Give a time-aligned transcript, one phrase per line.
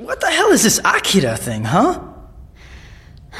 [0.00, 2.00] What the hell is this Akira thing, huh?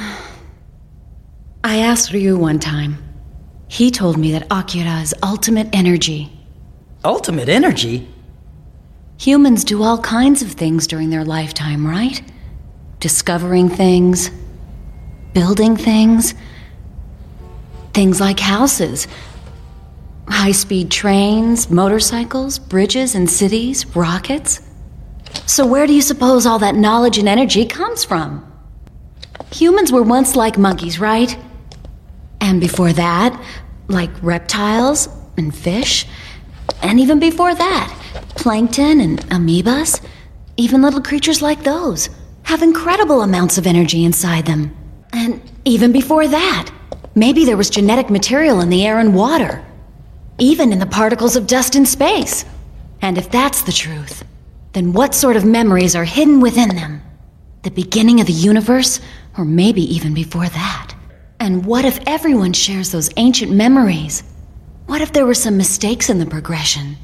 [1.65, 3.02] I asked Ryu one time.
[3.67, 6.31] He told me that Akira is ultimate energy.
[7.03, 8.07] Ultimate energy?
[9.19, 12.20] Humans do all kinds of things during their lifetime, right?
[12.98, 14.30] Discovering things,
[15.32, 16.34] building things,
[17.95, 19.08] things like houses,
[20.29, 24.61] high speed trains, motorcycles, bridges and cities, rockets.
[25.46, 28.46] So, where do you suppose all that knowledge and energy comes from?
[29.52, 31.37] Humans were once like monkeys, right?
[32.41, 33.41] And before that,
[33.88, 36.06] like reptiles and fish.
[36.82, 37.96] And even before that,
[38.37, 40.02] plankton and amoebas.
[40.56, 42.09] Even little creatures like those
[42.43, 44.77] have incredible amounts of energy inside them.
[45.12, 46.70] And even before that,
[47.15, 49.65] maybe there was genetic material in the air and water.
[50.38, 52.45] Even in the particles of dust in space.
[53.02, 54.24] And if that's the truth,
[54.73, 57.02] then what sort of memories are hidden within them?
[57.62, 59.01] The beginning of the universe,
[59.37, 60.95] or maybe even before that?
[61.40, 64.22] And what if everyone shares those ancient memories?
[64.86, 66.96] What if there were some mistakes in the progression?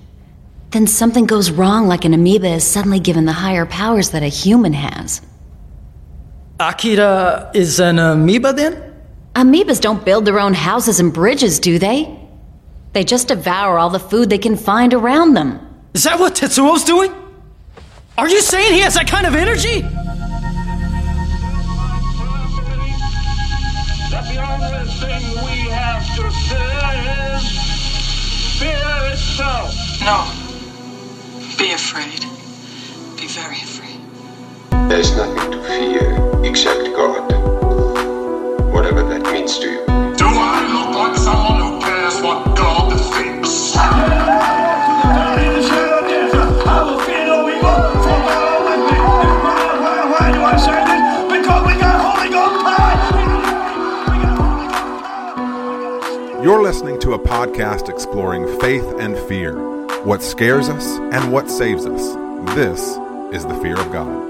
[0.71, 4.29] Then something goes wrong, like an amoeba is suddenly given the higher powers that a
[4.29, 5.23] human has.
[6.59, 8.95] Akira is an amoeba then?
[9.35, 12.19] Amoebas don't build their own houses and bridges, do they?
[12.93, 15.61] They just devour all the food they can find around them.
[15.93, 17.13] Is that what Tetsuo's doing?
[18.19, 19.83] Are you saying he has that kind of energy?
[24.11, 26.97] that the only thing we have to fear
[27.37, 27.45] is
[28.59, 29.75] fear itself.
[30.01, 30.25] No.
[31.59, 32.21] Be afraid.
[33.21, 34.01] Be very afraid.
[34.89, 37.31] There's nothing to fear except God.
[38.73, 39.85] Whatever that means to you.
[40.17, 44.16] Do I look like someone who cares what God thinks?
[56.47, 59.59] You're listening to a podcast exploring faith and fear,
[60.05, 62.15] what scares us and what saves us.
[62.55, 62.81] This
[63.35, 64.26] is the fear of God.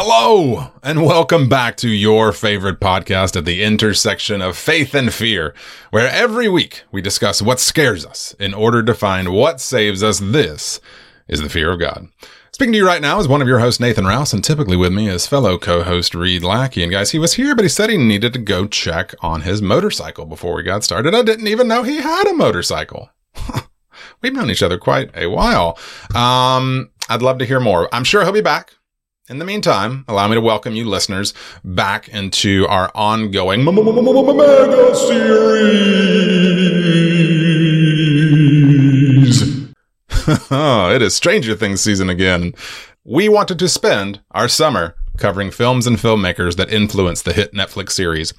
[0.00, 5.56] Hello, and welcome back to your favorite podcast at the intersection of faith and fear,
[5.90, 10.20] where every week we discuss what scares us in order to find what saves us.
[10.20, 10.80] This
[11.26, 12.06] is the fear of God.
[12.52, 14.92] Speaking to you right now is one of your hosts, Nathan Rouse, and typically with
[14.92, 16.84] me is fellow co-host Reed Lackey.
[16.84, 19.60] And guys, he was here, but he said he needed to go check on his
[19.60, 21.12] motorcycle before we got started.
[21.12, 23.10] I didn't even know he had a motorcycle.
[24.22, 25.76] We've known each other quite a while.
[26.14, 27.92] Um, I'd love to hear more.
[27.92, 28.74] I'm sure he'll be back.
[29.30, 35.28] In the meantime, allow me to welcome you listeners back into our ongoing mega series.
[40.50, 42.54] oh, it is Stranger Things season again.
[43.04, 47.90] We wanted to spend our summer covering films and filmmakers that influenced the hit Netflix
[47.90, 48.32] series.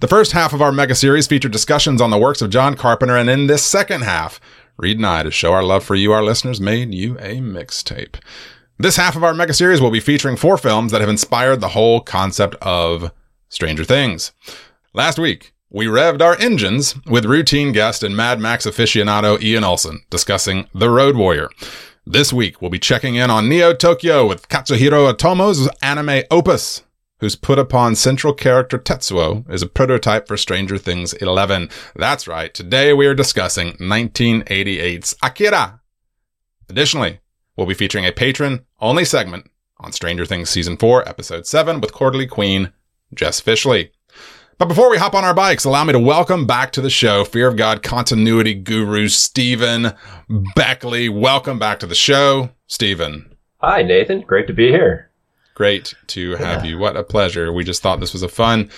[0.00, 3.16] The first half of our mega series featured discussions on the works of John Carpenter,
[3.16, 4.42] and in this second half,
[4.76, 8.16] Reed and I, to show our love for you, our listeners, made you a mixtape.
[8.76, 11.68] This half of our mega series will be featuring four films that have inspired the
[11.68, 13.12] whole concept of
[13.48, 14.32] Stranger Things.
[14.92, 20.02] Last week, we revved our engines with routine guest and Mad Max aficionado Ian Olson
[20.10, 21.50] discussing The Road Warrior.
[22.04, 26.82] This week, we'll be checking in on Neo Tokyo with Katsuhiro Otomo's anime opus,
[27.20, 31.70] whose put upon central character Tetsuo is a prototype for Stranger Things 11.
[31.94, 35.80] That's right, today we are discussing 1988's Akira.
[36.68, 37.20] Additionally,
[37.56, 39.48] We'll be featuring a patron only segment
[39.78, 42.72] on Stranger Things Season 4, Episode 7 with quarterly queen
[43.14, 43.90] Jess Fischli.
[44.58, 47.24] But before we hop on our bikes, allow me to welcome back to the show
[47.24, 49.94] Fear of God continuity guru Steven
[50.56, 51.08] Beckley.
[51.08, 53.36] Welcome back to the show, Steven.
[53.58, 54.22] Hi, Nathan.
[54.22, 55.12] Great to be here.
[55.54, 56.72] Great to have yeah.
[56.72, 56.78] you.
[56.78, 57.52] What a pleasure.
[57.52, 58.68] We just thought this was a fun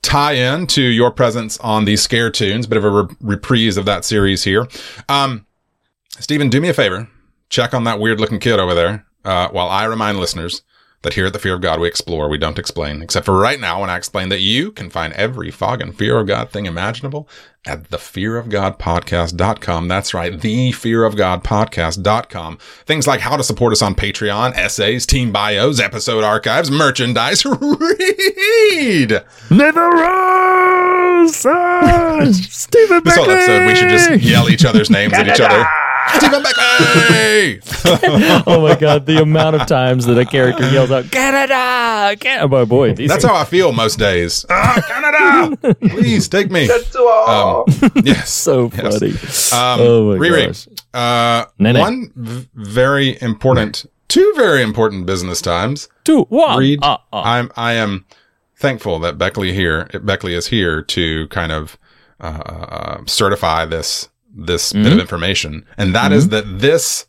[0.00, 3.84] tie in to your presence on the Scare Tunes, bit of a re- reprise of
[3.84, 4.66] that series here.
[5.10, 5.44] Um,
[6.18, 7.08] Steven, do me a favor
[7.52, 10.62] check on that weird looking kid over there uh, while I remind listeners
[11.02, 13.02] that here at the Fear of God we explore, we don't explain.
[13.02, 16.16] Except for right now when I explain that you can find every fog and fear
[16.18, 17.28] of God thing imaginable
[17.66, 19.88] at thefearofgodpodcast.com.
[19.88, 22.58] That's right, thefearofgodpodcast.com.
[22.86, 27.44] Things like how to support us on Patreon, essays, team bios, episode archives, merchandise.
[27.60, 29.20] Reed!
[29.50, 31.36] Nathan Rouse!
[32.48, 35.66] Steven This whole episode we should just yell each other's names at each other.
[36.14, 37.60] Steven Beckley.
[38.46, 42.52] oh my god, the amount of times that a character yells out Kaneda, Kaneda.
[42.52, 44.44] Oh boy, these That's how I feel most days.
[44.50, 46.68] Ah, Kaneda, please take me.
[46.70, 47.64] Um,
[48.04, 49.50] yes, so yes.
[49.50, 49.62] funny.
[49.62, 50.68] Um, Oh my Riri, gosh.
[50.94, 51.78] uh, Nene.
[51.78, 55.88] one v- very important, two very important business times.
[56.04, 56.58] Two, one.
[56.58, 57.22] Reed, Uh, uh.
[57.24, 58.04] I'm I am
[58.56, 61.76] thankful that Beckley here Beckley is here to kind of
[62.20, 65.00] uh, certify this this bit of mm-hmm.
[65.00, 66.48] information, and that is mm-hmm.
[66.50, 67.06] that this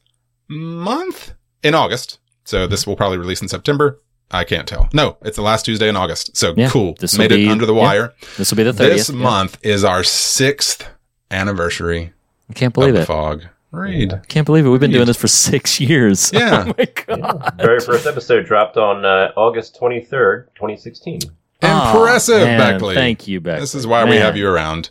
[0.48, 1.34] month
[1.64, 2.20] in August.
[2.46, 4.00] So this will probably release in September.
[4.32, 4.90] I can't tell.
[4.94, 6.36] No, it's the last Tuesday in August.
[6.36, 6.96] So Yeah, cool.
[7.00, 7.82] this will Made be- it under the yeah.
[7.82, 8.14] wire.
[8.38, 8.78] This will be the 30th.
[8.78, 9.16] This yeah.
[9.16, 10.88] month is our sixth
[11.32, 12.14] anniversary
[12.50, 13.06] I can't of believe the it.
[13.06, 13.44] fog.
[13.72, 14.22] Read.
[14.28, 14.70] Can't believe it.
[14.70, 14.98] We've been Reed.
[14.98, 16.32] doing this for six years.
[16.34, 16.66] Yeah.
[16.68, 17.54] Oh my god.
[17.58, 21.22] Very first episode dropped on uh, August 23rd, 2016.
[21.62, 22.96] Impressive, Oh, man, Beckley.
[22.96, 23.62] Thank you, Beckley.
[23.62, 24.90] This is why we have you around.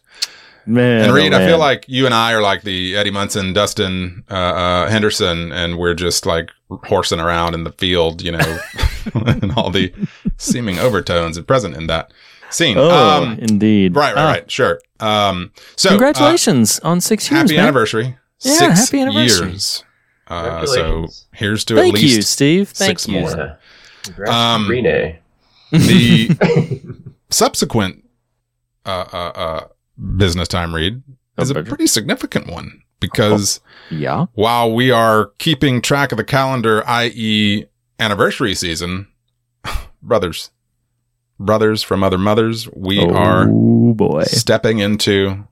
[0.67, 3.53] Man, And Reed, oh, I feel like you and I are like the Eddie Munson,
[3.53, 6.51] Dustin uh, uh, Henderson, and we're just like
[6.85, 8.59] horsing around in the field, you know,
[9.15, 9.93] and all the
[10.37, 12.13] seeming overtones and present in that
[12.51, 12.77] scene.
[12.79, 12.91] Oh,
[13.23, 13.97] um, indeed.
[13.97, 14.51] right, right, Ah, right.
[14.51, 14.81] Sure.
[15.01, 17.65] Um, so, Congratulations on six uh, years, happy man.
[17.65, 18.17] anniversary.
[18.41, 19.49] Yeah, Six happy anniversary.
[19.51, 19.85] years.
[20.29, 22.69] Uh, so here's to at least you, Steve.
[22.69, 23.21] Thank six you.
[23.21, 23.31] more.
[23.31, 23.55] Yeah.
[24.05, 25.19] Congrats Um, Rene.
[25.73, 26.37] the
[27.31, 28.05] subsequent
[28.87, 29.65] uh, uh, uh,
[30.17, 31.03] business time Reed
[31.39, 33.61] is a pretty significant one because
[33.91, 34.27] oh, Yeah.
[34.35, 37.65] while we are keeping track of the calendar, i.e.,
[37.99, 39.09] anniversary season,
[40.03, 40.51] brothers,
[41.39, 44.23] brothers from other mothers, we oh, are Oh boy.
[44.25, 45.47] stepping into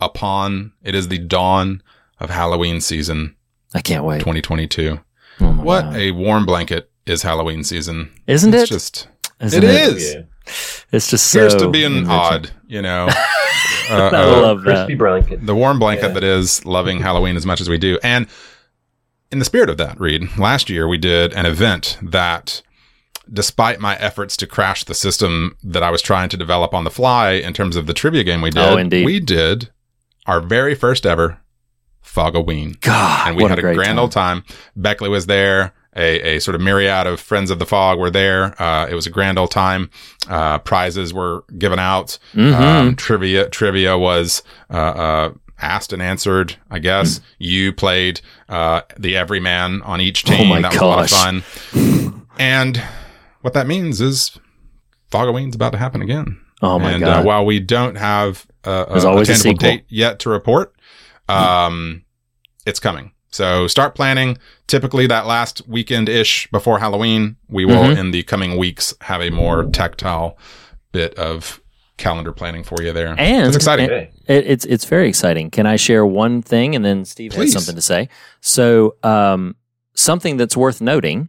[0.00, 1.82] upon it is the dawn
[2.20, 3.36] of Halloween season
[3.74, 4.18] I can't wait.
[4.20, 4.98] 2022.
[5.40, 5.96] Oh What God.
[5.96, 8.10] a warm blanket is Halloween season.
[8.26, 8.66] Isn't it's it?
[8.74, 9.08] just
[9.40, 10.14] Isn't it is.
[10.14, 10.20] Yeah.
[10.92, 12.10] It's just so Here's to being enriching.
[12.10, 13.08] odd, you know.
[13.90, 14.86] Uh, I uh, love that.
[14.86, 15.46] Crispy blanket.
[15.46, 16.12] the warm blanket Yeah.
[16.12, 17.98] that is loving Halloween as much as we do.
[18.02, 18.26] And
[19.32, 22.60] in the spirit of that, Reed, last year we did an event that,
[23.32, 26.90] despite my efforts to crash the system that I was trying to develop on the
[26.90, 29.06] fly in terms of the trivia game we did, Oh, indeed.
[29.06, 29.70] we did
[30.26, 31.40] our very first ever
[32.04, 32.78] Fogoween.
[32.80, 33.98] God, and we what had a a, grand time.
[33.98, 34.44] old time.
[34.76, 35.72] Beckley was there.
[35.98, 38.60] A, a sort of myriad of friends of the fog were there.
[38.62, 39.90] Uh, it was a grand old time.
[40.28, 42.18] Uh, prizes were given out.
[42.34, 42.54] Mhm.
[42.54, 46.56] Um, trivia trivia was uh, uh, asked and answered.
[46.70, 50.52] I guess you played uh, the everyman on each team.
[50.52, 51.42] Oh that was a lot of gosh.
[51.72, 52.26] fun.
[52.38, 52.82] And
[53.40, 54.38] what that means is
[55.10, 56.40] Fogoween's about to happen again.
[56.62, 57.20] Oh my and god.
[57.20, 60.74] Uh, while we don't have uh, a, a a date yet to report,
[61.28, 62.04] um,
[62.66, 63.12] it's coming.
[63.30, 64.38] So start planning.
[64.66, 67.98] Typically, that last weekend ish before Halloween, we will Mhm.
[67.98, 70.38] in the coming weeks have a more tactile
[70.92, 71.60] bit of
[71.98, 73.14] calendar planning for you there.
[73.18, 73.90] And- it's exciting.
[73.90, 75.50] and- It, it's it's very exciting.
[75.50, 77.52] Can I share one thing, and then Steve Please.
[77.52, 78.08] has something to say?
[78.40, 79.56] So, um,
[79.94, 81.28] something that's worth noting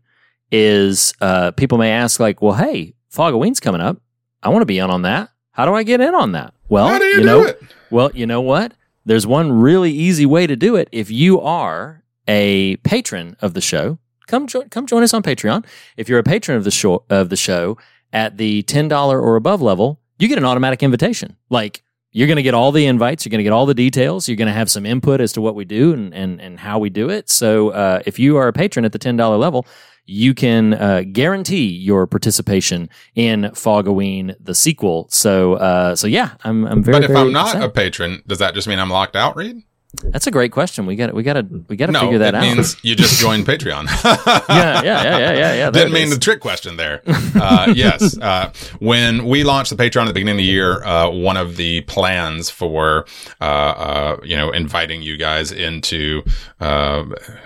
[0.51, 3.97] is uh, people may ask, like, "Well, hey, Fogoween's coming up.
[4.43, 5.29] I want to be in on that.
[5.51, 7.61] How do I get in on that?" Well, How do you, do know, it?
[7.89, 8.73] well, you know what?
[9.09, 10.87] There's one really easy way to do it.
[10.91, 13.97] If you are a patron of the show,
[14.27, 15.65] come come join us on Patreon.
[15.97, 17.79] If you're a patron of the show of the show
[18.13, 21.35] at the ten dollar or above level, you get an automatic invitation.
[21.49, 24.29] Like you're going to get all the invites, you're going to get all the details,
[24.29, 26.77] you're going to have some input as to what we do and and, and how
[26.77, 27.31] we do it.
[27.31, 29.65] So uh, if you are a patron at the ten dollar level.
[30.09, 35.07] You can uh, guarantee your participation in Fogoween, the sequel.
[35.11, 36.97] So, uh, so yeah, I'm, I'm very.
[36.97, 37.65] But if very I'm not excited.
[37.65, 39.61] a patron, does that just mean I'm locked out, Reed?
[40.03, 40.85] That's a great question.
[40.85, 42.41] We got we got to we got to No, figure that it out.
[42.41, 43.85] means you just joined Patreon.
[44.47, 45.71] yeah, yeah, yeah, yeah, yeah, yeah.
[45.71, 46.13] Didn't mean is.
[46.13, 47.01] the trick question there.
[47.39, 48.17] Uh, yes.
[48.17, 51.55] Uh, when we launched the Patreon at the beginning of the year, uh, one of
[51.55, 53.05] the plans for,
[53.39, 56.21] uh, uh, you know, inviting you guys into,
[56.59, 57.05] uh,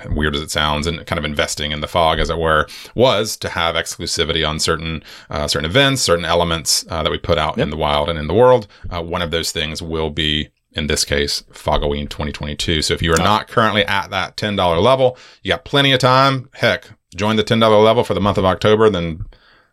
[0.09, 3.37] weird as it sounds, and kind of investing in the fog, as it were, was
[3.37, 7.57] to have exclusivity on certain, uh, certain events, certain elements, uh, that we put out
[7.59, 8.65] in the wild and in the world.
[8.89, 12.81] Uh, one of those things will be in this case, Fogoween 2022.
[12.81, 16.49] So if you are not currently at that $10 level, you got plenty of time.
[16.53, 18.89] Heck, join the $10 level for the month of October.
[18.89, 19.25] Then,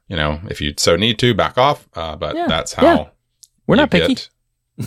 [0.09, 1.89] you know, if you so need to, back off.
[1.95, 3.05] Uh, but Yeah, that's how yeah.
[3.67, 4.15] We're you not picky.
[4.15, 4.29] get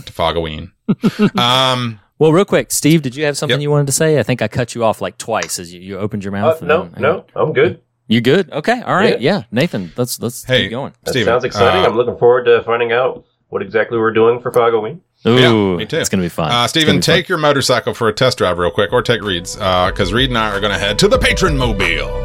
[0.05, 0.71] to Fogoween.
[1.39, 3.63] um, Well, real quick, Steve, did you have something Yep.
[3.63, 4.19] you wanted to say?
[4.19, 6.59] I think I cut you off like twice as you, you opened your Uh, mouth.
[6.59, 7.81] and no, then- no, I'm good.
[8.07, 8.51] You good?
[8.51, 8.81] Okay.
[8.81, 9.19] All right.
[9.21, 9.37] Yeah.
[9.37, 9.43] Yeah.
[9.51, 10.93] Nathan, let's let's Hey, keep going.
[11.03, 11.83] That Steven, sounds exciting.
[11.83, 14.99] uh, I'm looking forward to finding out what exactly we're doing for Fogoween.
[15.25, 15.97] Ooh, me too.
[15.97, 16.51] It's gonna be fun.
[16.51, 17.15] Uh, Steven, gonna fun.
[17.15, 20.37] take your motorcycle for a test drive real quick, or take Reed's, because Reed and
[20.37, 22.19] I are going to head to the Patron Mobile.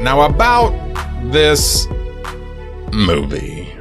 [0.00, 0.72] now about
[1.32, 1.86] this
[2.92, 3.74] movie.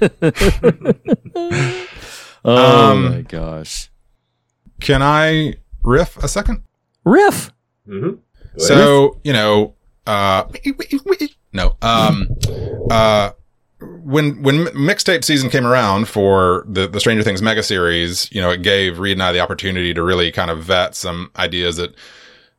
[2.44, 3.90] Oh Um, my gosh.
[4.80, 6.62] Can I riff a second?
[7.04, 7.52] Riff.
[7.86, 8.20] Mm-hmm.
[8.58, 9.74] So, you know,
[10.06, 10.44] uh,
[11.52, 12.28] no, um,
[12.90, 13.30] uh,
[13.80, 18.50] when, when mixtape season came around for the, the Stranger Things mega series, you know,
[18.50, 21.94] it gave Reed and I the opportunity to really kind of vet some ideas that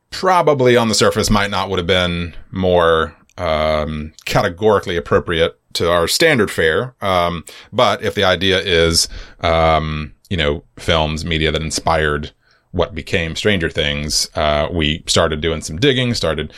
[0.09, 6.07] probably on the surface might not would have been more, um, categorically appropriate to our
[6.07, 6.95] standard fare.
[7.01, 9.07] Um, but if the idea is,
[9.41, 12.31] um, you know, films, media that inspired
[12.71, 16.53] what became Stranger Things, uh, we started doing some digging, started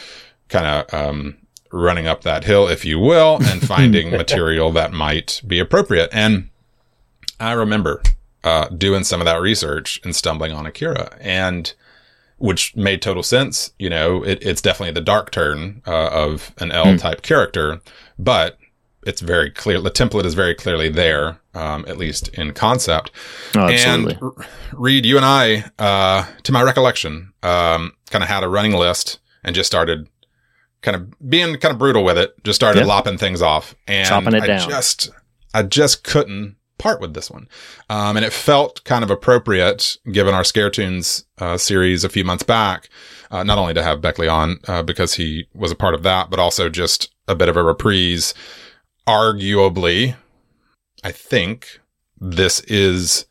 [0.50, 1.38] kind of, um,
[1.72, 6.10] running up that hill, if you will, and finding material that might be appropriate.
[6.12, 6.50] And
[7.40, 8.02] I remember,
[8.44, 11.74] uh, doing some of that research and stumbling on Akira and,
[12.38, 13.72] which made total sense.
[13.78, 17.82] You know, it, it's definitely the dark turn, uh, of an El type character,
[18.18, 18.58] but
[19.04, 19.80] it's very clear.
[19.82, 23.12] The template is very clearly there, um, at least in concept.
[23.56, 24.14] Oh, absolutely.
[24.14, 28.48] And R- Reed, you and I, uh, to my recollection, um, kind of had a
[28.50, 30.08] running list and just started
[30.82, 32.34] kind of being kind of brutal with it.
[32.44, 32.86] Just started Yeah.
[32.86, 34.70] lopping things off and Chopping it I down.
[34.70, 35.10] just,
[35.54, 37.48] I just couldn't part with this one.
[37.90, 42.24] Um, and it felt kind of appropriate given our Scare Tunes, uh, series a few
[42.24, 42.90] months back.
[43.30, 46.30] Uh, not only to have Beckley on, uh, because he was a part of that,
[46.30, 48.34] but also just a bit of a reprise.
[49.08, 50.16] Arguably,
[51.04, 51.80] I think
[52.20, 53.26] this is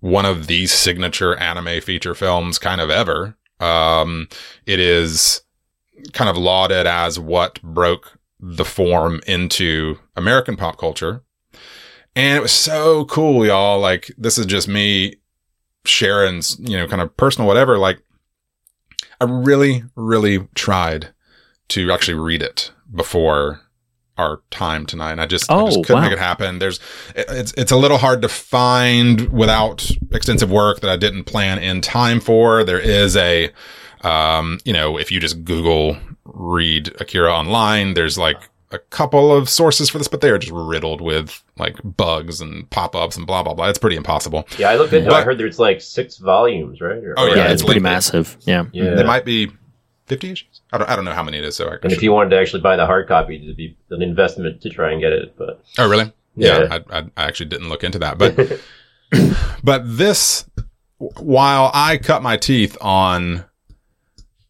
[0.00, 3.36] one of the signature anime feature films kind of ever.
[3.60, 4.28] Um,
[4.66, 5.42] it is
[6.12, 11.22] kind of lauded as what broke the form into American pop culture.
[12.16, 13.78] And it was so cool, y'all.
[13.78, 15.16] Like, this is just me
[15.84, 17.78] sharing, you know, kind of personal whatever.
[17.78, 18.02] Like,
[19.20, 21.10] I really, really tried
[21.68, 23.60] to actually read it before
[24.20, 25.12] our time tonight.
[25.12, 26.02] And I just, I Oh, just couldn't wow.
[26.02, 26.58] make it happen.
[26.58, 26.78] There's,
[27.16, 31.58] it- it's, it's a little hard to find without extensive work that I didn't plan
[31.58, 32.62] in time for.
[32.64, 33.50] There is a,
[34.02, 38.36] um, you know, if you just Google read Akira online, there's like
[38.72, 42.70] a couple of sources for this, but they are just riddled with like bugs and
[42.70, 43.68] pop-ups and blah, blah, blah.
[43.68, 44.46] It's pretty impossible.
[44.58, 45.10] Yeah, I looked into.
[45.10, 45.12] it.
[45.12, 46.98] I heard there's like six volumes, right?
[47.02, 48.36] Or- Oh, yeah, yeah, it's it's pretty massive.
[48.42, 48.66] Yeah.
[48.72, 48.94] yeah.
[48.94, 49.50] They might be
[50.10, 50.60] 50 issues.
[50.72, 51.54] I don't, I don't know how many it is.
[51.54, 54.02] So I, And if you wanted to actually buy the hard copy, it'd be an
[54.02, 55.36] investment to try and get it.
[55.38, 56.12] But Oh, really?
[56.34, 56.78] Yeah, Yeah.
[56.90, 58.60] I, I, I actually didn't look into that, but
[59.64, 60.44] but this,
[60.98, 63.44] while I cut my teeth on,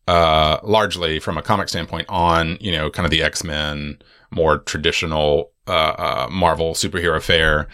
[0.08, 3.98] uh, largely from a comic standpoint, on you know kind of the X Men,
[4.30, 7.68] more traditional uh, uh, Marvel superhero fare.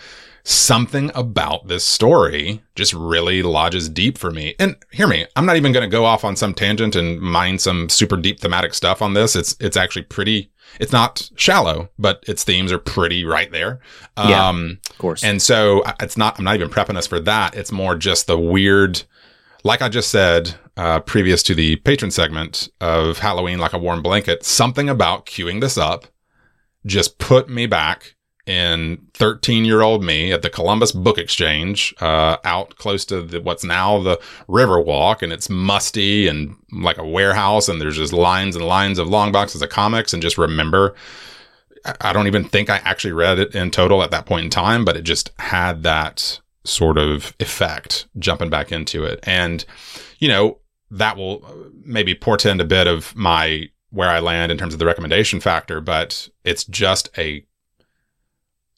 [0.49, 4.55] Something about this story just really lodges deep for me.
[4.61, 7.59] And hear me, I'm not even going to go off on some tangent and mine
[7.59, 9.35] some super deep thematic stuff on this.
[9.35, 10.53] It's it's actually pretty.
[10.79, 13.81] It's not shallow, but its themes are pretty right there.
[14.17, 14.49] Yeah.
[14.49, 15.25] Um, Of course.
[15.25, 17.57] and so it's not, I'm not even prepping us for that.
[17.57, 19.03] It's more just the weird,
[19.65, 24.03] like I just said, uh, previous to the patron segment of Halloween, like a warm
[24.03, 26.07] blanket, something about queuing this up
[26.85, 28.15] just put me back
[28.47, 33.41] in 13 year old me at the Columbus Book Exchange, uh, out close to the,
[33.41, 38.57] what's now the Riverwalk and it's musty and like a warehouse and there's just lines
[38.57, 40.95] and lines of long boxes of comics and just remember
[42.01, 44.85] I- don't even think I actually read it in total at that point in time,
[44.85, 49.21] but it just had that sort of effect jumping back into it.
[49.23, 49.65] And,
[50.19, 50.59] you know,
[50.91, 51.45] that will
[51.85, 55.81] maybe portend a bit of my where I land in terms of the recommendation factor,
[55.81, 57.47] but it's just a,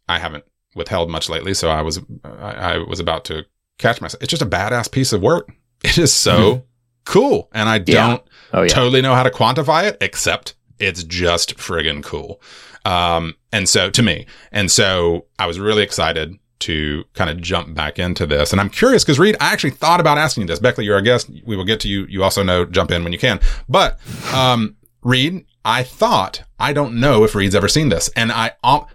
[0.08, 1.54] I haven't withheld much lately.
[1.54, 3.44] So I was, I, I was about to
[3.78, 4.22] catch myself.
[4.22, 5.50] It's just a badass piece of work.
[5.84, 6.64] It is so
[7.04, 7.48] cool.
[7.54, 7.90] And I Mm-hmm.
[7.92, 8.06] Yeah.
[8.08, 8.22] don't,
[8.52, 8.68] oh yeah.
[8.68, 12.40] totally know how to quantify it, except it's just friggin' cool.
[12.84, 17.74] Um, and so to me, and so I was really excited to kind of jump
[17.74, 18.50] back into this.
[18.50, 20.58] And I'm curious because Reed, I actually thought about asking you this.
[20.58, 21.30] Beckley, you're a guest.
[21.46, 22.04] We will get to you.
[22.06, 23.38] You also know, jump in when you can.
[23.68, 24.00] But,
[24.34, 28.08] um, Reed, I thought, I don't know if Reed's ever seen this.
[28.16, 28.86] And I, um,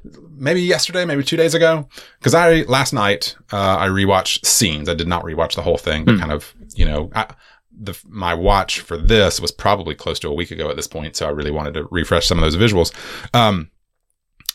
[0.43, 1.87] maybe yesterday, maybe two days ago,
[2.19, 4.89] because I, last night, uh, I rewatched scenes.
[4.89, 7.33] I did not rewatch the whole thing, but kind of, you know, I,
[7.71, 11.15] the, my watch for this was probably close to a week ago at this point.
[11.15, 12.93] So I really wanted to refresh some of those visuals.
[13.33, 13.71] Um,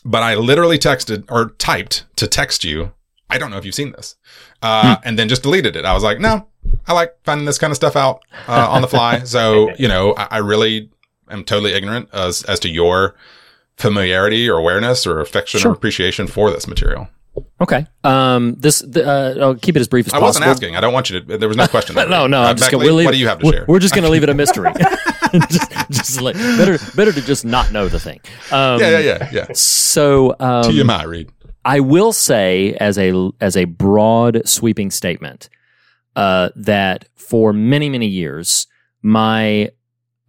[0.05, 2.93] but I literally texted or typed to text you.
[3.29, 4.15] I don't know if you've seen this.
[4.61, 5.85] Uh, and then just deleted it.
[5.85, 6.47] I was like, no,
[6.87, 9.19] I like finding this kind of stuff out, uh, on the fly.
[9.25, 10.89] So, you know, I, I really
[11.29, 13.15] am totally ignorant as, as to your
[13.79, 15.71] familiarity or awareness or affection Sure.
[15.71, 17.07] or appreciation for this material.
[17.61, 17.85] Okay.
[18.03, 18.55] Um.
[18.55, 18.79] This.
[18.79, 20.25] The, uh, I'll keep it as brief as possible.
[20.25, 20.75] I wasn't asking.
[20.75, 21.95] I don't want you to, there was no question.
[22.09, 22.41] no, no.
[22.41, 22.83] Uh, I'm just gonna.
[22.83, 23.65] We'll leave, what do you have to we're, share?
[23.67, 24.71] We're just gonna leave it a mystery.
[25.49, 28.19] just, just like better, better to just not know the thing.
[28.51, 29.47] Um, yeah, yeah, yeah, yeah.
[29.53, 31.29] So um, TMI, Reed.
[31.63, 35.49] I will say, as a as a broad sweeping statement,
[36.15, 38.67] uh, that for many many years,
[39.01, 39.69] my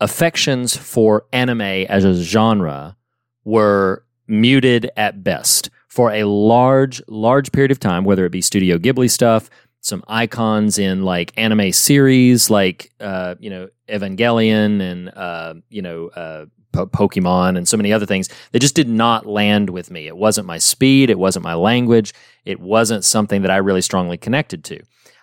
[0.00, 2.96] affections for anime as a genre
[3.44, 8.04] were muted at best for a large large period of time.
[8.04, 13.50] Whether it be Studio Ghibli stuff, some icons in like anime series, like uh, you
[13.50, 18.28] know Evangelion and uh, you know uh, po- Pokemon and so many other things.
[18.52, 20.06] They just did not land with me.
[20.06, 21.10] It wasn't my speed.
[21.10, 22.14] It wasn't my language.
[22.44, 24.80] It wasn't something that I really strongly connected to.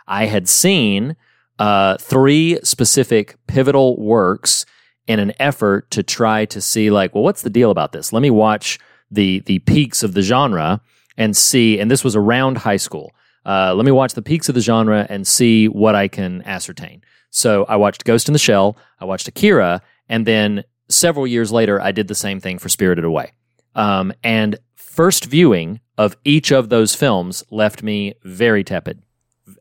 [0.08, 1.16] I had seen
[1.60, 4.66] uh, three specific pivotal works
[5.08, 8.14] in an effort to try to see like, well, what's the deal about this?
[8.14, 10.82] Let me watch the the peaks of the genre
[11.18, 11.80] and see.
[11.80, 13.14] And this was around high school.
[13.46, 17.02] Uh, let me watch the peaks of the genre and see what I can ascertain.
[17.30, 21.82] So I watched Ghost in the Shell, I watched Akira, and then several years later,
[21.82, 23.32] I did the same thing for Spirited Away.
[23.76, 29.04] Um, and first viewing of each of those films left me very tepid.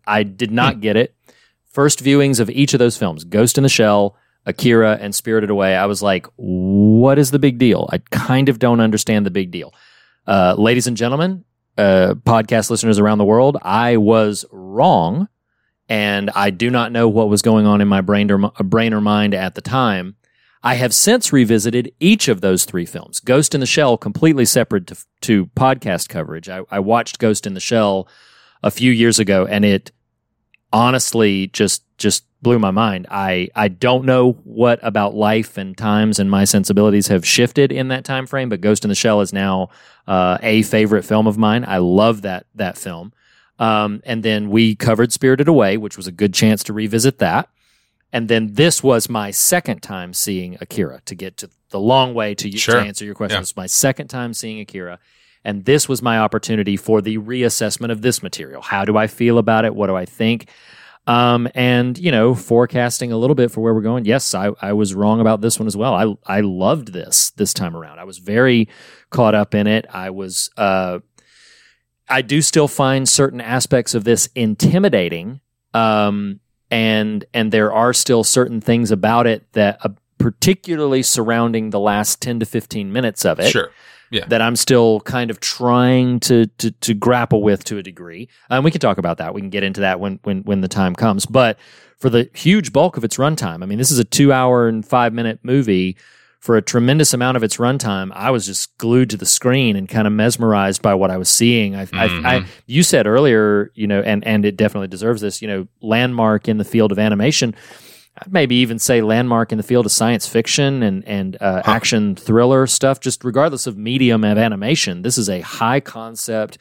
[0.07, 1.15] I did not get it.
[1.65, 5.76] First viewings of each of those films, Ghost in the Shell, Akira, and Spirited Away,
[5.76, 7.88] I was like, what is the big deal?
[7.93, 9.75] I kind of don't understand the big deal.
[10.26, 11.45] Uh, ladies and gentlemen,
[11.76, 15.29] uh, podcast listeners around the world, I was wrong,
[15.88, 19.00] and I do not know what was going on in my brain or, brain or
[19.00, 20.17] mind at the time.
[20.62, 23.21] I have since revisited each of those three films.
[23.21, 26.49] Ghost in the Shell, completely separate to, to podcast coverage.
[26.49, 28.09] I, I watched Ghost in the Shell
[28.62, 29.93] a few years ago, and it
[30.73, 33.07] honestly just just blew my mind.
[33.11, 37.88] I I don't know what about life and times and my sensibilities have shifted in
[37.88, 39.71] that time frame, but Ghost in the Shell is now
[40.07, 41.64] uh, a favorite film of mine.
[41.66, 43.12] I love that that film.
[43.59, 47.49] Um, and then we covered Spirited Away, which was a good chance to revisit that.
[48.12, 51.00] And then this was my second time seeing Akira.
[51.07, 52.76] To get to the long way to, Sure.
[52.81, 53.40] to answer your question, Yeah.
[53.40, 54.99] this was my second time seeing Akira.
[55.45, 58.62] And this was my opportunity for the reassessment of this material.
[58.62, 59.75] How do I feel about it?
[59.75, 60.49] What do I think?
[61.07, 64.05] Um, and you know, forecasting a little bit for where we're going.
[64.05, 65.95] Yes, I, I was wrong about this one as well.
[65.95, 67.99] I I loved this this time around.
[68.01, 68.69] I was very
[69.11, 69.87] caught up in it.
[69.92, 70.99] I was uh,
[72.09, 75.40] I do still find certain aspects of this intimidating.
[75.75, 76.40] Um,
[76.71, 82.21] and and there are still certain things about it that, uh, particularly surrounding the last
[82.21, 83.71] ten to fifteen minutes of it, Sure.
[84.11, 84.25] Yeah.
[84.27, 88.29] that I'm still kind of trying to to, to grapple with to a degree.
[88.49, 89.35] And we can talk about that.
[89.35, 91.27] We can get into that when when when the time comes.
[91.27, 91.59] But
[91.99, 94.87] for the huge bulk of its runtime, I mean, this is a two hour and
[94.87, 95.97] five minute movie.
[96.38, 99.88] For a tremendous amount of its runtime, I was just glued to the screen and
[99.88, 101.75] kind of mesmerized by what I was seeing.
[101.75, 102.49] I, I, I, mm-hmm.
[102.66, 106.59] you said earlier, you know, and and it definitely deserves this, you know, landmark in
[106.59, 107.57] the field of animation.
[108.18, 112.16] I'd maybe even say landmark in the field of science fiction and and uh, action
[112.16, 113.00] thriller stuff.
[113.00, 116.59] Just regardless of medium of animation, this is a high concept,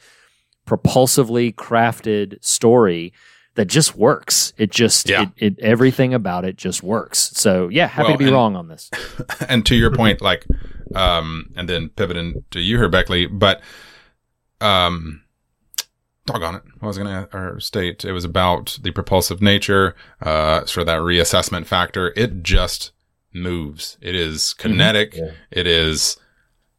[0.66, 3.12] propulsively crafted story
[3.54, 4.52] that just works.
[4.58, 5.22] It just Yeah.
[5.22, 7.18] it, it everything about it just works.
[7.34, 8.90] So yeah, happy Well, to be and- wrong on this.
[9.48, 10.44] and to your point, like,
[10.94, 13.62] um, and then pivoting to you here, Beckley, but,
[14.60, 15.22] um,
[16.26, 16.62] doggone it.
[16.82, 21.00] I was going to state it was about the propulsive nature, uh, sort of that
[21.00, 22.12] reassessment factor.
[22.16, 22.92] It just
[23.32, 23.96] moves.
[24.00, 25.16] It is kinetic.
[25.16, 25.30] Yeah.
[25.50, 26.18] It is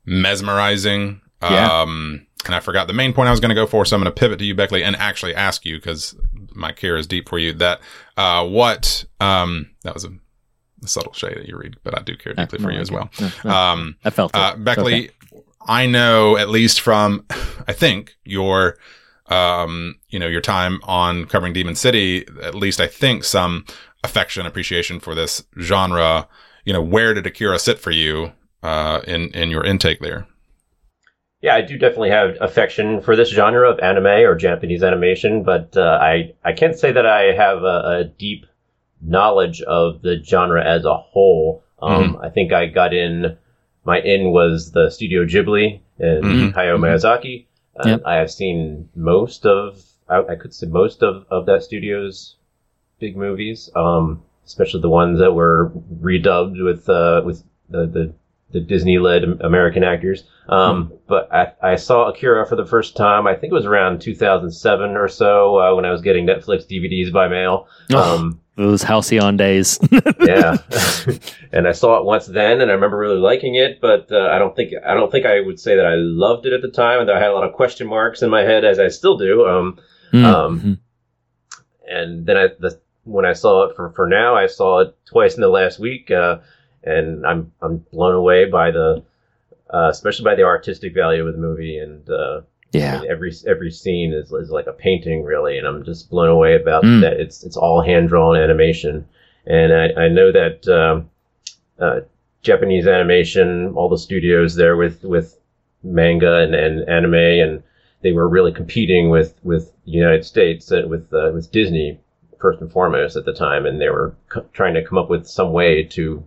[0.05, 1.21] mesmerizing.
[1.41, 1.81] Yeah.
[1.81, 3.86] Um, and I forgot the main point I was going to go for.
[3.86, 6.15] So I'm going to pivot to you, Beckley, and actually ask you because
[6.53, 7.79] my care is deep for you that,
[8.15, 10.12] uh, what, um, that was a,
[10.83, 12.91] a subtle shade that you read, but I do care deeply for no, you as
[12.91, 13.10] well.
[13.19, 13.51] No, no.
[13.51, 14.39] Um, I felt it.
[14.39, 15.43] uh, Beckley, okay.
[15.67, 17.25] I know at least from,
[17.67, 18.77] I think your,
[19.29, 23.65] um, you know, your time on covering Demon City, at least I think some
[24.03, 26.27] affection, appreciation for this genre.
[26.65, 30.27] You know, where did Akira sit for you, uh, in, in your intake there?
[31.41, 35.77] Yeah, I do definitely have affection for this genre of anime or Japanese animation, but
[35.77, 38.45] uh, I I can't say that I have a, a deep
[39.01, 41.63] knowledge of the genre as a whole.
[41.79, 43.37] Um, I think I got in.
[43.85, 46.53] My in was the Studio Ghibli and Mhm.
[46.53, 47.45] Hayao Miyazaki.
[47.79, 48.01] Uh, Yep.
[48.05, 49.83] I have seen most of.
[50.09, 52.35] I, I could say most of of that studio's
[52.99, 58.13] big movies, um, especially the ones that were redubbed with uh, with the the,
[58.51, 60.23] the Disney led American actors.
[60.47, 63.27] Um, But I, I saw Akira for the first time.
[63.27, 67.11] I think it was around 2007 or so uh, when I was getting Netflix DVDs
[67.11, 67.67] by mail.
[67.93, 69.79] Um, Those halcyon days.
[70.19, 70.57] yeah,
[71.51, 73.79] and I saw it once then, and I remember really liking it.
[73.79, 76.53] But uh, I don't think I don't think I would say that I loved it
[76.53, 78.79] at the time, and I had a lot of question marks in my head, as
[78.79, 79.45] I still do.
[79.47, 79.79] Um,
[80.13, 80.77] Um, Mhm.
[81.87, 85.35] and then I the, when I saw it for for now, I saw it twice
[85.35, 86.39] in the last week, uh,
[86.83, 89.03] and I'm I'm blown away by the,
[89.69, 92.41] uh, especially by the artistic value of the movie, and uh,
[92.73, 92.99] Yeah.
[93.01, 96.56] and every every scene is, is like a painting really, and I'm just blown away
[96.56, 97.01] about Mm.
[97.01, 97.13] that.
[97.19, 99.08] It's it's all hand drawn animation,
[99.45, 101.10] and I, I know that um,
[101.80, 102.01] uh,
[102.41, 105.38] Japanese animation, all the studios there with with
[105.84, 107.63] manga and, and anime, and
[108.01, 111.99] they were really competing with with the United States uh, with uh, with Disney
[112.39, 115.25] first and foremost at the time, and they were co- trying to come up with
[115.27, 116.23] some way to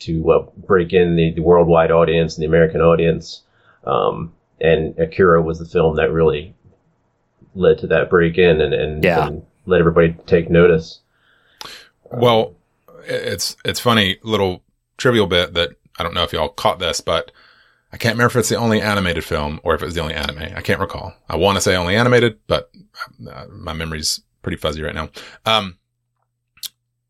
[0.00, 3.42] to uh, break in the, the worldwide audience and the American audience.
[3.84, 6.54] Um, and Akira was the film that really
[7.54, 9.26] led to that break in and, and, Yeah.
[9.28, 11.00] and let everybody take notice.
[12.04, 12.54] Well,
[13.04, 14.62] it's it's funny little
[14.96, 17.32] trivial bit that I don't know if y'all caught this, but
[17.92, 20.14] I can't remember if it's the only animated film or if it was the only
[20.14, 20.38] anime.
[20.56, 21.14] I can't recall.
[21.28, 22.70] I want to say only animated, but
[23.30, 25.08] uh, my memory's pretty fuzzy right now.
[25.46, 25.78] Um,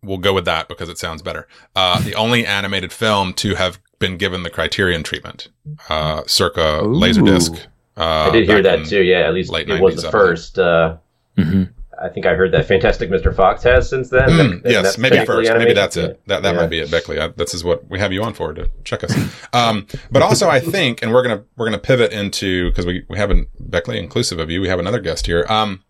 [0.02, 1.48] we'll go with that because it sounds better.
[1.74, 5.48] Uh, the only animated film to have been given the Criterion treatment,
[5.88, 6.88] uh, circa Ooh.
[6.88, 7.66] Laserdisc.
[7.96, 9.02] Uh, I did hear that too.
[9.02, 10.58] Yeah, at least late it was the first.
[10.58, 10.96] Uh,
[11.38, 11.64] hmm
[11.98, 13.34] I think I heard that Fantastic Mr.
[13.34, 14.28] Fox has since then.
[14.28, 15.58] Mm, That- yes, maybe technically first.
[15.58, 16.20] Maybe that's it.
[16.26, 16.60] That that Yeah.
[16.60, 17.18] might be it, Beckley.
[17.18, 19.14] I, this is what we have you on for to check us.
[19.54, 23.16] Um, but also, I think, and we're gonna we're gonna pivot into because we we
[23.16, 24.60] haven't Beckley inclusive of you.
[24.60, 25.46] We have another guest here.
[25.48, 25.82] Um,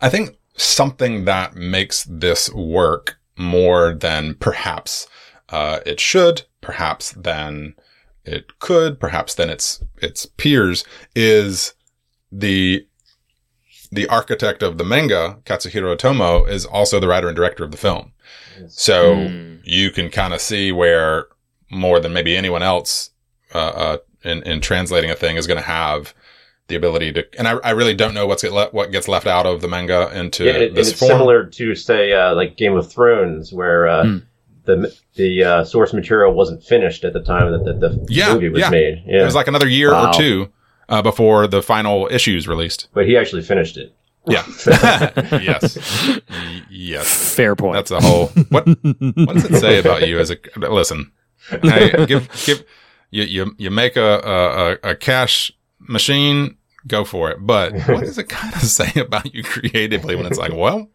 [0.00, 5.06] I think something that makes this work more than perhaps
[5.50, 7.74] uh, it should, perhaps than
[8.24, 11.74] it could, perhaps than its its peers is
[12.30, 12.86] the
[13.92, 17.76] the architect of the manga, Katsuhiro Otomo, is also the writer and director of the
[17.76, 18.12] film.
[18.68, 19.60] So Mm.
[19.64, 21.26] you can kind of see where
[21.70, 23.10] more than maybe anyone else
[23.54, 26.14] uh, uh, in, in translating a thing is going to have
[26.68, 27.26] the ability to.
[27.36, 29.66] And I, I really don't know what's get le- what gets left out of the
[29.66, 31.10] manga into Yeah, and, and this it's form.
[31.10, 34.18] similar to say uh, like Game of Thrones, where uh, Hmm.
[34.64, 38.48] The the uh, source material wasn't finished at the time that the, the Yeah, movie
[38.48, 38.70] was yeah.
[38.70, 39.02] made.
[39.06, 40.10] Yeah, It was like another year Wow.
[40.10, 40.48] or two
[40.88, 42.88] uh, before the final issues released.
[42.94, 43.94] but he actually finished it.
[44.26, 44.44] Yeah.
[45.40, 46.20] yes.
[46.70, 47.34] Yes.
[47.34, 47.74] Fair point.
[47.74, 48.26] That's a whole.
[48.50, 51.12] What What does it say about you as a listen?
[51.62, 52.64] Hey, give give
[53.10, 57.38] you you you make a a, a- a cash machine, go for it.
[57.40, 60.88] But what does it kind of say about you creatively when it's like, well,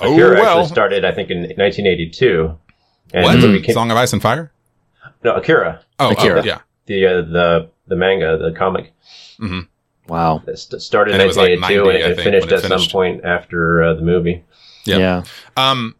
[0.00, 2.58] oh Akira well, actually started, I think, in 1982.
[3.14, 4.52] And what the movie came- Song of Ice and Fire?
[5.24, 6.40] no, Akira, Oh, Akira.
[6.40, 6.60] oh yeah.
[6.86, 8.92] the uh, the the manga, the comic,
[10.08, 10.42] wow.
[10.46, 12.52] that st- started in And it was like 1982 90, and it think, finished when
[12.52, 12.90] it at finished.
[12.90, 14.44] some point after uh, the movie.
[14.84, 14.98] Yeah.
[14.98, 15.22] Yeah.
[15.56, 15.94] Um,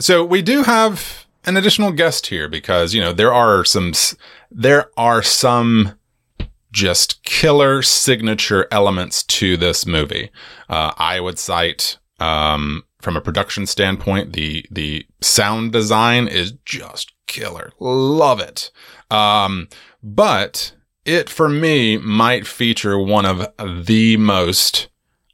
[0.00, 4.16] so we do have an additional guest here because, you know, there are some, s-
[4.50, 5.92] there are some
[6.72, 10.30] just killer signature elements to this movie.
[10.68, 17.12] Uh, I would cite, um, from a production standpoint, the, the sound design is just
[17.26, 17.72] killer.
[17.80, 18.70] Love it.
[19.10, 19.68] Um,
[20.02, 20.72] but
[21.04, 23.46] it for me might feature one of
[23.86, 24.88] the most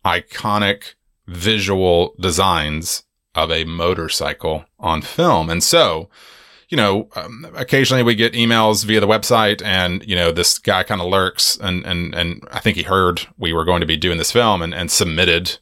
[0.04, 0.94] iconic
[1.26, 3.04] visual designs
[3.34, 5.50] of a motorcycle on film.
[5.50, 6.08] And so,
[6.70, 10.82] you know, um, occasionally we get emails via the website and, you know, this guy
[10.82, 13.96] kind of lurks and, and, and I think he heard we were going to be
[13.96, 15.58] doing this film and, and submitted,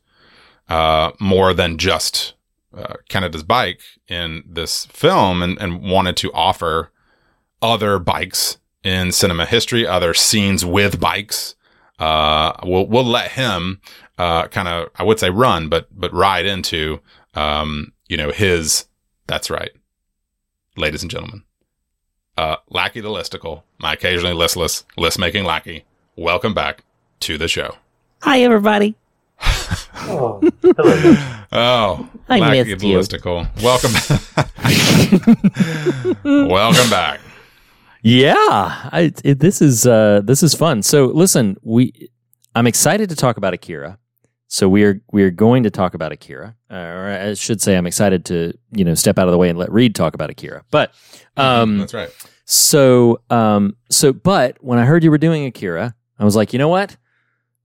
[0.69, 2.35] uh, more than just,
[2.77, 6.91] uh, Kaneda's bike in this film and, and wanted to offer
[7.63, 11.55] other bikes in cinema history, other scenes with bikes.
[11.99, 13.81] Uh, we'll, we'll let him,
[14.19, 17.01] uh, kind of, I would say run, but, but ride into,
[17.35, 18.87] um, you know, his,
[19.27, 19.71] that's right.
[20.77, 21.45] Ladies and gentlemen,
[22.37, 25.85] uh, Lackey the Listicle, my occasionally listless, list making Lackey.
[26.17, 26.85] Welcome back
[27.21, 27.77] to the show.
[28.23, 28.95] Hi, everybody.
[30.09, 31.17] Oh, hello.
[31.53, 32.99] Oh, I Lackey missed the you.
[32.99, 33.49] Listicle.
[33.63, 33.93] Welcome.
[36.49, 37.21] Welcome back.
[38.03, 40.83] Yeah, I, it, this is uh, this is fun.
[40.83, 42.09] So listen, we
[42.55, 43.99] I'm excited to talk about Akira.
[44.49, 47.77] So we are we are going to talk about Akira, uh, or I should say,
[47.77, 50.31] I'm excited to you know step out of the way and let Reed talk about
[50.31, 50.63] Akira.
[50.71, 50.95] But
[51.37, 52.11] um, That's right.
[52.45, 56.61] so um, so but when I heard you were doing Akira, I was like, you
[56.61, 56.97] know what?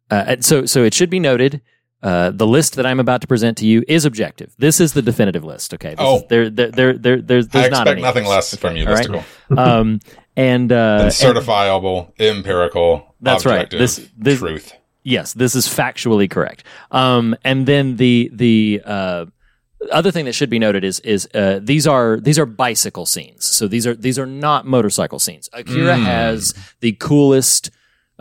[0.09, 1.61] Uh, so so it should be noted.
[2.03, 4.53] Uh, the list that I'm about to present to you is objective.
[4.57, 5.73] This is the definitive list.
[5.75, 5.89] Okay.
[5.91, 6.17] This Oh.
[6.17, 8.35] is, there, there, there, there, there's, I not expect nothing others.
[8.51, 9.07] less from you, right?
[9.57, 9.99] Um,
[10.35, 13.69] and uh, and- certifiable, empirical, That's right.
[13.69, 14.73] This- this- truth.
[15.03, 16.63] yes, this is factually correct.
[16.89, 19.25] Um, and then the the uh,
[19.91, 23.45] other thing that should be noted is is uh, these are these are bicycle scenes.
[23.45, 25.49] So these are these are not motorcycle scenes.
[25.53, 26.03] Akira Mm.
[26.05, 27.69] has the coolest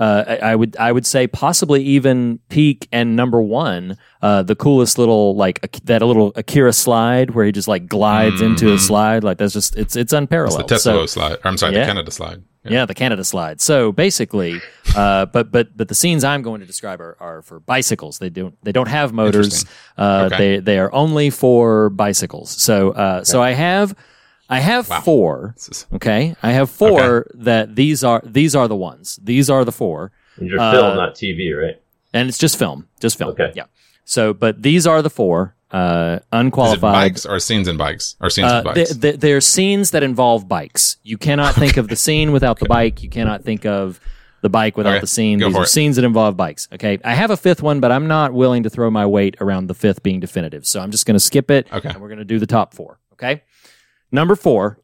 [0.00, 4.56] uh, I, I would I would say possibly even peak and number one, uh, the
[4.56, 8.78] coolest little like Ak- that little Akira slide where he just like glides into a
[8.78, 10.60] slide like that's just it's it's It's unparalleled.
[10.62, 11.32] the Tesla So- slide.
[11.34, 11.84] Or, I'm sorry, Yeah.
[11.92, 12.42] the Kaneda slide.
[12.64, 12.86] yeah.
[12.86, 13.60] the Kaneda slide.
[13.60, 14.60] So basically,
[14.96, 18.18] uh, but but but the scenes I'm going to describe are, are for bicycles.
[18.18, 19.64] They don't they don't have motors.
[19.98, 20.36] Uh, Okay.
[20.38, 22.50] They they are only for bicycles.
[22.50, 23.94] So uh, so I have
[24.50, 25.54] I have four.
[25.56, 29.18] Is- Okay, I have four that these are these are the ones.
[29.22, 31.76] These are the four, These are Uh, film, not TV, right?
[32.12, 33.30] and it's just film, just film.
[33.30, 33.52] Okay.
[33.54, 33.64] Yeah.
[34.04, 36.80] So, but these are the four uh, unqualified.
[37.12, 38.16] bikes or scenes and bikes?
[38.20, 38.98] Or scenes Uh, with th- bikes?
[38.98, 40.96] th- they're scenes that involve bikes.
[41.04, 43.04] You cannot think of the scene without the bike.
[43.04, 44.00] You cannot think of
[44.42, 45.38] the bike without Okay, the scene.
[45.38, 45.68] go These for are it.
[45.68, 46.66] scenes that involve bikes.
[46.72, 46.98] Okay.
[47.04, 49.74] I have a fifth one, but I'm not willing to throw my weight around the
[49.74, 50.66] fifth being definitive.
[50.66, 51.68] So I'm just going to skip it.
[51.72, 51.90] Okay.
[51.90, 52.98] And we're going to do the top four.
[53.12, 53.42] Okay.
[54.12, 54.78] Number four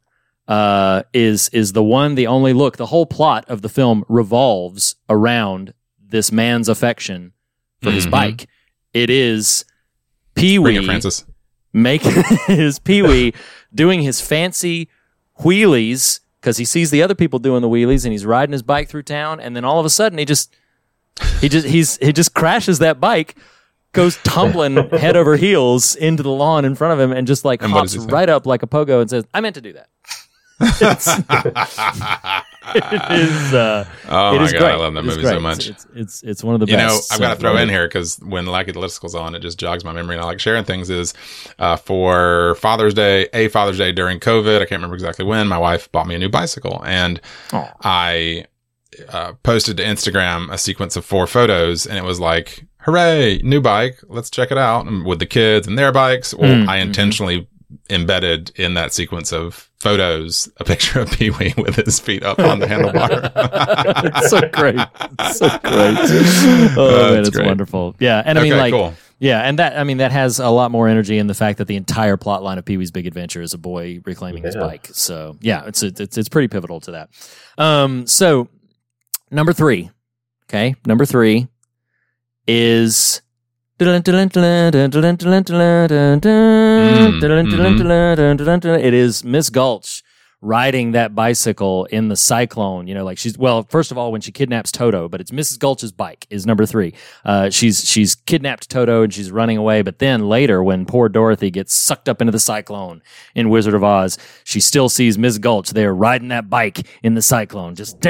[0.49, 2.77] uh, is is the one, the only look.
[2.77, 7.33] The whole plot of the film revolves around this man's affection
[7.83, 8.11] for his Mhm.
[8.11, 8.49] bike.
[8.95, 9.65] It is
[10.35, 11.25] Pee Wee Francis.
[11.73, 12.13] making
[12.47, 13.35] his Pee Wee
[13.75, 14.89] doing his fancy
[15.41, 18.89] wheelies because he sees the other people doing the wheelies and he's riding his bike
[18.89, 20.55] through town and then all of a sudden he just
[21.41, 23.37] he just he's he just crashes that bike
[23.97, 27.63] goes tumbling head over heels into the lawn in front of him and just like
[27.63, 28.15] And hops does he say?
[28.15, 29.89] right up like a pogo and says i meant to do that
[30.61, 31.21] It's-
[32.75, 34.71] it is uh Oh it my is god, great.
[34.73, 35.69] I love that It is movie so much.
[35.69, 36.73] it's, it's it's it's one of the best.
[36.81, 39.41] You know, I've got to throw in here because when Lackey the Listicle's on, it
[39.41, 40.91] just jogs my memory, and I like sharing things.
[40.91, 41.15] Is
[41.61, 44.57] uh, for Father's Day, a Father's Day during COVID.
[44.57, 45.47] I can't remember exactly when.
[45.47, 47.21] My wife bought me a new bicycle, and
[47.53, 47.73] Aw.
[47.83, 48.47] I
[49.11, 53.61] uh, posted to Instagram a sequence of four photos, and it was like, "Hooray, new
[53.61, 53.99] bike!
[54.09, 56.33] Let's check it out!" And with the kids and their bikes.
[56.33, 57.47] Well, Mm, I intentionally
[57.91, 62.39] embedded in that sequence of photos a picture of Pee Wee with his feet up
[62.39, 63.31] on the handlebar.
[64.17, 64.77] it's so great.
[65.21, 65.99] It's so great.
[66.79, 67.47] Oh man, That's it's great.
[67.47, 67.95] wonderful.
[67.99, 68.95] Yeah, and I mean, like, cool.
[69.19, 71.67] yeah, and that I mean that has a lot more energy in the fact that
[71.67, 74.89] the entire plot line of Pee Wee's Big Adventure is a boy reclaiming his bike.
[74.93, 77.11] So yeah, it's it's it's pretty pivotal to that.
[77.59, 78.49] Um, so
[79.31, 79.91] number three,
[80.49, 81.49] okay, number three
[82.47, 83.23] is.
[86.81, 87.21] Mm-hmm.
[88.81, 90.03] It is Miss Gulch
[90.43, 92.87] riding that bicycle in the cyclone.
[92.87, 95.59] You know, like she's well, first of all, when she kidnaps Toto, but it's Mrs.
[95.59, 96.95] Gulch's bike is number three.
[97.25, 99.83] Uh, she's she's kidnapped Toto and she's running away.
[99.83, 103.03] But then later, when poor Dorothy gets sucked up into the cyclone
[103.35, 107.23] in Wizard of Oz, she still sees Miss Gulch there riding that bike in the
[107.23, 108.01] cyclone, just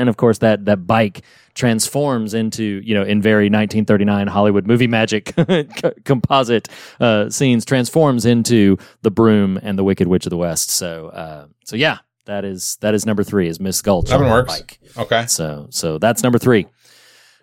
[0.00, 1.22] and of course that that bike
[1.56, 5.34] transforms into you know in very 1939 Hollywood movie magic
[6.04, 6.68] composite
[7.00, 10.70] uh, scenes transforms into the broom and the Wicked Witch of the West.
[10.70, 14.22] So uh, so yeah, that is that is number three is Miss Gulch That on
[14.22, 14.54] one works.
[14.60, 14.78] bike.
[14.96, 15.26] Okay.
[15.26, 16.66] So so that's number three.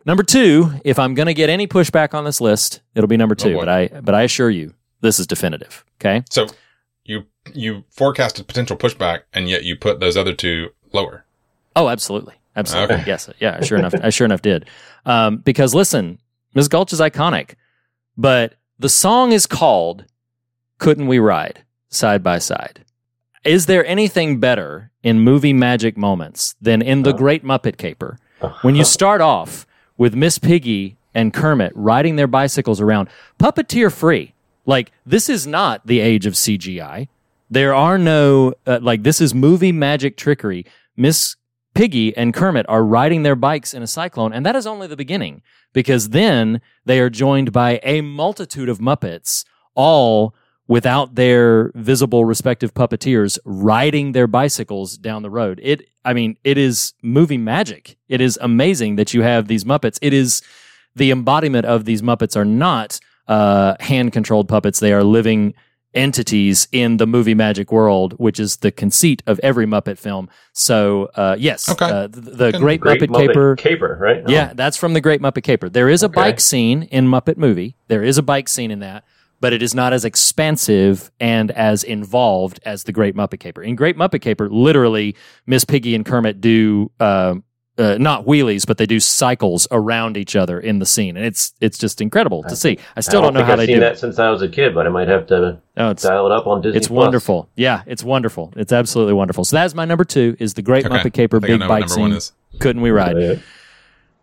[0.05, 3.35] Number two, if I'm going to get any pushback on this list, it'll be number
[3.35, 3.53] two.
[3.53, 3.59] boy.
[3.61, 5.83] but I but I assure you, this is definitive.
[5.99, 6.23] Okay.
[6.29, 6.47] So
[7.05, 7.23] you
[7.53, 11.25] you forecasted potential pushback, and yet you put those other two lower.
[11.75, 12.95] Oh, absolutely, absolutely.
[12.95, 13.03] Okay.
[13.07, 13.61] Yes, yeah.
[13.61, 14.69] Sure enough, I sure enough did.
[15.05, 16.19] Um, because listen,
[16.53, 16.67] Ms.
[16.67, 17.55] Gulch is iconic,
[18.17, 20.05] but the song is called
[20.77, 22.83] "Couldn't We Ride Side by Side."
[23.43, 28.17] Is there anything better in movie magic moments than in the Great Muppet Caper
[28.61, 34.33] when you start off with Miss Piggy and Kermit riding their bicycles around, puppeteer free?
[34.65, 37.09] Like this is not the age of CGI.
[37.49, 40.65] There are no uh, like this is movie magic trickery.
[40.95, 41.35] Miss
[41.73, 44.95] Piggy and Kermit are riding their bikes in a cyclone, and that is only the
[44.95, 45.41] beginning
[45.73, 50.35] because then they are joined by a multitude of Muppets, all
[50.67, 55.59] without their visible respective puppeteers riding their bicycles down the road.
[55.63, 57.97] It, I mean, it is movie magic.
[58.07, 59.99] It is amazing that you have these Muppets.
[60.01, 60.41] It is
[60.95, 64.79] the embodiment of these Muppets are not uh, hand controlled puppets.
[64.79, 65.53] They are living
[65.93, 70.29] entities in the movie magic world, which is the conceit of every Muppet film.
[70.53, 71.85] So, uh, yes, Okay.
[71.85, 72.61] uh, the, the Good.
[72.61, 73.55] Great, Great Muppet, Caper.
[73.55, 74.23] Caper, right?
[74.25, 74.31] Oh.
[74.31, 75.69] Yeah, that's from the Great Muppet Caper.
[75.69, 76.15] There is a Okay.
[76.15, 77.75] bike scene in Muppet Movie.
[77.87, 79.03] There is a bike scene in that,
[79.39, 83.61] but it is not as expansive and as involved as the Great Muppet Caper.
[83.61, 86.91] In Great Muppet Caper, literally, Miss Piggy and Kermit do.
[86.99, 87.35] Uh,
[87.77, 91.53] uh, not wheelies, but they do cycles around each other in the scene, and it's
[91.59, 92.77] it's just incredible to see.
[92.95, 93.99] I still I don't, know think how I've they seen do that it.
[93.99, 96.45] since I was a kid, but I might have to Oh, it's dial it up
[96.45, 96.77] on Disney.
[96.77, 96.97] it's Plus.
[96.97, 97.49] wonderful.
[97.55, 98.53] Yeah, it's wonderful.
[98.55, 99.43] It's absolutely wonderful.
[99.43, 100.95] So that's my number two is the Great Okay.
[100.97, 102.11] Muppet Caper I think I big bike number scene.
[102.11, 102.31] is.
[102.59, 103.17] Couldn't we ride?
[103.19, 103.35] Yeah.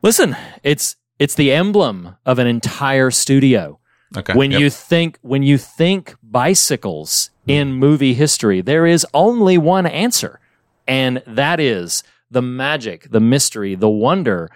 [0.02, 3.78] Listen, it's it's the emblem of an entire studio.
[4.16, 4.32] Okay.
[4.34, 4.60] When Yep.
[4.60, 10.38] you think when you think bicycles in movie history, there is only one answer,
[10.86, 14.48] and that is the magic, the mystery, the wonder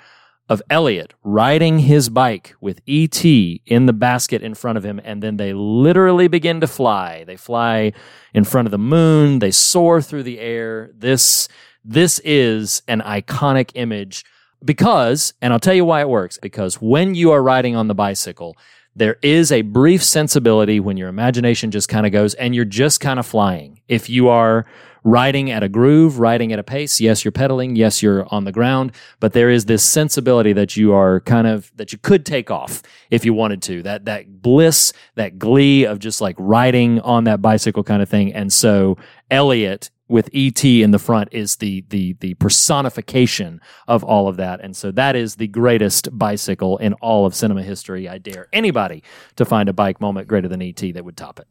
[0.48, 5.22] of Elliot riding his bike with ET in the basket in front of him, and
[5.22, 7.24] then they literally begin to fly.
[7.24, 7.92] They fly
[8.34, 10.90] in front of the moon, they soar through the air.
[10.94, 11.48] This
[11.84, 14.24] this is an iconic image
[14.64, 17.94] because, and I'll tell you why it works, because when you are riding on the
[17.94, 18.56] bicycle,
[18.96, 23.00] there is a brief sensibility when your imagination just kind of goes and you're just
[23.00, 23.80] kind of flying.
[23.88, 24.64] If you are
[25.04, 28.52] riding at a groove, riding at a pace, yes, you're pedaling, yes, you're on the
[28.52, 32.50] ground, but there is this sensibility that you are kind of that you could take
[32.50, 33.82] off if you wanted to.
[33.82, 38.32] That that bliss, that glee of just like riding on that bicycle kind of thing.
[38.32, 38.96] And so
[39.30, 44.60] Elliot with ET in the front is the the the personification of all of that.
[44.60, 48.08] And so that is the greatest bicycle in all of cinema history.
[48.08, 49.02] I dare anybody
[49.36, 51.46] to find a bike moment greater than ET that would top it.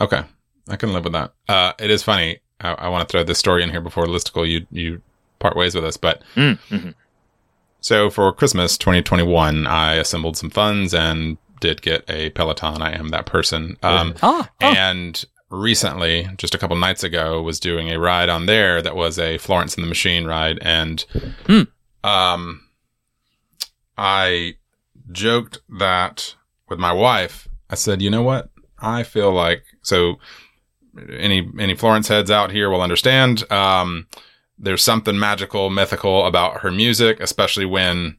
[0.00, 0.22] Okay.
[0.68, 1.32] I can live with that.
[1.48, 2.38] Uh, it is funny.
[2.62, 5.02] I, I want to throw this story in here before listicle you you
[5.38, 6.94] part ways with us, but Mm, mhm.
[7.80, 12.80] so for Christmas 2021, I assembled some funds and did get a Peloton.
[12.82, 13.76] I am that person.
[13.82, 14.76] Um, Ah, ah.
[14.76, 19.18] and recently, just a couple nights ago, was doing a ride on there that was
[19.18, 21.04] a Florence and the Machine ride, and
[21.46, 21.62] Hmm.
[22.04, 22.62] um,
[23.98, 24.54] I
[25.10, 26.34] joked that
[26.68, 27.48] with my wife.
[27.70, 28.48] I said, you know what?
[28.78, 30.16] I feel like so.
[31.10, 33.50] Any any Florence heads out here will understand.
[33.50, 34.06] Um,
[34.58, 38.18] there's something magical, mythical about her music, especially when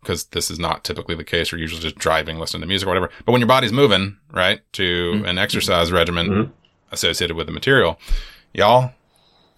[0.00, 1.52] because this is not typically the case.
[1.52, 3.10] You're usually just driving, listening to music or whatever.
[3.24, 5.24] But when your body's moving, right, to Mm-hmm.
[5.26, 6.50] an exercise regimen Mhm.
[6.90, 7.98] associated with the material,
[8.52, 8.92] y'all,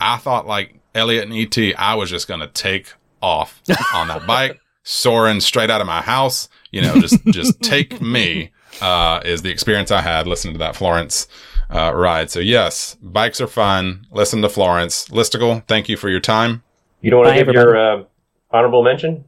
[0.01, 3.63] I thought like Elliot and ET, I was just gonna take off
[3.95, 6.49] on that bike, soaring straight out of my house.
[6.73, 8.51] You know, just just take me.
[8.83, 11.29] Uh, is the experience I had listening to that Florence
[11.75, 12.31] uh, ride.
[12.31, 14.07] So yes, bikes are fun.
[14.13, 15.09] Listen to Florence.
[15.09, 16.63] Listicle, thank you for your time.
[17.01, 18.05] You don't want to give your uh,
[18.51, 19.25] honorable mention?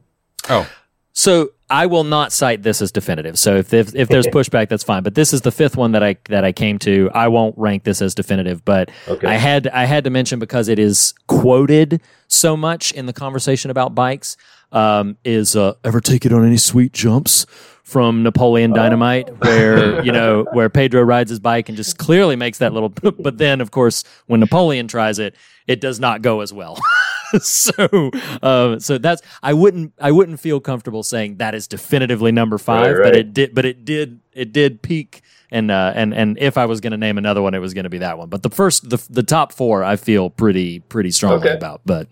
[0.49, 0.67] Oh,
[1.11, 3.37] So I will not cite this as definitive.
[3.37, 5.03] So if if, if there's pushback, that's fine.
[5.03, 7.11] But this is the fifth one that I that I came to.
[7.13, 9.27] I won't rank this as definitive, but Okay.
[9.27, 13.69] I had I had to mention because it is quoted so much in the conversation
[13.69, 14.37] about bikes.
[14.69, 17.45] Um, is uh, ever take it on any sweet jumps
[17.87, 22.57] from Napoleon Dynamite, where you know where Pedro rides his bike and just clearly makes
[22.57, 22.89] that little.
[23.19, 25.35] But then, of course, when Napoleon tries it,
[25.67, 26.77] it does not go as well.
[27.39, 32.57] so uh, so that's I wouldn't I wouldn't feel comfortable saying that is definitively number
[32.57, 36.37] five, Right, but it did but it did it did peak and uh, and and
[36.39, 38.27] if I was going to name another one, it was going to be that one.
[38.29, 41.55] But the first the the top four I feel pretty pretty strongly Okay.
[41.55, 41.81] about.
[41.85, 42.07] But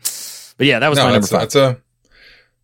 [0.58, 1.42] but yeah, that was no, my number five.
[1.42, 1.82] that's a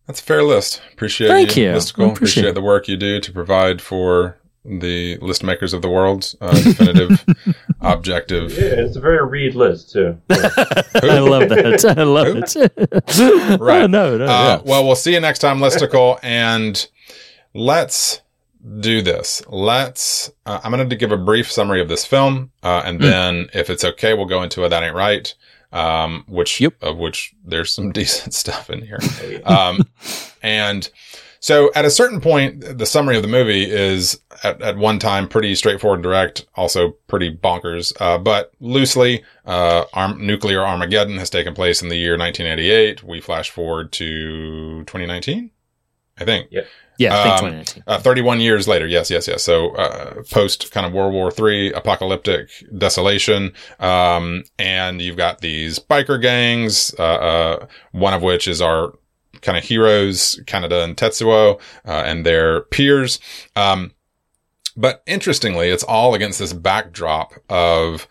[0.06, 0.82] that's a fair list.
[0.92, 1.70] Appreciate Thank you, you.
[1.70, 2.12] Listicle.
[2.12, 6.34] Appreciate Appreciate the work you do to provide for the list makers of the world.
[6.40, 7.24] Uh, definitive,
[7.80, 8.52] objective.
[8.52, 10.18] Yeah, it's a very read list, too.
[10.30, 11.94] I love that.
[11.96, 13.60] I love it.
[13.60, 13.90] Right.
[13.90, 14.24] no, no.
[14.24, 14.60] Uh, yeah.
[14.64, 16.86] Well, we'll see you next time, Listicle, and
[17.54, 18.20] let's
[18.80, 19.42] do this.
[19.48, 20.30] Let's.
[20.46, 23.68] Uh, I'm going to give a brief summary of this film, uh, and then, if
[23.70, 25.34] it's okay, we'll go into a that ain't right.
[25.72, 26.74] Um, which Yep.
[26.82, 28.98] of which there's some decent stuff in here.
[29.44, 29.82] Um,
[30.42, 30.88] and
[31.40, 35.28] so at a certain point, the summary of the movie is at, at one time
[35.28, 37.92] pretty straightforward and direct, also pretty bonkers.
[38.00, 43.02] Uh, but loosely, uh, arm, nuclear Armageddon has taken place in the year 1988.
[43.02, 45.50] We flash forward to 2019,
[46.18, 46.48] I think.
[47.02, 47.84] Yeah, um, 2019.
[47.86, 48.86] Uh, 31 years later.
[48.86, 49.42] Yes, yes, yes.
[49.42, 53.52] So, uh, post kind of World War III apocalyptic desolation.
[53.80, 58.92] Um, and you've got these biker gangs, uh, uh, one of which is our
[59.40, 63.18] kind of heroes, Kaneda and Tetsuo, uh, and their peers.
[63.56, 63.92] Um,
[64.76, 68.06] but interestingly, it's all against this backdrop of,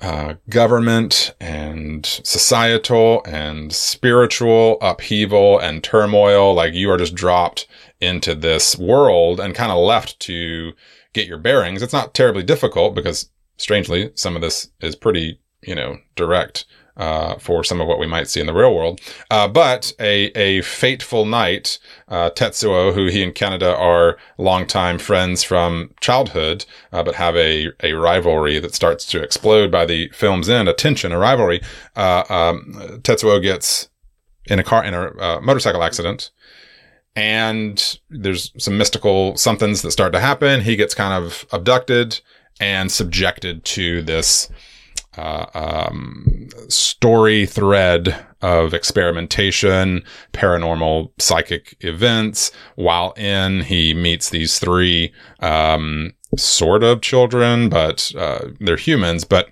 [0.00, 6.54] uh, government and societal and spiritual upheaval and turmoil.
[6.54, 7.66] Like you are just dropped
[8.00, 10.72] into this world and kind of left to
[11.12, 11.82] get your bearings.
[11.82, 16.64] It's not terribly difficult because strangely, some of this is pretty, you know, direct.
[16.96, 19.00] Uh, for some of what we might see in the real world.
[19.30, 25.42] Uh, but a, a fateful night, uh, Tetsuo, who he and Kaneda are longtime friends
[25.42, 30.50] from childhood, uh, but have a, a rivalry that starts to explode by the film's
[30.50, 31.62] end, a tension, a rivalry.
[31.96, 33.88] Uh, um, Tetsuo gets
[34.44, 36.30] in a car, in a uh, motorcycle accident
[37.20, 40.62] and there's some mystical somethings that start to happen.
[40.62, 42.18] He gets kind of abducted
[42.58, 44.50] and subjected to this
[45.18, 50.02] uh, um, story thread of experimentation,
[50.32, 52.52] paranormal psychic events.
[52.76, 59.50] While in, he meets these three um, sort of children, but uh, they're humans, but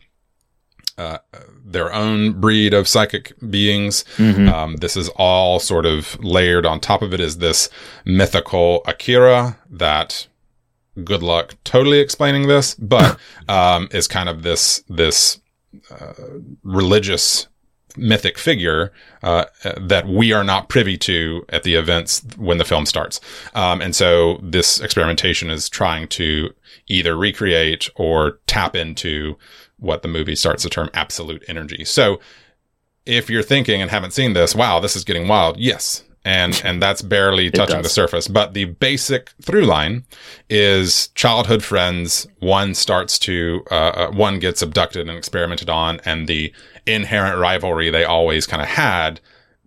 [0.99, 1.18] uh,
[1.64, 4.05] their own breed of psychic beings.
[4.16, 4.53] Mhm.
[4.53, 7.68] Um, this is all sort of layered on top of it is this
[8.05, 10.26] mythical Akira that
[11.05, 13.18] good luck totally explaining this, but
[13.49, 15.40] um, is kind of this this
[15.90, 16.14] uh,
[16.62, 17.46] religious
[17.96, 18.92] mythic figure
[19.22, 19.44] uh,
[19.76, 23.20] that we are not privy to at the events when the film starts.
[23.55, 26.55] Um, and so this experimentation is trying to
[26.86, 29.36] either recreate or tap into
[29.78, 31.84] what the movie starts to term absolute energy.
[31.84, 32.20] So
[33.06, 35.56] if you're thinking and haven't seen this, wow, this is getting wild.
[35.58, 36.04] Yes.
[36.24, 38.28] And, and that's barely touching the surface.
[38.28, 40.04] But the basic through line
[40.50, 42.26] is childhood friends.
[42.40, 46.52] One starts to, uh, uh, one gets abducted and experimented on and the
[46.86, 49.20] inherent rivalry they always kind of had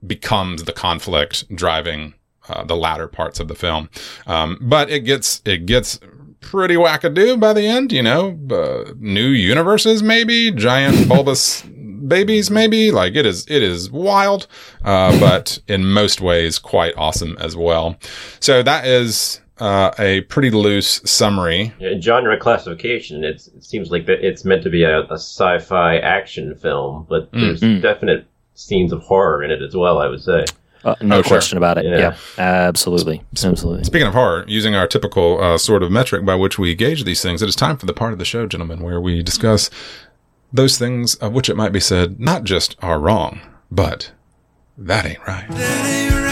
[0.05, 2.14] becomes the conflict driving
[2.49, 3.89] uh, the latter parts of the film.
[4.28, 5.99] Um, but it gets it gets
[6.42, 7.92] pretty wackadoo by the end.
[7.92, 12.92] You know, uh, new universes maybe, giant bulbous babies maybe.
[12.92, 14.48] Like it is it is wild,
[14.84, 17.96] uh, but in most ways quite awesome as well.
[18.39, 19.39] So that is.
[19.60, 21.72] Uh, a pretty loose summary.
[21.78, 25.98] Yeah, genre classification, it's, it seems like that it's meant to be a, a sci-fi
[25.98, 27.42] action film, but Mm.
[27.42, 27.80] there's Mm.
[27.80, 28.26] definite
[28.56, 30.00] scenes of horror in it as well.
[30.00, 30.46] I would say.
[30.84, 31.30] Uh, no Oh, sure.
[31.30, 31.86] question about it.
[31.86, 31.98] Yeah.
[31.98, 33.84] Yeah, absolutely, absolutely.
[33.84, 37.22] Speaking of horror, using our typical uh, sort of metric by which we gauge these
[37.22, 39.70] things, it is time for the part of the show, gentlemen, where we discuss
[40.52, 44.12] those things of which it might be said not just are wrong, but
[44.78, 45.48] that ain't right.
[45.50, 46.31] That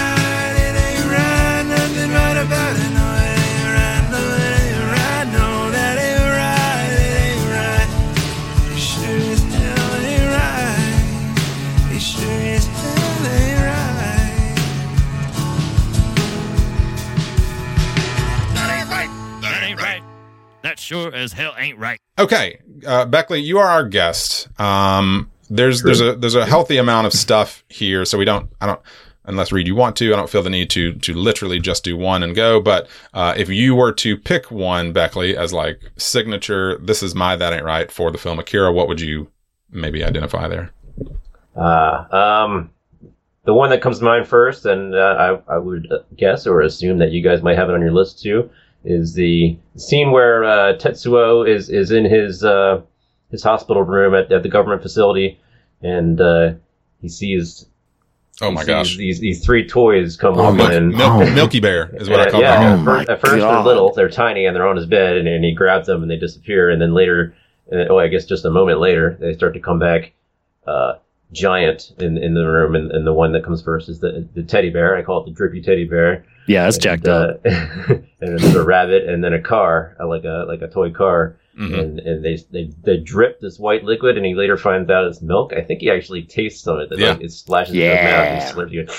[20.89, 21.99] sure as hell ain't right.
[22.17, 24.47] Okay, uh, Beckley, you are our guest.
[24.59, 28.65] Um, there's there's a there's a healthy amount of stuff here, so we don't I
[28.65, 28.81] don't
[29.25, 31.95] unless Reed you want to I don't feel the need to to literally just do
[31.95, 32.59] one and go.
[32.59, 37.35] But uh, if you were to pick one, Beckley, as like signature, this is my
[37.35, 38.73] that ain't right for the film Akira.
[38.73, 39.31] What would you
[39.71, 40.71] maybe identify there?
[41.55, 42.69] Uh, um,
[43.45, 46.97] the one that comes to mind first, and uh, I, I would guess or assume
[46.99, 48.49] that you guys might have it on your list too,
[48.83, 52.81] is the scene where uh, Tetsuo is is in his uh,
[53.31, 55.39] his hospital room at, at the government facility,
[55.81, 56.53] and uh,
[57.01, 57.65] he sees
[58.41, 60.89] Oh he my sees gosh, these these three toys come Oh over my- and.
[60.95, 62.87] Mil- Milky Bear is what I call yeah, them.
[62.87, 65.17] Oh at first, my at first they're little, they're tiny, and they're on his bed,
[65.17, 66.69] and, and he grabs them and they disappear.
[66.69, 67.35] And then later,
[67.71, 70.13] uh, oh, I guess just a moment later, they start to come back,
[70.65, 70.93] uh,
[71.33, 72.75] giant in, in the room.
[72.75, 74.95] And, and the one that comes first is the the teddy bear.
[74.95, 76.23] I call it the drippy teddy bear.
[76.49, 77.41] Yeah, that's And, jacked up.
[77.45, 80.67] uh, and then there's a rabbit, and then a car, uh, like a like a
[80.67, 81.37] toy car.
[81.57, 81.77] Mhm.
[81.79, 85.21] And, and they, they they drip this white liquid, and he later finds out it's
[85.21, 85.51] milk.
[85.53, 86.89] I think he actually tastes on it.
[86.89, 87.09] That, Yeah.
[87.13, 88.03] like, it splashes in his mouth.
[88.03, 88.45] Yeah.
[88.45, 88.91] He slurps it,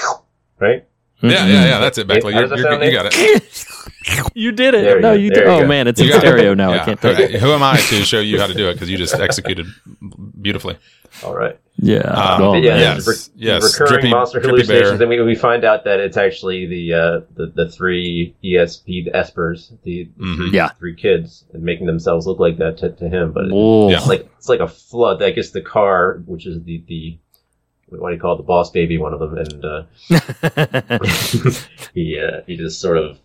[0.58, 0.84] right?
[1.22, 1.78] Yeah, yeah, yeah.
[1.78, 2.34] That's it, Beckley.
[2.34, 4.30] You're, you're, you got it.
[4.34, 4.84] you did it.
[4.96, 5.12] You no, go.
[5.12, 5.44] you did.
[5.44, 5.66] you Oh go.
[5.66, 6.26] man, it's You in got it.
[6.28, 6.72] stereo now.
[6.72, 6.82] Yeah.
[6.82, 8.74] I can't take Who- Who am I to show you how to do it?
[8.74, 9.66] Because you just executed
[10.40, 10.78] beautifully.
[11.24, 11.58] All right.
[11.76, 11.98] Yeah.
[12.02, 13.62] Um, Oh, yeah, yes, re- yes.
[13.80, 17.46] recurring Drippy- monster hallucinations, and we, we find out that it's actually the uh, the,
[17.54, 20.36] the three ESP the Espers, the, the Mhm.
[20.36, 20.68] three, Yeah.
[20.78, 23.32] three kids, and making themselves look like that to, to him.
[23.32, 25.22] But it- it's like it's like a flood.
[25.22, 27.18] I guess the car, which is the the
[27.90, 29.82] what do you call it, the boss baby, one of them, and uh,
[31.94, 33.18] he uh, he just sort of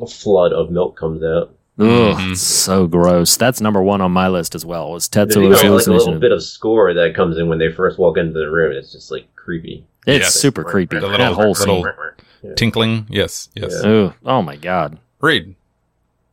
[0.00, 1.54] a flood of milk comes out.
[1.78, 1.86] Ugh,
[2.16, 2.36] Mhm.
[2.36, 3.36] so gross.
[3.36, 4.90] That's number one on my list as well.
[4.92, 7.72] Was There's Tetsuo's even like a little bit of score that comes in when they
[7.72, 8.72] first walk into the room.
[8.76, 9.84] It's just like creepy.
[10.06, 10.34] it's Yes.
[10.34, 10.96] super creepy.
[10.98, 12.54] The that little- whole little- scene.
[12.56, 13.06] Tinkling.
[13.08, 13.80] Yes, yes.
[13.84, 13.88] Yeah.
[13.90, 14.98] Ooh, oh my god.
[15.20, 15.54] Reed.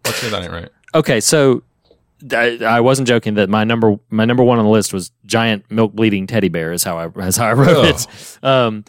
[0.03, 0.69] What's your that ain't right?
[0.95, 1.61] Okay, so
[2.33, 5.69] I, I wasn't joking that my number my number one on the list was giant
[5.71, 8.07] milk bleeding teddy bear is how I is how I wrote it.
[8.43, 8.83] Um,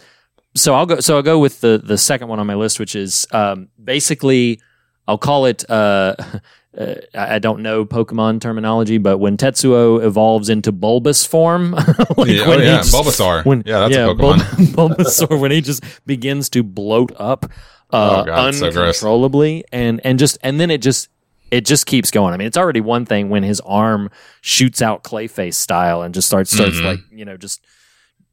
[0.55, 2.97] so I'll go so I'll go with the the second one on my list, which
[2.97, 4.61] is um, basically
[5.07, 5.68] I'll call it.
[5.70, 6.14] Uh,
[6.78, 11.72] uh, I don't know Pokemon terminology, but when Tetsuo evolves into bulbous form,
[12.16, 13.45] like Yeah, oh, when he yeah, just- Bulbasaur.
[13.45, 14.74] when Yeah, that's a Pokemon.
[14.76, 17.45] Bul- Bulbasaur when he just begins to bloat up
[17.93, 21.09] uh, Oh, God, it's so uncontrollably, and and just and then it just
[21.51, 22.32] it just keeps going.
[22.34, 26.28] I mean, it's already one thing when his arm shoots out Clayface style and just
[26.28, 26.84] starts starts Mhm.
[26.84, 27.61] like you know just.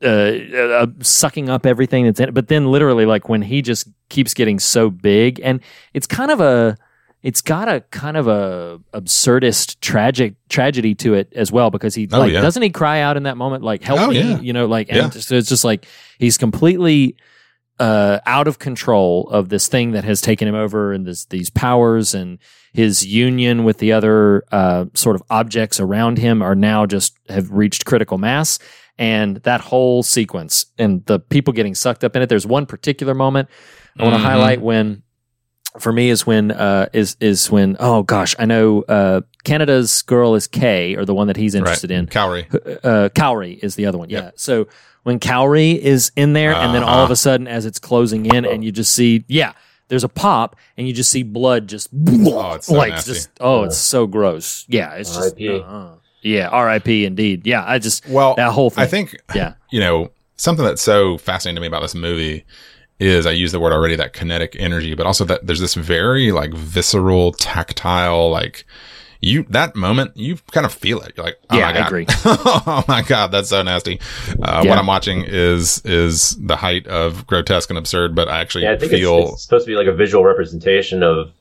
[0.04, 0.08] Uh,
[0.56, 4.36] uh, sucking up everything that's in it, but then literally, like when he just keeps
[4.36, 5.60] getting so big, and
[5.96, 6.78] it's kind of a,
[7.24, 12.08] it's got a kind of a absurdist tragic tragedy to it as well because he
[12.12, 12.42] Oh, like yeah.
[12.42, 14.40] doesn't he cry out in that moment like help Oh, me yeah.
[14.40, 15.10] you know like and Yeah.
[15.38, 15.88] it's just like
[16.20, 17.16] he's completely
[17.80, 21.50] uh, out of control of this thing that has taken him over and this, these
[21.50, 22.40] powers and
[22.74, 27.52] his union with the other uh, sort of objects around him are now just have
[27.52, 28.60] reached critical mass.
[29.00, 32.30] And that whole sequence and the people getting sucked up in it.
[32.30, 33.48] There's one particular moment
[34.00, 34.24] I want to Mhm.
[34.26, 35.04] highlight when,
[35.80, 40.34] for me, is when uh, is is when oh gosh, I know uh, Kaneda's girl
[40.34, 42.08] is Kei or the one that he's interested in.
[42.08, 42.46] Kaori.
[42.84, 44.10] Uh, Kaori is the other one.
[44.10, 44.32] Yeah.
[44.36, 44.68] So
[45.08, 47.14] when Kaori is in there, and then all of Uh-huh.
[47.14, 49.54] a sudden, as it's closing in, and you just see, yeah,
[49.88, 53.14] there's a pop, and you just see blood just Oh, it's so like nasty.
[53.14, 54.66] just oh, it's so gross.
[54.68, 55.62] Yeah, it's just R.I.P..
[55.66, 55.92] uh,
[56.24, 57.06] yeah, R.I.P.
[57.06, 57.48] Indeed.
[57.48, 58.84] Yeah, I just Well, that whole thing.
[58.84, 62.44] I think yeah, you know something that's so fascinating to me about this movie
[63.00, 66.34] is I use the word already that kinetic energy, but also that there's this very
[66.34, 68.66] like visceral, tactile, like
[69.22, 71.14] you that moment you kind of feel it.
[71.16, 72.06] You're like, oh Yeah, my I god, agree.
[72.26, 74.00] oh my god, that's so nasty.
[74.42, 74.70] Uh, Yeah.
[74.70, 78.74] What I'm watching is is the height of grotesque and absurd, but I actually Yeah,
[78.74, 81.32] I think feel it's supposed to be like a visual representation of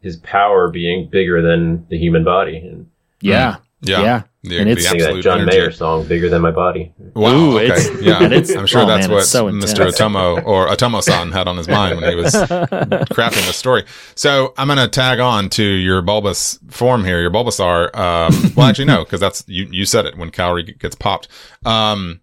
[0.00, 2.58] his power being bigger than the human body.
[2.58, 4.22] And yeah, yeah, yeah.
[4.44, 5.56] The, And it's- I think that absolute John energy.
[5.58, 7.32] Mayer song, "Bigger Than My Body." Wow.
[7.32, 7.66] Ooh, okay.
[7.66, 8.22] it's- yeah.
[8.24, 9.86] it's- I'm sure oh, that's man, what so Mr.
[9.90, 13.84] Otomo or Otomo-san had on his mind when he was crafting the story.
[14.14, 17.96] So I'm going to tag on to your bulbous form here, your Bulbasaur.
[17.96, 19.66] Um, well, actually, no, because that's you.
[19.70, 21.28] You said it when Kaori gets popped.
[21.64, 22.20] Um,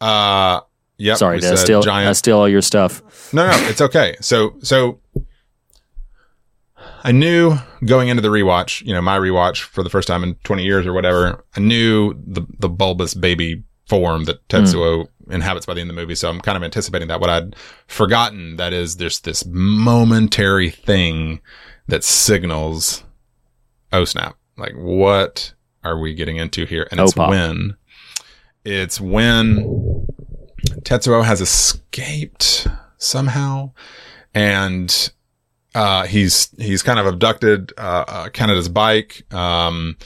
[0.00, 0.60] uh,
[0.98, 1.16] yep.
[1.18, 3.02] Sorry, we did I said steal, giant I steal all your stuff?
[3.32, 4.14] no, no, it's okay.
[4.20, 5.00] So, so
[7.06, 10.34] I knew going into the rewatch, you know, my rewatch for the first time in
[10.42, 15.08] 20 years or whatever, I knew the, the bulbous baby form that Tetsuo mm.
[15.32, 16.16] inhabits by the end of the movie.
[16.16, 17.20] So I'm kind of anticipating that.
[17.20, 17.54] What I'd
[17.86, 21.40] forgotten that is there's this momentary thing
[21.86, 23.04] that signals,
[23.92, 25.54] oh snap, like what
[25.84, 26.88] are we getting into here?
[26.90, 27.30] And Oh, it's pop.
[27.30, 27.76] when,
[28.64, 30.08] it's when
[30.80, 32.66] Tetsuo has escaped
[32.98, 33.70] somehow,
[34.34, 35.12] and
[35.76, 39.32] uh, he's he's kind of abducted uh, uh, Kaneda's bike.
[39.32, 39.98] Um,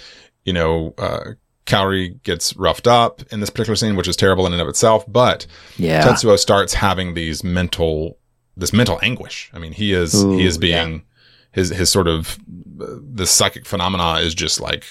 [0.45, 1.33] you know, uh,
[1.65, 5.05] Kaori gets roughed up in this particular scene, which is terrible in and of itself.
[5.07, 5.47] But
[5.77, 8.19] Yeah, Tetsuo starts having these mental
[8.57, 9.49] this mental anguish.
[9.55, 11.05] I mean, he is he is being
[11.53, 12.39] his his sort of
[12.81, 14.85] uh, this psychic phenomena is just like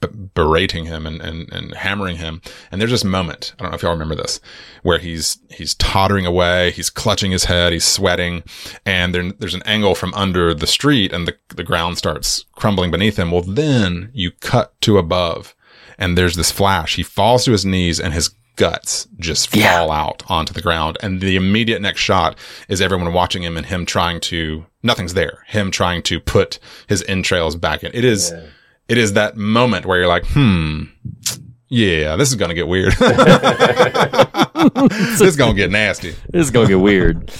[0.00, 2.40] b- berating him and, and and hammering him.
[2.70, 4.40] And there's this moment I don't know if y'all remember this
[4.82, 8.42] where he's he's tottering away, he's clutching his head, he's sweating,
[8.84, 12.90] and there, there's an angle from under the street, and the the ground starts crumbling
[12.90, 13.30] beneath him.
[13.30, 15.54] Well, then you cut to above,
[15.98, 16.96] and there's this flash.
[16.96, 19.78] He falls to his knees, and his guts just Yeah.
[19.78, 20.96] fall out onto the ground.
[21.02, 22.36] And the immediate next shot
[22.68, 25.44] is everyone watching him and him trying to, nothing's there.
[25.46, 27.90] Him trying to put his entrails back in.
[27.94, 28.32] It is,
[28.88, 30.84] it is that moment where you're like, hmm,
[31.68, 32.92] yeah, this is going to get weird.
[34.90, 36.10] this is going to get nasty.
[36.30, 37.30] this is gonna get weird.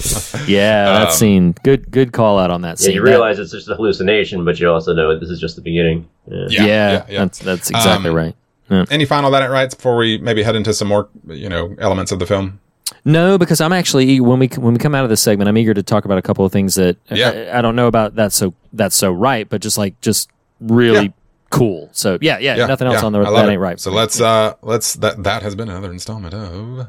[0.47, 1.55] Yeah, that Um, scene.
[1.63, 2.95] Good, good call out on that Yeah, scene.
[2.95, 5.61] you That- realize it's just a hallucination, but you also know this is just the
[5.61, 6.07] beginning.
[6.29, 6.45] Yeah.
[6.49, 7.19] yeah, yeah, yeah.
[7.19, 8.35] that's that's exactly Um, right.
[8.69, 12.11] Any final that it writes before we maybe head into some more, you know, elements
[12.11, 12.59] of the film?
[13.05, 15.73] No, because I'm actually when we when we come out of this segment, I'm eager
[15.73, 17.49] to talk about a couple of things that Yeah.
[17.53, 18.15] I, I don't know about.
[18.15, 18.33] that.
[18.33, 21.11] so that's so right, but just like just really Yeah.
[21.49, 21.89] cool.
[21.93, 23.79] So yeah, yeah, nothing else yeah, on the I that love ain't right.
[23.79, 26.87] So let's uh let's that that has been another installment of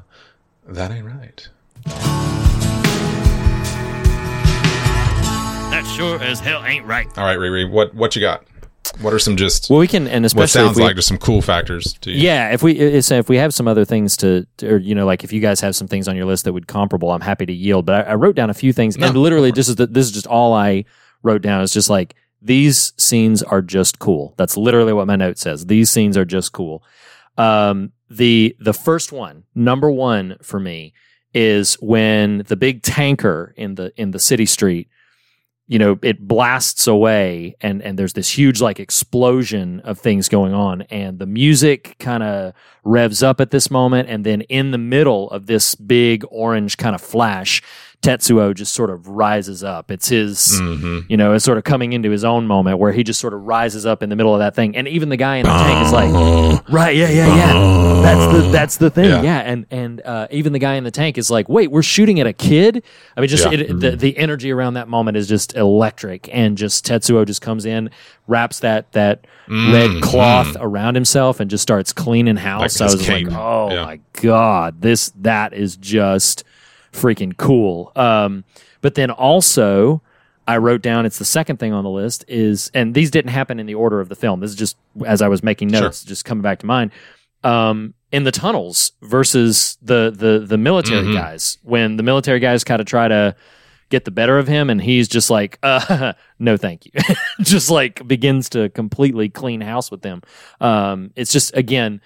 [0.69, 1.49] That Ain't Right.
[5.71, 7.07] That sure as hell ain't right.
[7.17, 8.45] All right, Riri, what what you got?
[9.01, 11.19] What are some just well, we can and especially what sounds we, like just some
[11.19, 12.19] cool factors to you?
[12.19, 15.07] Yeah, if we it's, if we have some other things to, to- or you know,
[15.07, 17.47] like if you guys have some things on your list that would comparable, I'm happy
[17.47, 17.87] to yield.
[17.87, 20.13] But I, I wrote down a few things, and literally, this is the, this is
[20.13, 20.85] just all I
[21.23, 21.63] wrote down.
[21.63, 24.35] Is just like these scenes are just cool.
[24.37, 25.67] That's literally what my note says.
[25.67, 26.83] These scenes are just cool.
[27.37, 30.93] Um, the the first one, number one for me,
[31.35, 34.89] is when the big tanker in the in the city street
[35.69, 40.55] you know it blasts away and and there's this huge like explosion of things going
[40.55, 40.83] on.
[40.83, 42.55] And the music kind of
[42.85, 44.09] revs up at this moment.
[44.09, 47.63] And then in the middle of this big orange kind of flash
[48.01, 49.91] Tetsuo just sort of rises up.
[49.91, 51.05] It's his Mhm.
[51.09, 53.43] you know it's sort of coming into his own moment where he just sort of
[53.43, 54.77] rises up in the middle of that thing.
[54.77, 58.01] And even the guy in the tank is like right yeah yeah yeah.
[58.03, 59.07] That's the that's the thing.
[59.11, 59.23] Yeah.
[59.23, 62.21] yeah, and and uh, even the guy in the tank is like wait we're shooting
[62.21, 62.85] at a kid?
[63.17, 63.59] I mean just Yeah.
[63.59, 66.29] it, the, the energy around that moment is just electric.
[66.33, 67.91] And just tetsuo just comes in
[68.29, 72.77] wraps that that red cloth around himself and just starts cleaning house.
[72.77, 73.27] Mm, Like i was cape.
[73.29, 73.85] like oh Yeah.
[73.85, 76.45] my god this that is just
[77.01, 78.45] freaking cool um
[78.81, 80.03] but then also
[80.47, 83.61] I wrote down it's the second thing on the list is and these didn't happen
[83.61, 84.41] in the order of the film.
[84.41, 85.83] This is just as I was making Sure.
[85.83, 86.91] notes, just coming back to mind.
[87.45, 91.13] Um, in the tunnels versus the the the military Mhm.
[91.15, 93.37] guys when the military guys kind of try to
[93.91, 96.93] get the better of him and he's just like uh no thank you
[97.43, 100.23] just like begins to completely clean house with them
[100.63, 102.01] um it's just again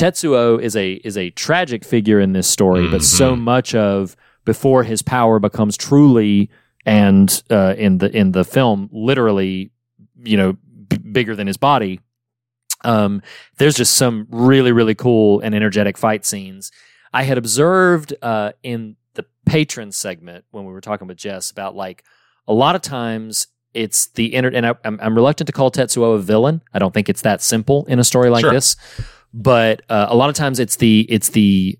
[0.00, 4.82] Tetsuo is a is a tragic figure in this story but so much of before
[4.82, 6.50] his power becomes truly
[6.86, 9.70] and uh in the in the film literally
[10.24, 10.52] you know
[10.88, 12.00] b- bigger than his body
[12.82, 13.20] um,
[13.58, 16.72] there's just some really really cool and energetic fight scenes.
[17.12, 21.76] I had observed uh, in the patron segment when we were talking with Jess about
[21.76, 22.04] like
[22.48, 26.14] a lot of times it's the inner and I, I'm, I'm reluctant to call Tetsuo
[26.14, 26.62] a villain.
[26.72, 28.52] I don't think it's that simple in a story like Sure.
[28.52, 28.76] this,
[29.32, 31.78] but uh, a lot of times it's the it's the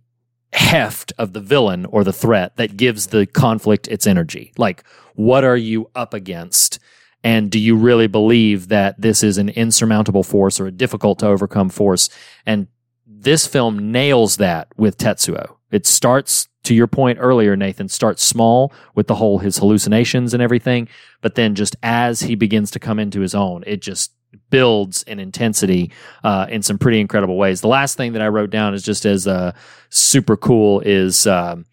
[0.53, 4.53] heft of the villain or the threat that gives the conflict its energy.
[4.57, 4.85] Like,
[5.15, 6.79] what are you up against?
[7.23, 11.27] And do you really believe that this is an insurmountable force or a difficult to
[11.27, 12.09] overcome force?
[12.47, 12.67] And
[13.07, 15.57] this film nails that with Tetsuo.
[15.71, 20.43] It starts, to your point earlier, Nathan, starts small with the whole his hallucinations and
[20.43, 20.89] everything.
[21.21, 24.13] But then just as he begins to come into his own, it just
[24.51, 25.91] builds in intensity
[26.24, 27.61] uh, in some pretty incredible ways.
[27.61, 29.53] The last thing that I wrote down is just as uh,
[29.91, 31.66] super cool is um,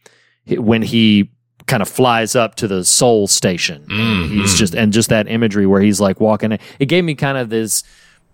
[0.48, 1.30] when he
[1.66, 3.86] kind of flies up to the soul station.
[3.90, 6.58] And He's just and just that imagery where he's like walking.
[6.80, 7.84] It gave me kind of this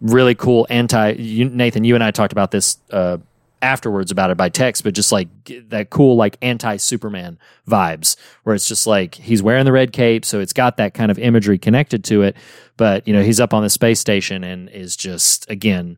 [0.01, 1.13] really cool anti.
[1.13, 3.17] You, Nathan, you and I talked about this uh,
[3.64, 5.28] afterwards about it by text, but just like
[5.70, 10.26] that cool like anti Superman vibes, where it's just like he's wearing the red cape,
[10.26, 12.36] so it's got that kind of imagery connected to it.
[12.78, 15.97] But you know, he's up on the space station and is just again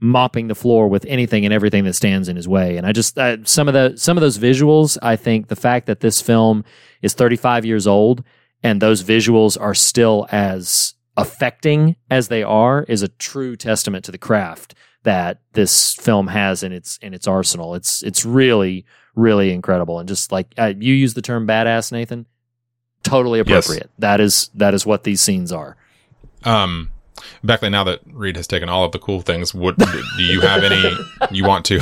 [0.00, 2.76] mopping the floor with anything and everything that stands in his way.
[2.76, 5.86] And I just uh, some of the some of those visuals, I think the fact
[5.86, 6.64] that this film
[7.02, 8.24] is 35 years old
[8.62, 14.10] and those visuals are still as affecting as they are is a true testament to
[14.10, 14.74] the craft
[15.04, 17.74] that this film has in its in its arsenal.
[17.74, 18.84] It's it's really
[19.14, 22.26] really incredible and just like uh, you use the term badass Nathan
[23.04, 23.66] totally Yes.
[23.66, 23.90] appropriate.
[23.98, 25.76] That is that is what these scenes are.
[26.42, 26.90] Um,
[27.44, 29.86] Beckley, now that Reed has taken all of the cool things, what do
[30.18, 30.96] you have any
[31.30, 31.78] you want to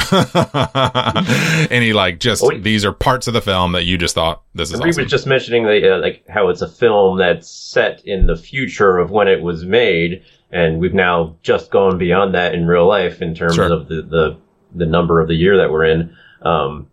[1.71, 4.71] any like just Oh, these are parts of the film that you just thought this
[4.73, 5.03] is Reed awesome.
[5.05, 8.99] was just mentioning the, uh, like how it's a film that's set in the future
[8.99, 10.23] of when it was made,
[10.53, 13.73] and we've now just gone beyond that in real life in terms Sure.
[13.73, 14.37] of the, the
[14.75, 16.15] the number of the year that we're in.
[16.43, 16.87] Um,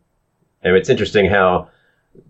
[0.64, 1.70] and it's interesting how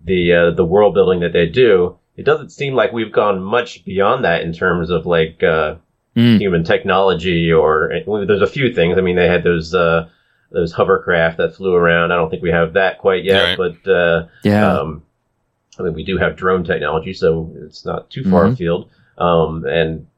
[0.04, 1.96] the uh, the world building that they do.
[2.16, 5.76] It doesn't seem like we've gone much beyond that in terms of like uh,
[6.16, 6.40] Mm.
[6.40, 8.98] human technology or well, there's a few things.
[8.98, 10.08] I mean, they had those uh,
[10.50, 12.10] those hovercraft that flew around.
[12.10, 13.76] I don't think we have that quite yet, Right.
[13.84, 14.72] but uh, Yeah.
[14.80, 15.04] um,
[15.78, 18.52] I mean, we do have drone technology, so it's not too far Mhm.
[18.54, 18.90] afield.
[19.18, 20.08] Um, and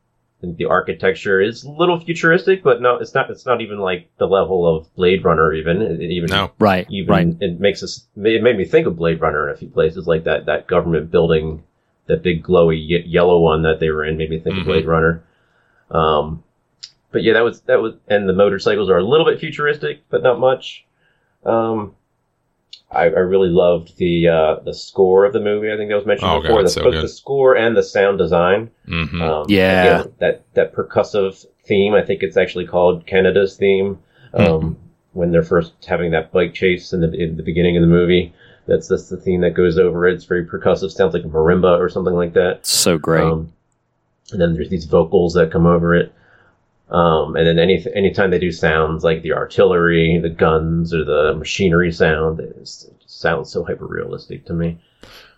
[0.43, 3.31] think the architecture is a little futuristic, but no, it's not.
[3.31, 5.53] It's not even like the level of Blade Runner.
[5.55, 6.51] Even it, it even No.
[6.59, 6.87] right.
[6.91, 7.37] even right.
[7.41, 8.07] it makes us.
[8.17, 11.11] It made me think of Blade Runner in a few places, like that that government
[11.11, 11.63] building,
[12.07, 14.61] that big glowy ye- yellow one that they were in, made me think Mhm.
[14.61, 15.23] of Blade Runner.
[15.91, 16.43] Um,
[17.13, 20.23] but yeah, that was that was, and the motorcycles are a little bit futuristic, but
[20.23, 20.85] not much.
[21.45, 21.95] Um,
[22.91, 25.73] I, I really loved the uh, the score of the movie.
[25.73, 26.57] I think that was mentioned Oh, before.
[26.59, 27.05] God, the, so both good.
[27.05, 28.71] the score and the sound design.
[28.89, 29.21] Mhm.
[29.23, 30.01] Um, Yeah.
[30.01, 31.95] again, that that percussive theme.
[31.95, 33.99] I think it's actually called Kaneda's theme.
[34.35, 34.77] Um,
[35.15, 38.33] When they're first having that bike chase in the in the beginning of the movie,
[38.67, 40.15] that's that's the theme that goes over it.
[40.15, 40.91] It's very percussive.
[40.91, 42.65] Sounds like a marimba or something like that.
[42.67, 43.23] So great.
[43.25, 43.53] Um,
[44.33, 46.13] and then there's these vocals that come over it.
[46.93, 51.35] Um, and then any anytime they do sounds like the artillery, the guns, or the
[51.35, 52.69] machinery sound, it,
[53.07, 54.79] sounds so hyper realistic to me.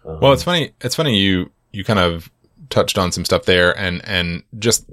[0.04, 0.72] Um, Well, it's funny.
[0.80, 2.28] It's funny you you kind of
[2.70, 4.90] touched on some stuff there, and and just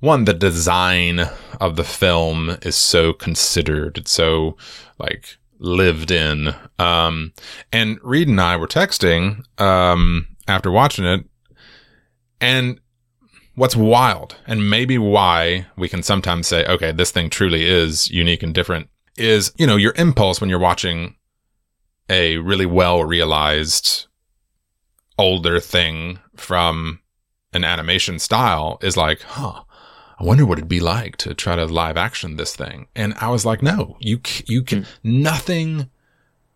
[0.00, 1.20] one the design
[1.60, 3.96] of the film is so considered.
[3.96, 4.56] It's so
[4.98, 6.54] like lived in.
[6.78, 7.32] Um,
[7.72, 11.24] and Reed and I were texting um after watching it,
[12.40, 12.80] and
[13.54, 18.42] what's wild, and maybe why we can sometimes say, okay, this thing truly is unique
[18.42, 21.16] and different, is you know your impulse when you're watching
[22.08, 24.06] a really well realized
[25.18, 27.00] older thing from
[27.52, 29.62] an animation style is like, huh,
[30.18, 32.88] I wonder what it'd be like to try to live action this thing.
[32.94, 35.22] And I was like, no, you, you can, hmm.
[35.22, 35.90] nothing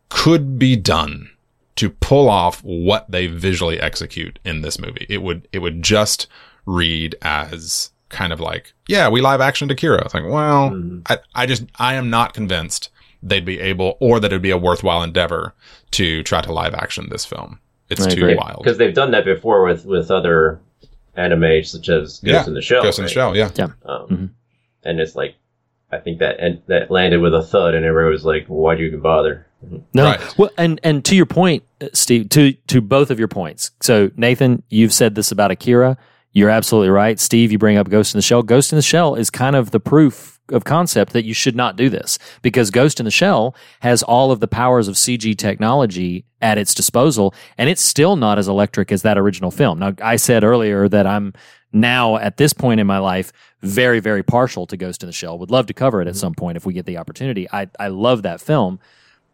[0.09, 1.30] could be done
[1.76, 5.07] to pull off what they visually execute in this movie.
[5.09, 6.26] It would, it would just
[6.69, 10.03] read as kind of like, yeah, we live action Akira.
[10.05, 11.03] It's like, well, Mhm.
[11.09, 12.91] I, I just, I am not convinced
[13.23, 15.55] they'd be able, or that it'd be a worthwhile endeavor
[15.93, 17.59] to try to live action this film.
[17.91, 18.35] It's I too agree.
[18.37, 18.62] wild.
[18.62, 20.61] because they've done that before with with other
[21.16, 22.83] anime such as Ghost Yeah, in the Shell.
[22.83, 23.11] Ghost in the?
[23.11, 23.51] Shell, yeah.
[23.85, 24.29] Um, Mhm.
[24.85, 25.35] And it's like
[25.91, 28.83] I think that and that landed with a thud, and everyone was like, "Why do
[28.83, 29.47] you even bother?"
[29.95, 30.39] No, Right.
[30.39, 33.71] well, and and to your point, uh, Steve, to to both of your points.
[33.81, 35.97] So Nathan, you've said this about Akira.
[36.39, 37.18] You're absolutely right.
[37.18, 38.45] Steve, you bring up Ghost in the Shell.
[38.45, 41.74] Ghost in the Shell is kind of the proof of concept that you should not
[41.74, 46.24] do this because Ghost in the Shell has all of the powers of CG technology
[46.41, 49.80] at its disposal, and it's still not as electric as that original film.
[49.80, 51.32] Now, I said earlier that I'm
[51.72, 53.32] now at this point in my life
[53.62, 55.41] very, very partial to Ghost in the Shell.
[55.41, 56.20] Would love to cover it at mm-hmm.
[56.20, 57.51] some point if we get the opportunity.
[57.51, 58.78] I I love that film.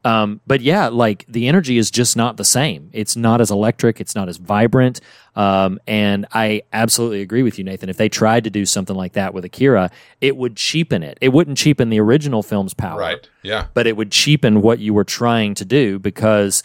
[0.04, 2.90] Um, but yeah, like the energy is just not the same.
[2.92, 4.00] It's not as electric.
[4.02, 5.00] It's not as vibrant.
[5.34, 7.88] Um, and I absolutely agree with you, Nathan.
[7.88, 9.90] If they tried to do something like that with Akira,
[10.20, 11.16] it would cheapen it.
[11.22, 13.28] It wouldn't cheapen the original film's power, Right.
[13.42, 13.66] Yeah.
[13.72, 16.62] but it would cheapen what you were trying to do because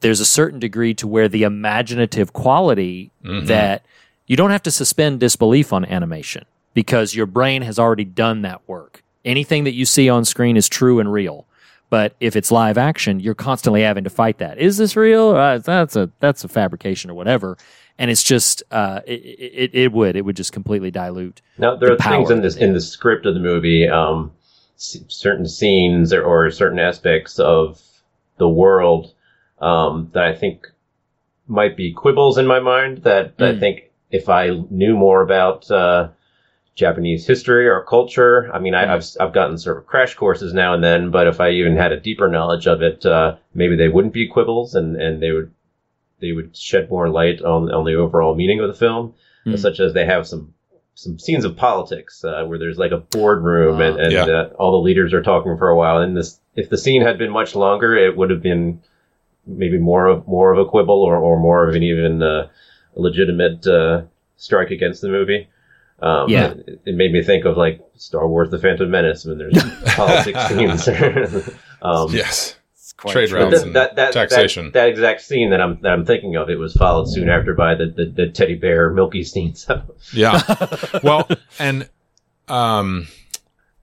[0.00, 3.84] there's a certain degree to where the imaginative quality that
[4.26, 8.60] you don't have to suspend disbelief on animation because your brain has already done that
[8.68, 9.02] work.
[9.24, 11.46] Anything that you see on screen is true and real.
[11.92, 14.56] But if it's live action, you're constantly having to fight that.
[14.56, 15.36] Is this real?
[15.36, 17.58] Uh, that's a that's a fabrication or whatever.
[17.98, 21.42] And it's just uh, it, it it would it would just completely dilute.
[21.58, 24.32] Now there the are things in this in the script of the movie, um,
[24.78, 27.78] s- certain scenes or, or certain aspects of
[28.38, 29.12] the world
[29.60, 30.66] um, that I think
[31.46, 33.02] might be quibbles in my mind.
[33.02, 33.60] That I Mm.
[33.60, 36.08] think if I knew more about uh,
[36.74, 40.72] Japanese history or culture, I mean, I, I've I've gotten sort of crash courses now
[40.74, 43.88] and then, but if I even had a deeper knowledge of it, uh, maybe they
[43.88, 45.52] wouldn't be quibbles, and and they would
[46.20, 49.14] they would shed more light on on the overall meaning of the film,
[49.44, 49.58] Mm.
[49.58, 50.54] such as they have some
[50.94, 54.24] some scenes of politics uh, where there's like a boardroom and, and Yeah.
[54.26, 55.98] uh, all the leaders are talking for a while.
[55.98, 58.80] And this, if the scene had been much longer, it would have been
[59.46, 62.46] maybe more of more of a quibble or, or more of an even uh,
[62.94, 64.02] legitimate uh,
[64.36, 65.48] strike against the movie.
[66.02, 66.50] Um, Yeah.
[66.66, 69.54] it, it made me think of like Star Wars: The Phantom Menace when there's
[69.94, 70.88] politics scenes.
[71.82, 72.56] um, Yes.
[72.74, 73.38] It's quite Trade true.
[73.44, 74.64] but that, and that, that, taxation.
[74.66, 77.54] That, that exact scene that I'm that I'm thinking of, it was followed soon after
[77.54, 79.54] by the, the, the teddy bear Milky scene.
[79.56, 79.82] So
[80.12, 80.40] Yeah.
[81.02, 81.28] well,
[81.60, 81.88] and
[82.48, 83.06] um,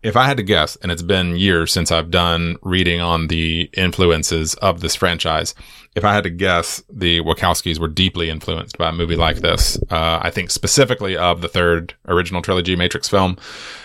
[0.02, 3.70] if I had to guess, and it's been years since I've done reading on the
[3.74, 5.54] influences of this franchise,
[5.96, 9.78] if I had to guess, the Wachowskis were deeply influenced by a movie like this.
[9.90, 13.38] Uh, I think specifically of the third original trilogy Matrix film.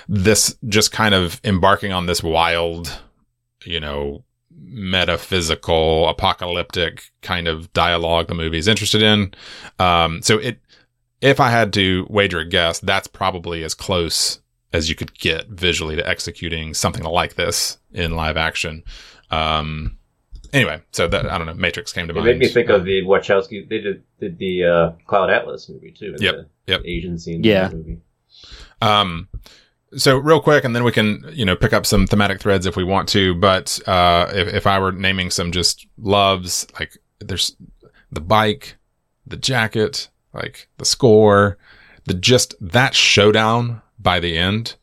[0.08, 2.96] This just kind of embarking on this wild,
[3.64, 4.24] you know,
[4.56, 9.34] metaphysical, apocalyptic kind of dialogue the movie is interested in.
[9.80, 10.60] Um, so it,
[11.20, 14.40] if I had to wager a guess, that's probably as close
[14.74, 18.82] as you could get visually to executing something like this in live action.
[19.30, 19.98] Um,
[20.52, 22.26] anyway, so that I don't know, Matrix came to it mind.
[22.26, 23.68] made me think of the Wachowski.
[23.68, 26.14] They did did the uh, Cloud Atlas movie too.
[26.14, 26.82] and Yep, the yep.
[26.84, 27.44] Asian scene.
[27.44, 27.70] Yeah.
[27.70, 28.00] In movie.
[28.82, 29.28] Um,
[29.96, 32.74] so real quick, and then we can, you know, pick up some thematic threads if
[32.74, 33.36] we want to.
[33.36, 37.56] But uh, if, if I were naming some just loves, like there's
[38.10, 38.74] the bike,
[39.24, 41.58] the jacket, like the score,
[42.06, 44.76] the just that showdown by the end.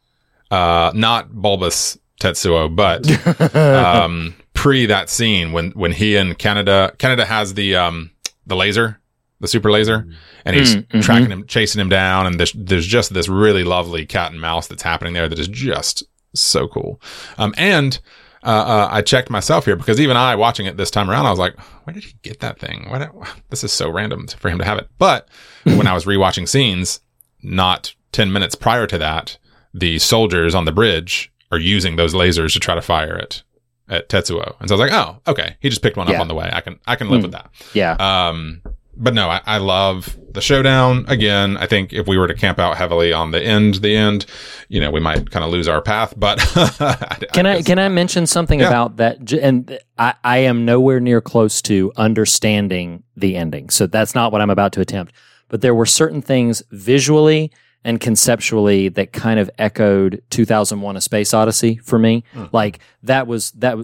[0.51, 7.25] Uh, not bulbous Tetsuo, but um, pre that scene when when he and Kaneda Kaneda
[7.25, 8.11] has the um
[8.45, 8.99] the laser,
[9.39, 10.05] the super laser,
[10.43, 11.03] and he's Mm, mhm.
[11.03, 14.67] tracking him, chasing him down, and there's there's just this really lovely cat and mouse
[14.67, 16.03] that's happening there that is just
[16.35, 17.01] so cool.
[17.37, 17.97] Um, and
[18.43, 21.29] uh, uh, I checked myself here because even I watching it this time around, I
[21.29, 22.87] was like, where did he get that thing?
[22.89, 23.09] Why did,
[23.51, 24.89] this is so random for him to have it.
[24.97, 25.29] But
[25.63, 27.01] when I was rewatching scenes,
[27.43, 29.37] not 10 minutes prior to that,
[29.73, 33.43] the soldiers on the bridge are using those lasers to try to fire it
[33.89, 34.55] at Tetsuo.
[34.59, 35.57] And so I was like, oh, okay.
[35.59, 36.15] He just picked one Yeah.
[36.15, 36.49] up on the way.
[36.51, 37.23] I can, I can live Hmm.
[37.23, 37.49] with that.
[37.73, 37.93] Yeah.
[37.99, 38.61] Um,
[38.95, 41.05] but no, I, I love the showdown.
[41.07, 44.25] Again, I think if we were to camp out heavily on the end, the end,
[44.69, 46.13] you know, we might kind of lose our path.
[46.17, 46.39] But
[47.33, 48.67] Can I guess- can I mention something Yeah.
[48.67, 49.31] about that?
[49.33, 54.41] And I, I am nowhere near close to understanding the ending, so that's not what
[54.41, 55.13] I'm about to attempt.
[55.49, 57.51] But there were certain things visually
[57.83, 62.23] and conceptually that kind of echoed 2001: A Space Odyssey for me.
[62.51, 63.77] Like that was that.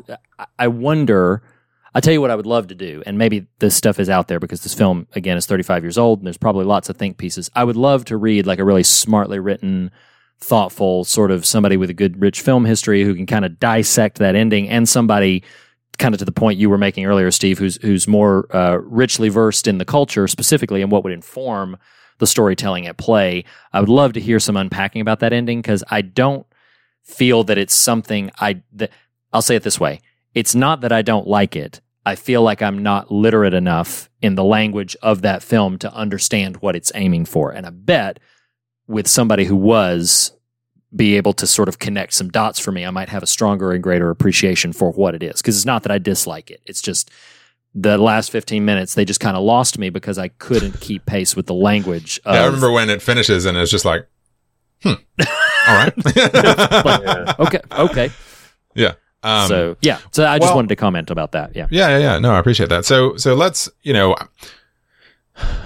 [0.59, 1.41] i wonder.
[1.95, 4.27] I'll tell you what I would love to do, and maybe this stuff is out
[4.27, 7.17] there because this film again is 35 years old, and there's probably lots of think
[7.17, 7.49] pieces.
[7.55, 9.89] I would love to read like a really smartly written
[10.39, 14.19] thoughtful sort of somebody with a good rich film history who can kind of dissect
[14.19, 15.43] that ending and somebody
[15.97, 19.29] kind of to the point you were making earlier steve who's who's more uh, richly
[19.29, 21.75] versed in the culture specifically and what would inform
[22.19, 23.43] the storytelling at play
[23.73, 26.45] i would love to hear some unpacking about that ending because i don't
[27.03, 28.61] feel that it's something i
[29.33, 29.99] i'll say it this way
[30.33, 34.35] it's not that i don't like it i feel like i'm not literate enough in
[34.35, 38.19] the language of that film to understand what it's aiming for and i bet
[38.87, 40.31] with somebody who was
[40.95, 42.85] be able to sort of connect some dots for me.
[42.85, 45.41] I might have a stronger and greater appreciation for what it is.
[45.41, 46.61] Because it's not that I dislike it.
[46.65, 47.11] It's just
[47.79, 51.35] the last 15 minutes, they just kind of lost me because I couldn't keep pace
[51.35, 52.19] with the language.
[52.25, 54.07] Of, Yeah, I remember when it finishes and it's just like,
[54.81, 55.93] hmm, all right.
[56.15, 57.33] Yeah.
[57.39, 57.59] Okay.
[57.71, 58.09] Okay.
[58.73, 58.93] yeah.
[59.23, 59.99] Um, so, yeah.
[60.11, 61.55] So I just well- wanted to comment about that.
[61.55, 61.67] Yeah.
[61.69, 62.19] Yeah, yeah, yeah.
[62.19, 62.85] No, I appreciate that.
[62.85, 64.15] So, so let's, you know,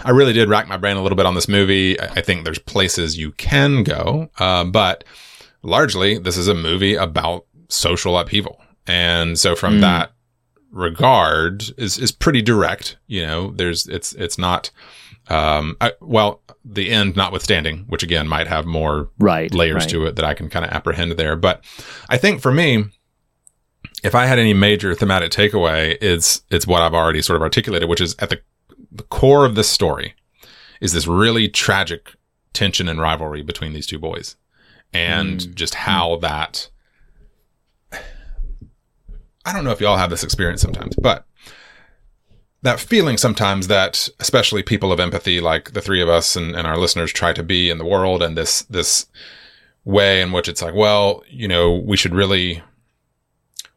[0.03, 1.97] I really did rack my brain a little bit on this movie.
[1.99, 5.03] I I think there's places you can go, uh, but
[5.63, 9.81] largely this is a movie about social upheaval, and so from Mm.
[9.81, 10.11] that
[10.71, 12.97] regard is is pretty direct.
[13.07, 14.71] You know, there's it's it's not.
[15.29, 19.53] Um, I, well, the end notwithstanding, which again might have more Right.
[19.53, 19.89] layers right.
[19.89, 21.35] to it that I can kind of apprehend there.
[21.35, 21.63] But
[22.09, 22.85] I think for me,
[24.03, 27.87] if I had any major thematic takeaway, it's it's what I've already sort of articulated,
[27.87, 28.41] which is at the
[28.91, 30.15] the core of this story
[30.81, 32.15] is this really tragic
[32.53, 34.35] tension and rivalry between these two boys,
[34.91, 36.69] and just how that.
[39.45, 41.25] I don't know if y'all have this experience sometimes, but
[42.61, 46.67] that feeling sometimes that especially people of empathy like the three of us and, and
[46.67, 49.07] our listeners try to be in the world and this this
[49.83, 52.61] way in which it's like well you know we should really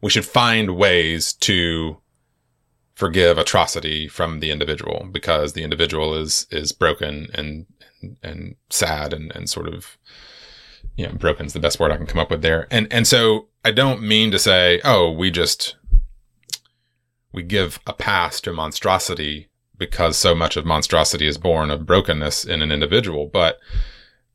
[0.02, 1.96] we should find ways to
[2.94, 7.66] forgive atrocity from the individual because the individual is is broken and
[8.02, 9.96] and, and sad and, and sort of
[10.96, 13.06] you know broken is the best word I can come up with there and and
[13.06, 15.76] so I don't mean to say oh we just
[17.32, 22.44] we give a pass to monstrosity because so much of monstrosity is born of brokenness
[22.44, 23.26] in an individual.
[23.26, 23.58] But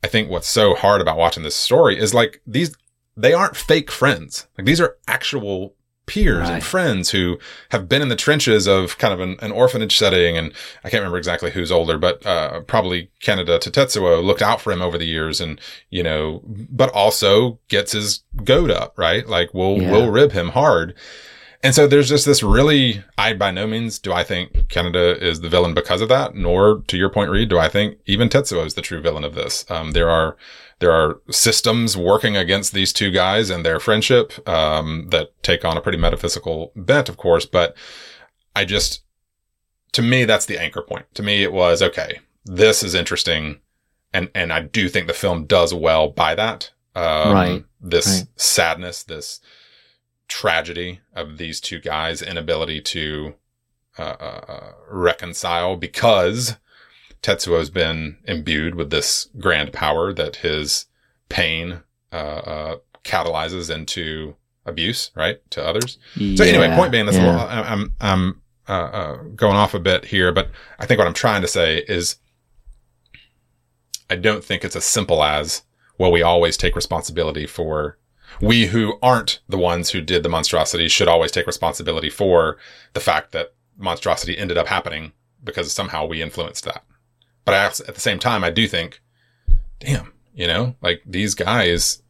[0.04, 2.76] I think what's so hard about watching this story is like these,
[3.16, 4.48] they aren't fake friends.
[4.58, 5.76] Like these are actual
[6.10, 6.56] peers Right.
[6.56, 7.38] and friends who
[7.70, 10.38] have been in the trenches of kind of an, an orphanage setting.
[10.38, 10.52] And
[10.84, 14.72] I can't remember exactly who's older, but, uh, probably Kaneda to Tetsuo looked out for
[14.74, 19.28] him over the years and, you know, but also gets his goat up, right?
[19.28, 19.92] Like we'll, Yeah.
[19.92, 20.96] we'll rib him hard.
[21.62, 25.42] And so there's just this really, I by no means do I think Kaneda is
[25.42, 28.66] the villain because of that, nor to your point, Reed, do I think even Tetsuo
[28.66, 29.70] is the true villain of this.
[29.70, 30.38] Um, there are,
[30.80, 35.76] there are systems working against these two guys and their friendship, um, that take on
[35.76, 37.76] a pretty metaphysical bent, of course, but
[38.56, 39.04] I just,
[39.92, 41.14] to me, that's the anchor point.
[41.16, 43.60] To me, it was, okay, this is interesting.
[44.14, 46.72] And, and I do think the film does well by that.
[46.96, 47.66] Um, Right.
[47.82, 48.28] This Right.
[48.38, 49.42] sadness, this,
[50.30, 53.34] tragedy of these two guys' inability to
[53.98, 56.56] uh, uh, uh, reconcile because
[57.22, 60.86] Tetsuo's been imbued with this grand power that his
[61.28, 61.82] pain
[62.14, 65.98] uh, uh, catalyzes into abuse, right, to others.
[66.36, 67.26] So anyway, point being, that's yeah.
[67.26, 71.42] little, I'm I'm uh, going off a bit here, but I think what I'm trying
[71.42, 72.18] to say is,
[74.10, 75.64] I don't think it's as simple as
[75.98, 76.12] well.
[76.12, 77.98] We always take responsibility for.
[78.42, 82.58] We who aren't the ones who did the monstrosity should always take responsibility for
[82.94, 85.14] the fact that monstrosity ended up happening
[85.44, 86.84] because somehow we influenced that.
[87.46, 89.02] But I, at the same time, I do think,
[89.80, 92.02] damn, you know, like these guys,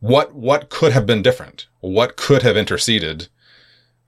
[0.00, 1.68] what what could have been different?
[1.80, 3.28] What could have interceded?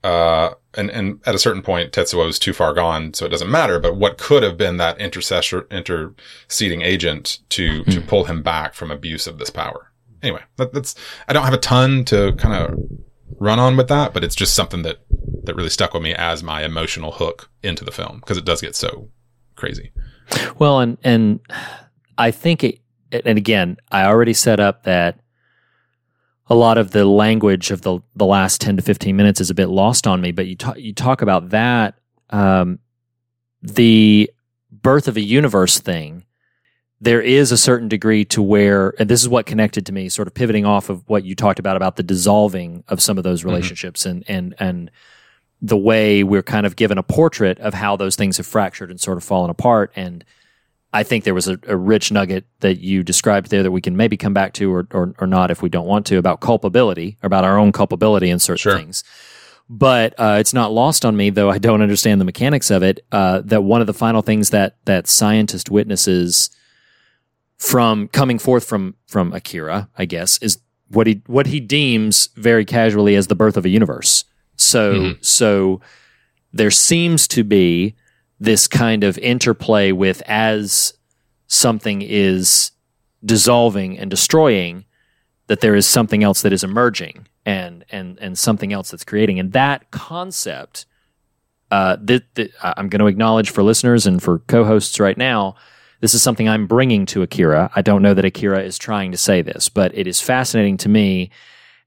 [0.03, 3.49] Uh, and and at a certain point, Tetsuo is too far gone, so it doesn't
[3.49, 3.79] matter.
[3.79, 8.91] But what could have been that intercessor interceding agent to to pull him back from
[8.91, 9.91] abuse of this power?
[10.25, 10.95] Anyway, that, that's
[11.27, 12.79] I don't have a ton to kind of
[13.39, 14.97] run on with that, but it's just something that
[15.43, 18.61] that really stuck with me as my emotional hook into the film because it does
[18.61, 19.09] get so
[19.55, 19.91] crazy.
[20.57, 21.39] Well, and and
[22.17, 22.79] I think it,
[23.11, 25.19] and again, I already set up that
[26.47, 29.55] a lot of the language of the the last ten to fifteen minutes is a
[29.55, 30.31] bit lost on me.
[30.31, 31.99] But you talk you talk about that
[32.31, 32.79] um,
[33.61, 34.31] the
[34.71, 36.24] birth of a universe thing.
[37.05, 40.27] There is a certain degree to where, and this is what connected to me, sort
[40.27, 43.45] of pivoting off of what you talked about about the dissolving of some of those
[43.45, 44.89] relationships and and and
[45.61, 48.99] the way we're kind of given a portrait of how those things have fractured and
[48.99, 49.91] sort of fallen apart.
[49.95, 50.25] And
[50.93, 53.95] I think there was a, a rich nugget that you described there that we can
[53.95, 57.17] maybe come back to or, or, or not if we don't want to about culpability,
[57.21, 58.77] about our own culpability in certain Sure.
[58.77, 59.03] things.
[59.69, 63.05] But uh, it's not lost on me, though I don't understand the mechanics of it.
[63.11, 66.49] Uh, that one of the final things that that scientist witnesses
[67.57, 72.65] from coming forth from from Akira, I guess, is what he what he deems very
[72.65, 74.25] casually as the birth of a universe.
[74.57, 75.81] So so
[76.53, 77.95] there seems to be
[78.39, 80.93] this kind of interplay with as
[81.47, 82.71] something is
[83.23, 84.85] dissolving and destroying
[85.47, 89.39] that there is something else that is emerging and and and something else that's creating
[89.39, 90.85] and that concept
[91.71, 95.55] uh, that, that I'm going to acknowledge for listeners and for co-hosts right now
[96.05, 97.71] this is something I'm bringing to Akira.
[97.75, 100.87] I don't know that Akira is trying to say this, but it is fascinating to
[100.87, 101.31] me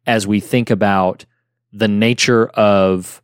[0.09, 1.25] as we think about
[1.73, 3.23] the nature of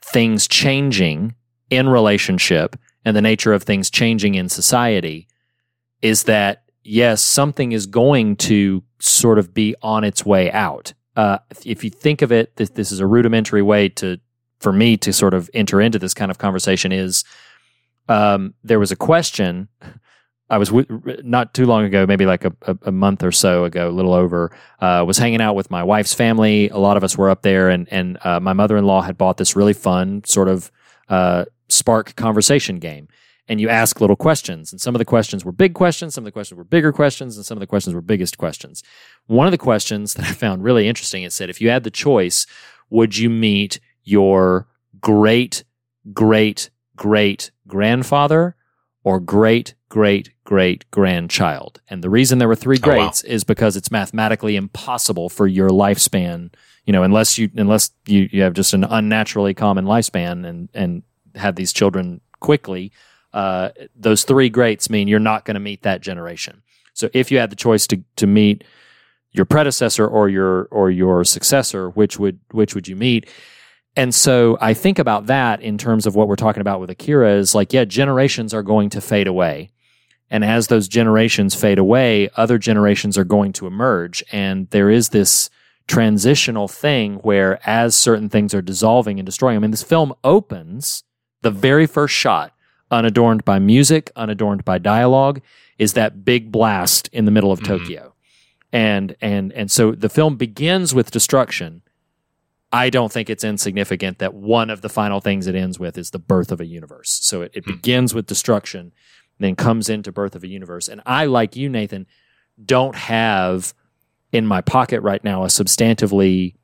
[0.00, 1.34] things changing
[1.68, 5.26] in relationship and the nature of things changing in society
[6.00, 10.94] is that yes, something is going to sort of be on its way out.
[11.16, 14.20] Uh, if, you think of it, this, this is a rudimentary way to
[14.60, 16.92] for me to sort of enter into this kind of conversation.
[16.92, 17.24] Is
[18.08, 19.66] um, there was a question
[20.50, 20.86] I was w-
[21.22, 24.50] not too long ago, maybe like a, a, month or so ago, a little over.
[24.80, 26.68] Uh, was hanging out with my wife's family.
[26.70, 29.16] A lot of us were up there, and and uh, my mother in law had
[29.16, 30.72] bought this really fun sort of
[31.08, 33.08] uh, spark conversation game.
[33.48, 36.26] And you ask little questions, and some of the questions were big questions, some of
[36.26, 38.82] the questions were bigger questions, and some of the questions were biggest questions.
[39.26, 41.90] One of the questions that I found really interesting it said, if you had the
[41.90, 42.46] choice,
[42.90, 44.66] would you meet your
[45.00, 45.64] great
[46.12, 48.56] great great grandfather
[49.04, 51.82] or great great great grandchild.
[51.90, 53.34] And the reason there were three greats oh, wow.
[53.34, 56.50] is because it's mathematically impossible for your lifespan,
[56.86, 61.02] you know, unless you unless you, you have just an unnaturally common lifespan and and
[61.34, 62.92] have these children quickly,
[63.34, 66.62] uh, those three greats mean you're not going to meet that generation.
[66.94, 68.64] So if you had the choice to to meet
[69.32, 73.28] your predecessor or your or your successor, which would which would you meet?
[73.96, 77.34] And so I think about that in terms of what we're talking about with Akira
[77.34, 79.72] is like, yeah, generations are going to fade away.
[80.30, 84.22] And as those generations fade away, other generations are going to emerge.
[84.30, 85.50] And there is this
[85.88, 91.02] transitional thing where as certain things are dissolving and destroying, I mean, this film opens
[91.42, 92.54] the very first shot,
[92.90, 95.40] unadorned by music, unadorned by dialogue,
[95.78, 97.78] is that big blast in the middle of mm-hmm.
[97.78, 98.14] Tokyo.
[98.72, 101.82] And, and, and so the film begins with destruction
[102.72, 106.10] I don't think it's insignificant that one of the final things it ends with is
[106.10, 107.10] the birth of a universe.
[107.22, 107.72] So it, it hmm.
[107.72, 108.92] begins with destruction,
[109.44, 110.88] then comes into birth of a universe.
[110.88, 112.06] And I, like you, Nathan,
[112.64, 113.74] don't have
[114.32, 116.54] in my pocket right now a substantively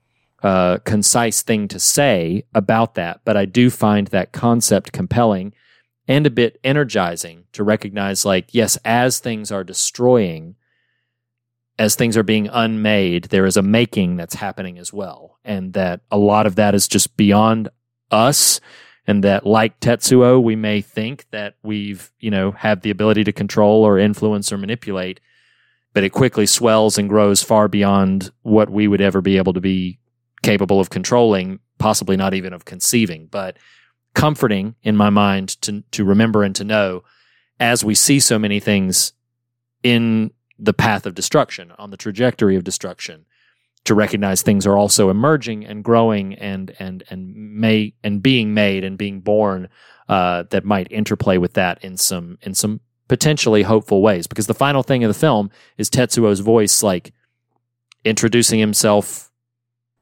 [0.42, 5.54] uh, concise thing to say about that, but I do find that concept compelling
[6.06, 10.54] and a bit energizing to recognize, like, yes, as things are destroying,
[11.78, 15.38] as things are being unmade, there is a making that's happening as well.
[15.44, 17.68] And that a lot of that is just beyond
[18.10, 18.60] us.
[19.06, 23.32] And that like Tetsuo, we may think that we've, you know, have the ability to
[23.32, 25.20] control or influence or manipulate,
[25.92, 29.60] but it quickly swells and grows far beyond what we would ever be able to
[29.60, 29.98] be
[30.42, 33.26] capable of controlling, possibly not even of conceiving.
[33.26, 33.56] But
[34.14, 37.04] comforting in my mind to to remember and to know
[37.60, 39.12] as we see so many things
[39.82, 43.25] in the path of destruction, on the trajectory of destruction,
[43.86, 48.84] to recognize things are also emerging and growing and and and may and being made
[48.84, 49.68] and being born
[50.08, 54.26] uh, that might interplay with that in some in some potentially hopeful ways.
[54.26, 57.12] Because the final thing of the film is Tetsuo's voice, like
[58.04, 59.30] introducing himself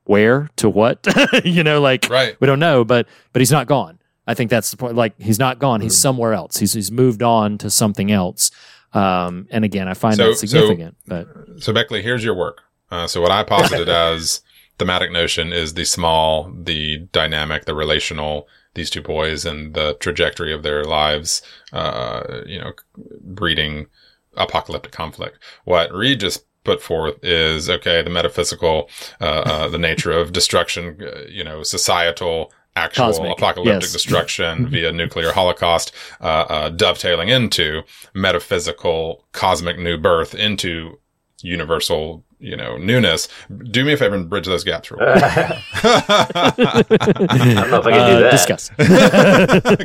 [0.04, 1.06] where to what,
[1.44, 2.36] you know, like right.
[2.40, 3.98] we don't know, but but he's not gone.
[4.26, 4.94] I think that's the point.
[4.94, 5.80] Like he's not gone.
[5.80, 6.00] He's mm.
[6.00, 6.56] somewhere else.
[6.56, 8.50] He's he's moved on to something else.
[8.94, 10.96] Um, and again, I find so, that significant.
[11.08, 12.62] So, but so Beckley, here's your work.
[12.94, 14.40] Uh, so what I posited as
[14.78, 18.46] thematic notion is the small, the dynamic, the relational.
[18.74, 21.42] These two boys and the trajectory of their lives,
[21.72, 22.72] uh, you know,
[23.20, 23.86] breeding
[24.36, 25.38] apocalyptic conflict.
[25.64, 28.88] What Reed just put forth is okay, the metaphysical,
[29.20, 33.92] uh, uh, the nature of destruction, uh, you know, societal actual Cosmic, apocalyptic yes.
[33.92, 37.82] destruction via nuclear holocaust, uh, uh, dovetailing into
[38.14, 40.98] metaphysical cosmic new birth into
[41.42, 43.28] universal, you know, newness.
[43.64, 45.14] Do me a favor and bridge those gaps real quick.
[45.14, 46.52] I
[47.54, 48.30] don't know if I can do uh, that.
[48.30, 48.70] Discuss.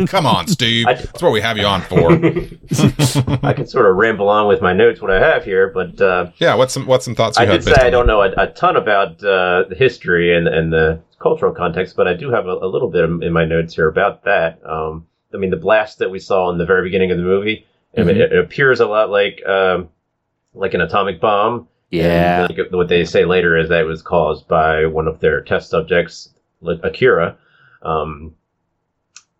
[0.11, 0.85] Come on, Steve.
[0.85, 2.11] I, That's what we have you on for.
[3.45, 6.31] I can sort of ramble on with my notes what I have here, but uh,
[6.37, 8.47] yeah, what's some what's some thoughts you I did say I don't know a, a
[8.47, 12.53] ton about uh, the history and and the cultural context, but I do have a,
[12.53, 14.59] a little bit in my notes here about that.
[14.65, 17.65] Um, I mean, the blast that we saw in the very beginning of the movie,
[17.95, 18.09] mm-hmm.
[18.09, 19.89] it, it, appears a lot like um,
[20.53, 21.67] like an atomic bomb.
[21.89, 22.45] Yeah.
[22.45, 25.41] And, like, what they say later is that it was caused by one of their
[25.41, 26.29] test subjects,
[26.63, 27.37] Akira.
[27.81, 28.35] Um,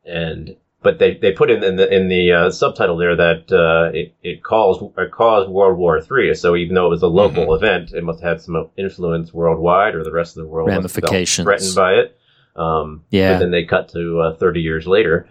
[0.06, 3.92] and but they, they put in, in the in the uh, subtitle there that uh,
[3.94, 6.34] it, it caused it caused World War Three.
[6.36, 7.64] So even though it was a local mm-hmm.
[7.64, 11.46] event, it must have had some influence worldwide, or the rest of the world ramifications
[11.46, 12.18] threatened by it.
[12.56, 13.34] Um, yeah.
[13.34, 15.28] But then they cut to uh, 30 years later,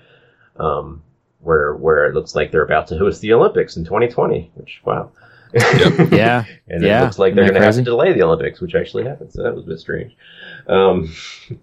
[0.57, 1.03] um,
[1.41, 4.51] where where it looks like they're about to host the Olympics in 2020.
[4.55, 5.11] Which wow.
[5.55, 6.13] Yep.
[6.13, 6.45] yeah.
[6.69, 7.01] and yeah.
[7.01, 9.33] it looks like they're going to have to delay the Olympics, which actually happened.
[9.33, 10.17] So that was a bit strange.
[10.67, 11.13] Um,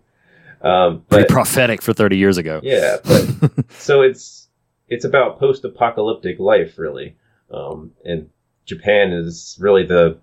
[0.61, 2.59] Um, but, Pretty prophetic for 30 years ago.
[2.63, 4.47] Yeah, but so it's
[4.87, 7.15] it's about post-apocalyptic life, really.
[7.51, 8.29] Um, and
[8.65, 10.17] Japan is really the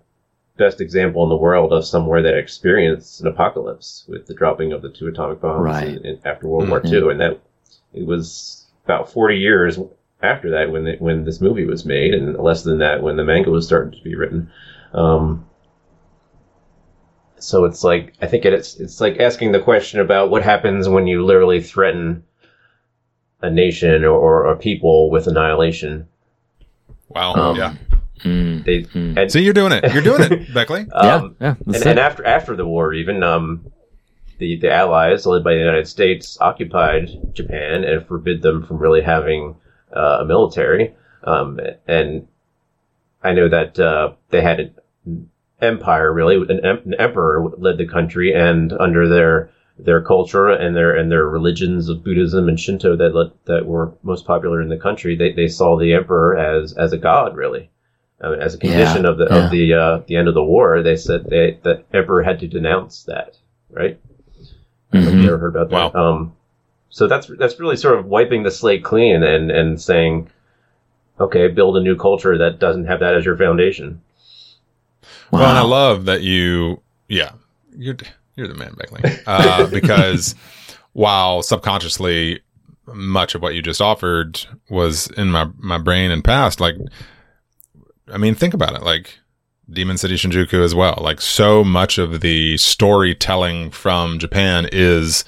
[0.57, 4.81] best example in the world of somewhere that experienced an apocalypse with the dropping of
[4.81, 5.87] the two atomic bombs Right.
[5.87, 7.39] in, in, after World War II, and that
[7.93, 9.79] it was about 40 years
[10.23, 13.23] after that when it, when this movie was made, and less than that when the
[13.23, 14.49] manga was starting to be written.
[14.93, 15.45] Um,
[17.37, 21.07] so it's like I think it's it's like asking the question about what happens when
[21.07, 22.23] you literally threaten
[23.41, 26.07] a nation or, or a people with annihilation.
[27.09, 27.33] Wow.
[27.33, 27.75] Um, yeah.
[28.19, 28.63] Mm.
[28.63, 29.93] They and, See, you're doing it.
[29.93, 30.89] You're doing it, Beckley.
[30.91, 33.69] um, yeah, that's and, and after after the war, even um,
[34.37, 39.01] the the Allies, led by the United States, occupied Japan and forbid them from really
[39.01, 39.55] having
[39.95, 40.93] uh, a military.
[41.23, 42.27] Um, and
[43.23, 44.59] I know that uh, they had
[45.05, 45.29] an
[45.61, 50.75] empire, really, an, em- an emperor led the country, and under their their culture and
[50.75, 54.69] their and their religions of Buddhism and Shinto that let, that were most popular in
[54.69, 57.69] the country, they, they saw the emperor as as a god, really.
[58.21, 59.45] I mean, as a condition Yeah, of the yeah.
[59.45, 62.47] of the uh, the end of the war, they said they, the emperor had to
[62.47, 63.37] denounce that,
[63.71, 63.99] right?
[64.91, 65.21] Have Mhm.
[65.23, 65.99] you ever heard about that?
[65.99, 66.33] Um,
[66.93, 70.29] so that's that's really sort of wiping the slate clean and and saying,
[71.19, 73.99] okay, build a new culture that doesn't have that as your foundation.
[75.31, 77.31] Well, and I love that you, yeah,
[77.75, 77.97] you're
[78.35, 80.35] you're the man, Beckley, uh, because
[80.91, 82.41] while subconsciously
[82.85, 86.75] much of what you just offered was in my my brain and past, like,
[88.07, 89.17] I mean, think about it, like
[89.67, 90.99] Demon City Shinjuku as well.
[91.01, 95.25] Like, so much of the storytelling from Japan is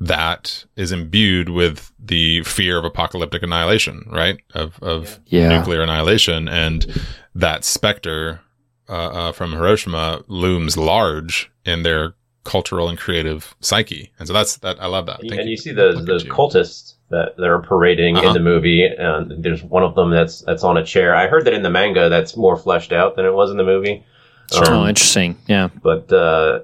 [0.00, 4.38] that is imbued with the fear of apocalyptic annihilation, right?
[4.54, 5.48] Of of Yeah.
[5.58, 6.86] nuclear annihilation, and
[7.34, 8.40] that specter
[8.88, 14.56] uh, uh, from Hiroshima looms large in their cultural and creative psyche, and so that's
[14.58, 14.80] that.
[14.80, 15.20] I love that.
[15.20, 16.32] Thank and you, see those Look the you.
[16.32, 18.28] cultists that, that are parading Uh-huh.
[18.28, 21.14] in the movie, and there's one of them that's that's on a chair.
[21.14, 23.64] I heard that in the manga that's more fleshed out than it was in the
[23.64, 24.04] movie.
[24.52, 24.64] Sure.
[24.74, 25.36] oh, interesting.
[25.46, 25.68] Yeah.
[25.82, 26.60] but uh,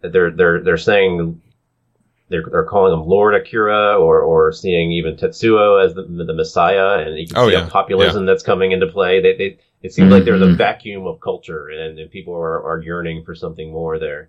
[0.00, 1.40] they're they're they're saying
[2.32, 6.98] they're they're calling him Lord Akira or or seeing even Tetsuo as the the Messiah,
[7.06, 7.66] and you can Oh, see yeah.
[7.66, 9.20] a populism that's coming into play.
[9.22, 12.80] They, they it seems like there's a vacuum of culture, and, and people are, are
[12.80, 14.28] yearning for something more there.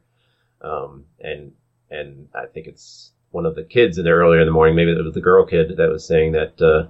[0.61, 1.53] Um, and
[1.89, 4.91] and I think it's one of the kids in there earlier in the morning, maybe
[4.91, 6.87] it was the girl kid that was saying that uh,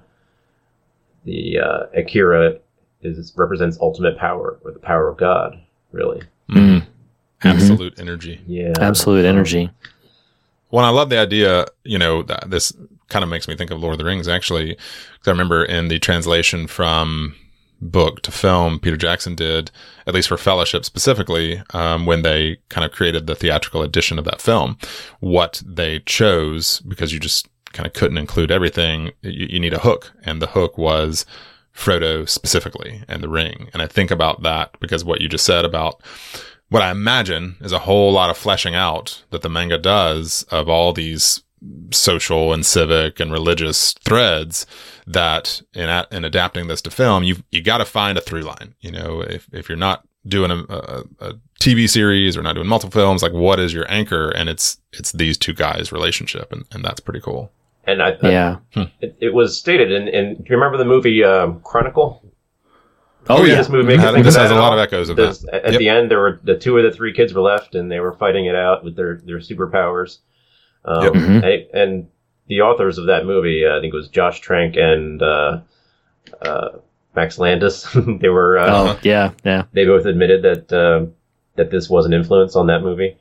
[1.24, 2.58] the uh, Akira
[3.02, 5.58] is represents ultimate power or the power of God,
[5.92, 6.22] really.
[6.50, 6.86] Mhm.
[7.42, 8.40] absolute energy.
[8.46, 9.70] Yeah, Absolute energy.
[10.74, 11.66] Well, I love the idea.
[11.84, 12.72] You know, this
[13.08, 14.74] kind of makes me think of Lord of the Rings, actually.
[14.74, 17.36] 'Cause I remember in the translation from
[17.80, 19.70] book to film, Peter Jackson did,
[20.04, 24.24] at least for Fellowship specifically, um, when they kind of created the theatrical edition of
[24.24, 24.76] that film,
[25.20, 29.78] what they chose, because you just kind of couldn't include everything, you, you need a
[29.78, 30.10] hook.
[30.24, 31.24] And the hook was
[31.72, 33.68] Frodo specifically and the ring.
[33.72, 36.00] And I think about that because what you just said about
[36.70, 40.68] what I imagine is a whole lot of fleshing out that the manga does of
[40.68, 41.42] all these
[41.92, 44.66] social and civic and religious threads
[45.06, 48.42] that in, a- in adapting this to film, you you got to find a through
[48.42, 48.74] line.
[48.80, 52.66] You know, if, if you're not doing a, a, a TV series or not doing
[52.66, 54.30] multiple films, like what is your anchor?
[54.30, 56.50] And it's, it's these two guys relationship.
[56.52, 57.50] And, and that's pretty cool.
[57.86, 58.56] And I, I- Yeah.
[59.00, 60.34] it, it was stated in, in.
[60.36, 62.22] Do you remember the movie um, Chronicle?
[63.28, 63.54] Oh, yeah.
[63.56, 65.64] This movie make you think this has a lot of echoes of Does- that.
[65.64, 65.78] At Yep.
[65.78, 68.12] the end, there were the two of the three kids were left, and they were
[68.12, 70.18] fighting it out with their their superpowers.
[70.84, 71.12] Um, Yep.
[71.14, 71.42] Mhm.
[71.44, 72.08] and, and
[72.48, 75.60] the authors of that movie, uh, I think it was Josh Trank and uh,
[76.42, 76.68] uh,
[77.16, 77.86] Max Landis.
[78.20, 79.30] they were uh, Oh, yeah.
[79.44, 79.62] Yeah.
[79.72, 81.06] they both admitted that uh,
[81.56, 83.16] that this was an influence on that movie.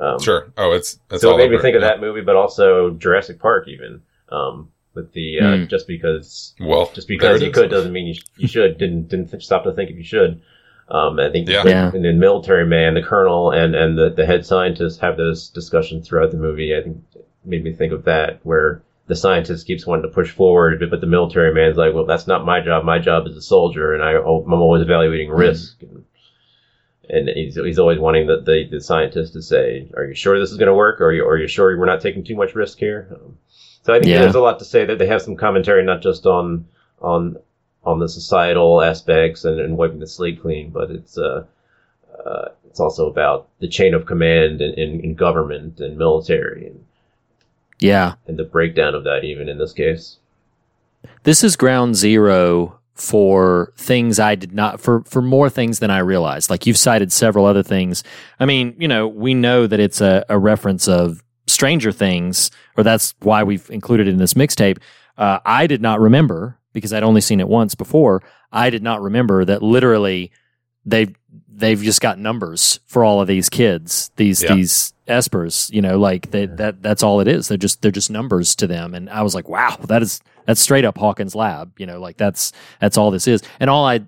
[0.00, 0.52] Um, Sure.
[0.56, 2.90] Oh, it's, it's so all it made me over think of that movie, but also
[2.90, 5.64] Jurassic Park, even um, with the uh, Hmm.
[5.66, 8.78] just because Well, just because you could doesn't mean you, sh- you should.
[8.78, 10.40] Didn't didn't th- stop to think if you should.
[10.88, 11.62] Um, I think Yeah.
[11.66, 11.90] Yeah.
[11.94, 16.06] and then military man, the colonel, and and the, the head scientist have those discussions
[16.06, 16.76] throughout the movie.
[16.76, 20.30] I think it made me think of that where the scientist keeps wanting to push
[20.30, 22.84] forward, but, but the military man's like, well, that's not my job.
[22.84, 25.82] My job is a soldier, and I I'm always evaluating risk.
[25.82, 26.04] And,
[27.08, 30.50] and he's, he's always wanting the, the, the scientist to say, "Are you sure this
[30.50, 31.00] is going to work?
[31.02, 33.36] Or are you, are you sure we're not taking too much risk here?" Um,
[33.84, 34.20] so I think Yeah.
[34.22, 36.66] there's a lot to say that they have some commentary, not just on
[37.00, 37.36] on
[37.84, 41.44] on the societal aspects and, and wiping the slate clean, but it's uh,
[42.26, 46.84] uh, it's also about the chain of command in, in, in government and military and,
[47.78, 48.14] Yeah.
[48.26, 50.16] and the breakdown of that, even in this case.
[51.24, 55.98] This is ground zero for things I did not for for more things than I
[55.98, 56.48] realized.
[56.48, 58.02] Like you've cited several other things.
[58.40, 62.84] I mean, you know, we know that it's a, a reference of Stranger Things, or
[62.84, 64.78] that's why we've included it in this mixtape.
[65.16, 69.00] Uh, I did not remember because I'd only seen it once before, I did not
[69.02, 70.32] remember that literally
[70.84, 71.14] they've
[71.56, 74.54] they've just got numbers for all of these kids, these Yeah.
[74.56, 77.46] these espers, you know, like they, that that's all it is.
[77.48, 78.94] They're just they're just numbers to them.
[78.94, 82.16] And I was like, wow, that is that's straight up Hawkins Lab, you know, like
[82.16, 83.40] that's that's all this is.
[83.60, 84.00] And all I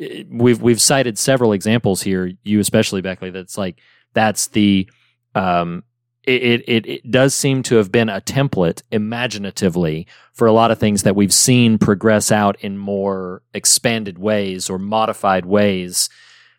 [0.00, 3.80] eh, we've we've cited several examples here, you especially Beckley, that's like
[4.14, 4.88] that's the
[5.34, 5.84] um
[6.28, 10.78] it, it it does seem to have been a template imaginatively for a lot of
[10.78, 16.08] things that we've seen progress out in more expanded ways or modified ways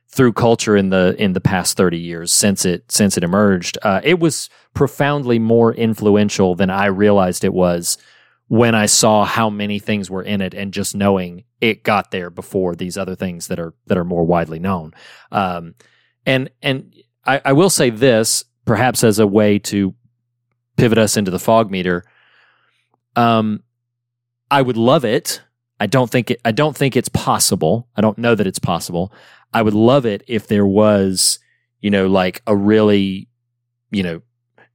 [0.08, 3.78] through culture in the in the past 30 years since it since it emerged.
[3.84, 7.98] Uh, it was profoundly more influential than i realized it was
[8.48, 12.30] when i saw how many things were in it and just knowing it got there
[12.30, 14.94] before these other things that are that are more widely known.
[15.32, 15.76] Um,
[16.26, 16.94] and and
[17.26, 19.96] I, I will say this perhaps as a way to
[20.78, 22.04] pivot us into the fog meter.
[23.16, 23.64] Um,
[24.52, 25.42] i would love it.
[25.80, 27.88] I don't think it i don't think it's possible.
[27.96, 29.12] I don't know that it's possible.
[29.56, 31.40] I would love it if there was,
[31.82, 33.28] you know, like a really,
[33.90, 34.22] you know,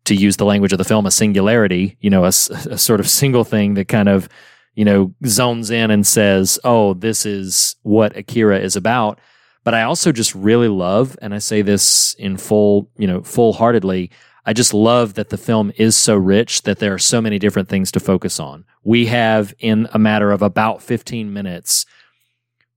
[0.06, 3.44] to use the language of the film, a singularity, you know, a sort of single
[3.44, 4.28] thing that kind of,
[4.74, 9.20] you know, zones in and says, oh, this is what Akira is about.
[9.64, 13.54] But I also just really love, and I say this in full, you know, full
[13.54, 14.10] heartedly,
[14.46, 17.70] I just love that the film is so rich that there are so many different
[17.70, 18.66] things to focus on.
[18.82, 21.86] We have, in a matter of about 15 minutes,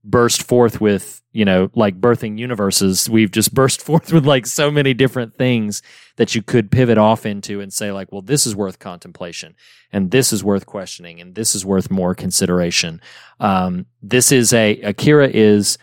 [0.02, 3.10] burst forth with, you know, like birthing universes.
[3.10, 5.82] We've just burst forth with like so many different things
[6.16, 9.54] that you could pivot off into and say, like, well, this is worth contemplation
[9.92, 13.02] and this is worth questioning and this is worth more consideration.
[13.40, 15.76] Um, this is a, Akira is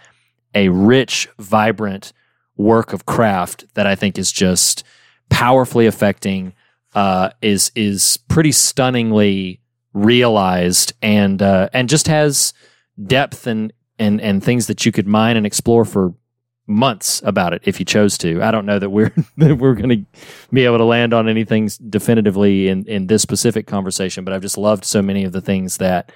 [0.56, 2.14] a rich, vibrant
[2.58, 4.84] work of craft that I think is just
[5.30, 6.54] powerfully affecting,
[6.96, 9.60] uh, is, is pretty stunningly
[9.94, 12.54] realized and, uh, and just has
[13.06, 16.14] depth and, and and things that you could mine and explore for
[16.68, 18.42] months about it if you chose to.
[18.42, 20.20] I don't know that we're that we're going to
[20.52, 24.58] be able to land on anything definitively in in this specific conversation, but I've just
[24.58, 26.12] loved so many of the things that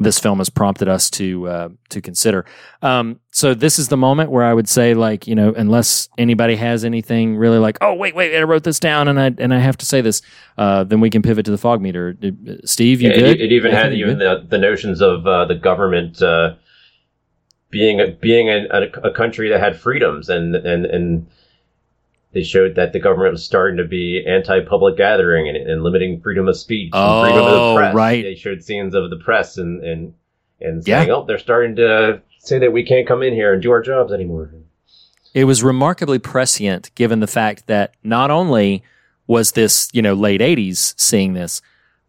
[0.00, 2.44] this film has prompted us to uh, to consider.
[2.82, 6.56] Um, so this is the moment where I would say, like, you know, unless anybody
[6.56, 9.58] has anything really like, oh wait, wait, I wrote this down and I and I
[9.58, 10.22] have to say this,
[10.56, 12.16] uh, then we can pivot to the fog meter.
[12.22, 12.30] Uh,
[12.64, 13.40] Steve, you Yeah, good?
[13.40, 16.54] it, it even had even the, the notions of uh, the government uh,
[17.70, 21.26] being a, being a, a, a country that had freedoms, and and and
[22.32, 26.46] they showed that the government was starting to be anti-public gathering and, and limiting freedom
[26.48, 27.94] of speech, and freedom of Oh, the press.
[27.94, 28.22] right.
[28.22, 30.14] They showed scenes of the press and and
[30.60, 30.98] and Yeah.
[31.00, 33.82] saying, "Oh, they're starting to say that we can't come in here and do our
[33.82, 34.50] jobs anymore."
[35.34, 38.82] it was remarkably prescient given the fact that not only
[39.26, 41.60] was this, you know, late 80s seeing this,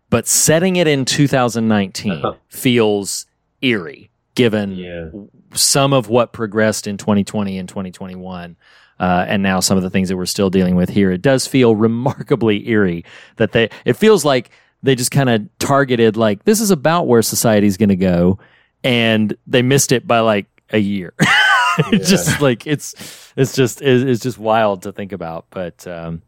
[0.09, 2.33] but setting it in 2019 Uh-huh.
[2.47, 3.25] feels
[3.61, 5.09] eerie given Yeah.
[5.53, 8.55] some of what progressed in 2020 and 2021.
[8.99, 11.11] Uh, and now some of the things that we're still dealing with here.
[11.11, 13.05] It does feel remarkably eerie
[13.37, 14.49] that they, it feels like
[14.83, 18.39] they just kind of targeted, like, this is about where society's going to go.
[18.83, 21.13] And they missed it by like a year.
[21.91, 25.47] it's just like, it's, it's just, it's, just wild to think about.
[25.49, 26.21] But, um,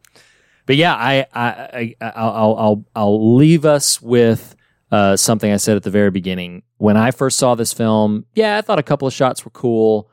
[0.66, 4.56] but yeah, I, I, I I'll, I'll, I'll, I'll leave us with,
[4.92, 6.64] uh, something I said at the very beginning.
[6.78, 10.11] When I first saw this film, yeah, I thought a couple of shots were cool,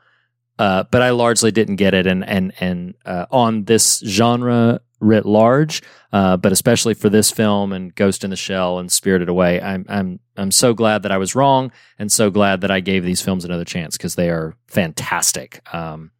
[0.59, 2.05] uh, but I largely didn't get it.
[2.05, 5.81] And and and uh, on this genre writ large,
[6.11, 9.85] uh, but especially for this film and Ghost in the Shell and Spirited Away, I'm
[9.87, 13.21] I'm I'm so glad that I was wrong, and so glad that I gave these
[13.21, 15.61] films another chance because they are fantastic.
[15.73, 16.11] Um,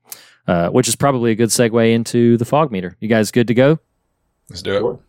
[0.48, 2.98] uh, which is probably a good segue into the fog meter.
[3.00, 3.78] You guys good to go?
[4.50, 5.00] Let's do it.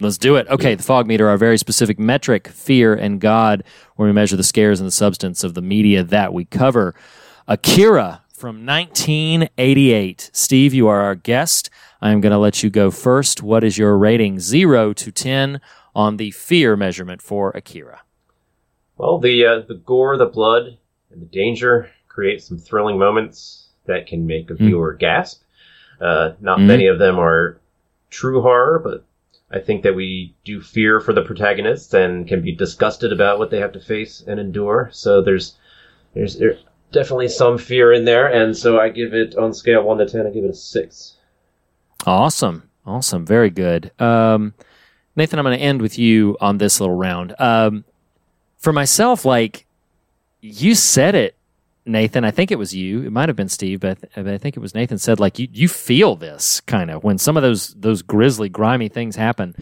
[0.00, 0.48] Let's do it.
[0.48, 3.64] Okay, the fog meter, our very specific metric, fear and God,
[3.96, 6.94] where we measure the scares and the substance of the media that we cover.
[7.46, 10.30] Akira from 1988.
[10.32, 11.70] Steve, you are our guest.
[12.00, 13.40] I am going to let you go first.
[13.40, 15.60] What is your rating, zero to 10,
[15.94, 18.00] on the fear measurement for Akira?
[18.96, 20.76] Well, the uh, the gore, the blood,
[21.12, 25.44] and the danger create some thrilling moments that can make a viewer gasp.
[26.00, 26.66] Uh, not Mm.
[26.66, 27.60] many of them are
[28.10, 29.04] true horror, but
[29.56, 33.50] I think that we do fear for the protagonists and can be disgusted about what
[33.52, 34.88] they have to face and endure.
[34.92, 35.54] So there's
[36.14, 36.58] there's there,
[36.92, 40.26] definitely some fear in there, and so I give it on scale one to ten.
[40.26, 41.16] I give it a six.
[42.06, 42.68] Awesome.
[42.84, 43.24] Awesome.
[43.24, 43.92] Very good.
[44.00, 44.54] Um,
[45.14, 47.34] Nathan, I'm going to end with you on this little round.
[47.38, 47.84] Um,
[48.58, 49.66] for myself, like
[50.40, 51.36] you said it,
[51.84, 52.24] Nathan.
[52.24, 53.02] I think it was you.
[53.02, 55.38] It might have been Steve, but I, but I think it was Nathan said like
[55.38, 59.54] you you feel this kind of when some of those those grisly, grimy things happen.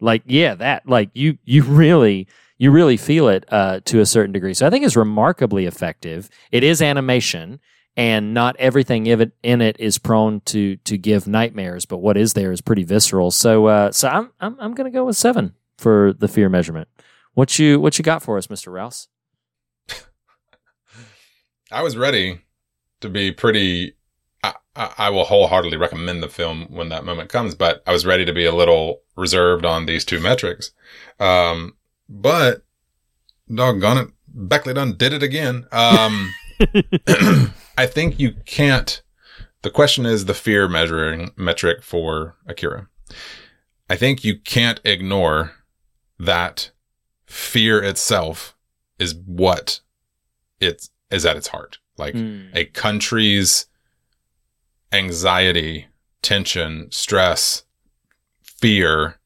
[0.00, 2.26] Like yeah, that like you you really
[2.58, 4.52] you really feel it uh, to a certain degree.
[4.52, 6.28] So I think it's remarkably effective.
[6.50, 7.60] It is animation,
[7.96, 12.52] and not everything in it is prone to to give nightmares, but what is there
[12.52, 13.30] is pretty visceral.
[13.30, 16.88] So uh, so I'm I'm, I'm going to go with seven for the fear measurement.
[17.34, 19.08] What you what you got for us, Mister Rouse?
[21.70, 22.40] I was ready
[23.00, 23.94] to be pretty.
[24.76, 28.32] I, will wholeheartedly recommend the film when that moment comes, but I was ready to
[28.32, 30.70] be a little reserved on these two metrics.
[31.18, 31.74] Um,
[32.08, 32.62] but
[33.52, 35.66] doggone it, Beckley done did it again.
[35.72, 36.32] Um,
[37.78, 39.02] I think you can't.
[39.62, 42.88] The question is the fear measuring metric for Akira.
[43.90, 45.52] I think you can't ignore
[46.18, 46.70] that
[47.26, 48.56] fear itself
[48.98, 49.80] is what
[50.60, 51.78] it's at its heart.
[51.96, 52.50] Like Mm.
[52.54, 53.66] a country's
[54.92, 55.86] anxiety,
[56.22, 57.64] tension, stress,
[58.42, 59.18] fear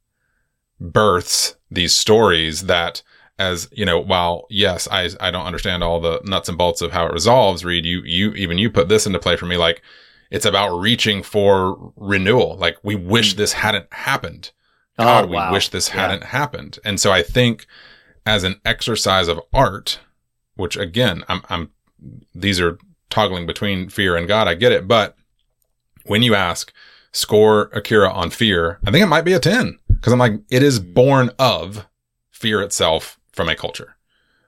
[0.81, 3.03] births these stories that
[3.39, 6.93] as you know while yes i i don't understand all the nuts and bolts of
[6.93, 9.83] how it resolves reed you you even you put this into play for me like
[10.31, 12.57] it's about reaching for renewal.
[12.57, 13.37] Like we wish mm.
[13.37, 14.51] this hadn't happened.
[14.99, 16.01] Oh, god we wish this Yeah.
[16.01, 16.79] hadn't happened.
[16.85, 17.67] And so i think
[18.27, 20.01] as an exercise of art
[20.55, 21.71] which again i'm i'm
[22.35, 22.79] these are
[23.11, 25.17] toggling between fear and god i get it but
[26.05, 26.73] when you ask
[27.13, 30.63] score akira on fear i think it might be a 10 because i'm like it
[30.65, 31.87] is born of
[32.33, 33.95] fear itself from a culture.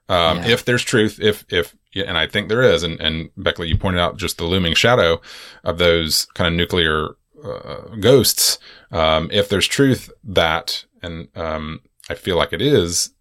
[0.09, 0.49] Um, Yeah.
[0.49, 3.99] if there's truth if if and i think there is and and beckley you pointed
[4.01, 5.21] out just the looming shadow
[5.63, 8.59] of those kind of nuclear uh, ghosts.
[8.91, 11.79] Um, if there's truth that and um,
[12.09, 13.11] i feel like it is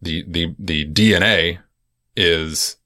[0.00, 1.58] the the the dna
[2.16, 2.76] is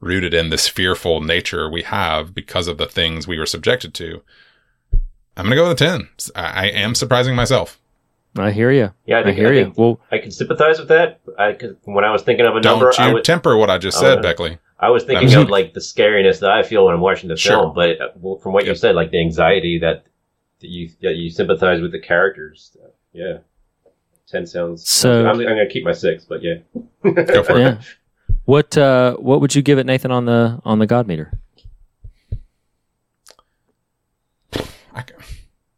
[0.00, 4.22] rooted in this fearful nature we have because of the things we were subjected to
[5.36, 7.78] i'm gonna go with a 10 i, I am surprising myself
[8.38, 8.92] I hear you.
[9.06, 9.72] Yeah, I, I hear I you.
[9.76, 11.20] Well, I can sympathize with that.
[11.38, 13.76] I, cause when I was thinking of a don't number, I you temper what i
[13.78, 16.86] just said would- beckley I was thinking was- of like the scariness that I feel
[16.86, 17.52] when I'm watching the Sure.
[17.62, 17.74] film.
[17.74, 20.06] But uh, from what you said, like the anxiety that,
[20.60, 22.76] that you that you sympathize with the characters.
[23.12, 23.38] Yeah,
[24.26, 24.88] ten sounds.
[24.88, 26.54] So- I'm, I'm gonna keep my six, but yeah.
[27.04, 27.60] Go for it.
[27.60, 27.80] yeah.
[28.44, 31.38] What uh, what would you give it, Nathan, on the on the God meter?
[34.94, 35.04] I,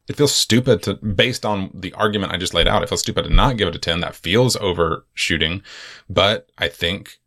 [0.08, 3.24] it feels stupid to, based on the argument I just laid out, it feels stupid
[3.24, 4.00] to not give it a 10.
[4.00, 5.62] That feels overshooting,
[6.08, 7.18] but I think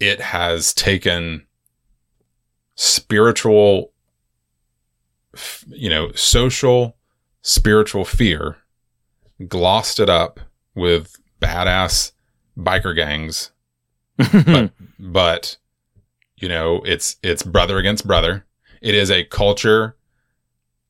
[0.00, 1.46] it has taken
[2.74, 3.92] spiritual,
[5.68, 6.96] you know, social,
[7.42, 8.58] spiritual fear,
[9.48, 10.40] glossed it up
[10.74, 12.12] with badass
[12.58, 13.52] biker gangs
[14.16, 15.56] but but
[16.36, 18.44] you know it's it's brother against brother
[18.82, 19.96] it is a culture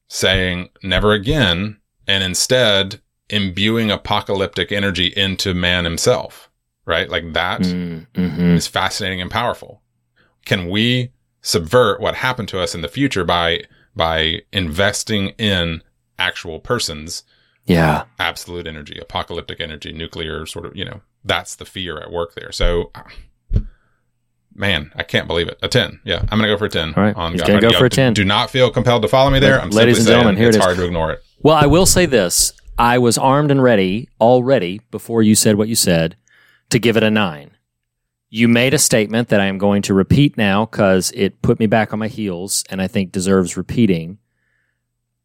[0.08, 6.50] saying never again and instead imbuing apocalyptic energy into man himself
[6.86, 8.68] right like that is Mm, mhm.
[8.70, 9.82] fascinating and powerful
[10.46, 11.12] can we
[11.42, 13.62] subvert what happened to us in the future by
[13.94, 15.82] by investing in
[16.18, 17.22] actual persons
[17.66, 18.04] Yeah.
[18.18, 22.50] absolute energy, apocalyptic energy, nuclear sort of, you know, that's the fear at work there.
[22.50, 22.90] So,
[24.58, 25.58] man, I can't believe it.
[25.62, 26.00] A 10.
[26.04, 26.20] Yeah.
[26.30, 26.94] I'm going to go for a 10.
[26.94, 27.14] All right.
[27.16, 27.46] On He's God.
[27.48, 28.14] gonna go for a 10.
[28.14, 29.60] Do not feel compelled to follow me there.
[29.60, 31.22] I'm Ladies and gentlemen, here it it's hard to ignore it.
[31.40, 32.52] Well, I will say this.
[32.76, 36.16] I was armed and ready already before you said what you said
[36.70, 37.52] to give it a nine.
[38.30, 41.66] You made a statement that I am going to repeat now because it put me
[41.66, 44.18] back on my heels and I think deserves repeating.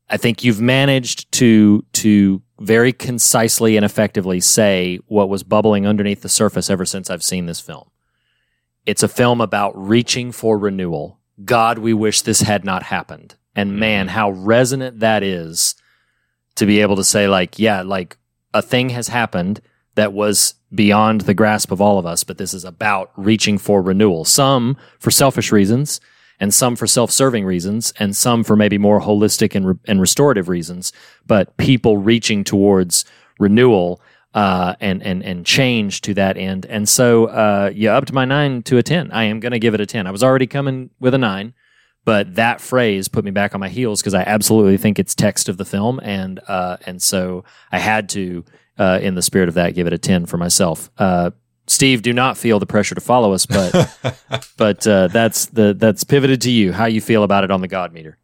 [0.10, 6.22] I think you've managed to to very concisely and effectively say what was bubbling underneath
[6.22, 7.89] the surface ever since I've seen this film.
[8.85, 11.19] It's a film about reaching for renewal.
[11.43, 13.35] God, we wish this had not happened.
[13.55, 13.80] And mm-hmm.
[13.80, 15.76] man, how resonant that is
[16.55, 18.18] to be able to say like yeah like
[18.53, 19.61] a thing has happened
[19.95, 23.81] that was beyond the grasp of all of us but this is about reaching for
[23.81, 25.99] renewal some for selfish reasons
[26.39, 30.49] and some for self-serving reasons and some for maybe more holistic and, re- and restorative
[30.49, 30.91] reasons
[31.26, 33.05] but people reaching towards
[33.39, 34.01] renewal
[34.34, 38.64] uh, and and and change to that end and so uh, you upped my nine
[38.64, 40.89] to a 10 i am going to give it a 10 i was already coming
[40.99, 41.53] with a nine
[42.05, 45.47] but that phrase put me back on my heels because I absolutely think it's text
[45.47, 48.43] of the film, and uh, and so I had to,
[48.77, 50.89] uh, in the spirit of that, give it a ten for myself.
[50.97, 51.31] Uh,
[51.68, 54.19] Steve, do not feel the pressure to follow us, but
[54.57, 56.73] but uh, that's the that's pivoted to you.
[56.73, 58.18] How you feel about it on the God meter?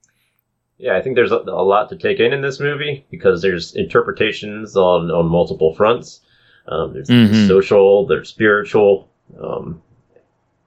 [0.80, 3.76] Yeah, I think there's a, a lot to take in in this movie because there's
[3.76, 6.22] interpretations on, on multiple fronts.
[6.68, 7.48] Um, there's Mhm.
[7.48, 9.10] social, there's spiritual.
[9.42, 9.82] Um,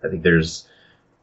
[0.05, 0.69] I think there's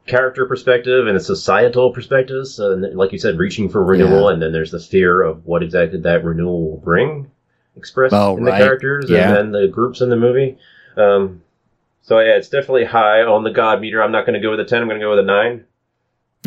[0.07, 2.45] character perspective and a societal perspective.
[2.57, 4.33] And like you said, reaching for renewal, Yeah.
[4.33, 7.29] and then there's the fear of what exactly that renewal will bring.
[7.75, 8.57] expressed Oh, in right.
[8.59, 9.27] the characters Yeah.
[9.37, 10.57] and then the groups in the movie.
[10.97, 11.41] Um,
[12.01, 14.01] so yeah, it's definitely high on the God meter.
[14.03, 14.81] I'm not going to go with a ten.
[14.81, 15.63] I'm going to go with a nine.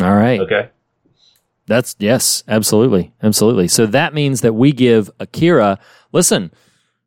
[0.02, 0.40] All right.
[0.40, 0.69] Okay.
[1.66, 3.68] That's yes, absolutely, absolutely.
[3.68, 5.78] So that means that we give Akira.
[6.12, 6.52] Listen,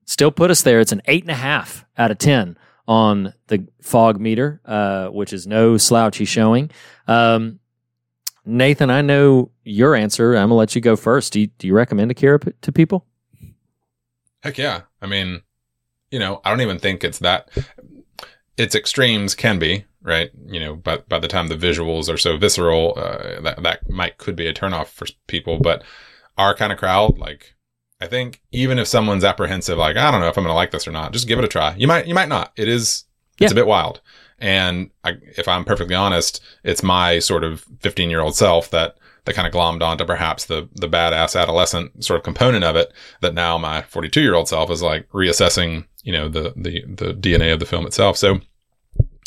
[0.05, 0.79] still put us there.
[0.79, 2.57] It's an eight and a half out of ten
[2.87, 6.71] on the fog meter, uh, which is no slouchy showing.
[7.07, 7.59] Um,
[8.45, 10.35] Nathan, I know your answer.
[10.35, 11.33] I'm gonna let you go first.
[11.33, 13.05] Do you, do you recommend Akira p- to people?
[14.41, 14.81] Heck yeah.
[15.01, 15.41] I mean,
[16.11, 17.49] you know, I don't even think it's that.
[18.55, 20.29] Its extremes can be right.
[20.45, 24.17] You know, but by the time the visuals are so visceral, uh, that that might
[24.17, 25.59] could be a turnoff for people.
[25.59, 25.83] But
[26.37, 27.55] our kind of crowd, like,
[27.99, 30.71] I think even if someone's apprehensive, like, I don't know if I'm going to like
[30.71, 31.75] this or not, just give it a try.
[31.75, 32.51] You might, you might not.
[32.55, 33.05] It is,
[33.39, 33.51] it's Yeah.
[33.51, 34.01] a bit wild.
[34.37, 38.95] And I, if I'm perfectly honest, it's my sort of 15 year old self that
[39.23, 42.93] that kind of glommed onto perhaps the the badass adolescent sort of component of it
[43.21, 47.11] that now my 42 year old self is like reassessing you know the the the
[47.13, 48.39] dna of the film itself so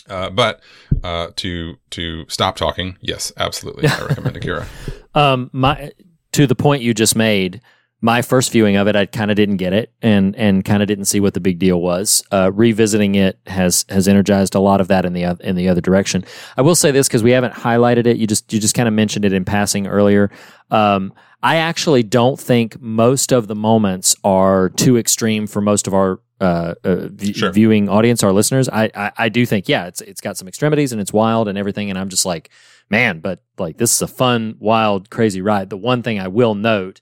[0.09, 0.61] uh, but
[1.03, 4.67] uh, to to stop talking yes absolutely i recommend akira
[5.15, 5.93] Um, my
[6.33, 7.61] to the point you just made,
[8.01, 10.87] my first viewing of it, I kind of didn't get it, and and kind of
[10.87, 12.23] didn't see what the big deal was.
[12.31, 15.81] Uh, revisiting it has has energized a lot of that in the in the other
[15.81, 16.25] direction.
[16.57, 18.19] I will say this because we haven't highlighted it.
[18.19, 20.31] You just you just kind of mentioned it in passing earlier.
[20.71, 21.13] Um,
[21.43, 26.21] I actually don't think most of the moments are too extreme for most of our
[26.41, 27.53] uh, uh, v- Sure.
[27.53, 28.69] viewing audience, our listeners.
[28.69, 31.59] I, I I do think yeah, it's it's got some extremities and it's wild and
[31.59, 32.51] everything, and I'm just like
[32.91, 35.69] man, but like this is a fun, wild, crazy ride.
[35.71, 37.01] The one thing I will note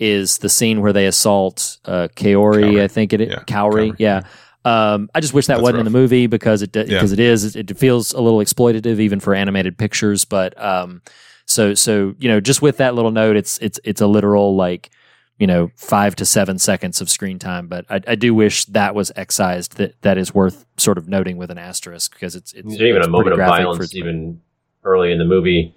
[0.00, 2.82] is the scene where they assault uh, Kaori, Kaori.
[2.82, 3.96] I think it Yeah, Kaori, Kaori.
[3.98, 4.22] yeah.
[4.64, 7.14] Um, I just wish that That's wasn't in the movie because it because Yeah.
[7.14, 10.24] it is it, it feels a little exploitative even for animated pictures.
[10.24, 11.00] But um,
[11.46, 14.90] so so you know just with that little note, it's it's it's a literal like
[15.38, 17.68] you know five to seven seconds of screen time.
[17.68, 19.76] But I, I do wish that was excised.
[19.76, 22.98] That that is worth sort of noting with an asterisk because it's it's There's even
[22.98, 24.40] it's a moment of violence, even
[24.84, 25.74] early in the movie,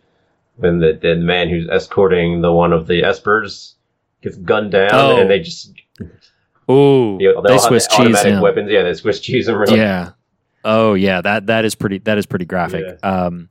[0.57, 3.73] when the, the man who's escorting the one of the espers
[4.21, 5.17] gets gunned down, Oh.
[5.19, 5.73] and they just
[6.69, 8.41] you know, they Swiss cheese him.
[8.41, 8.69] weapons.
[8.71, 9.55] Yeah, they Swiss cheese him.
[9.57, 9.77] Really.
[9.77, 10.11] Yeah.
[10.63, 12.99] Oh yeah, that that is pretty that is pretty graphic.
[13.03, 13.49] Um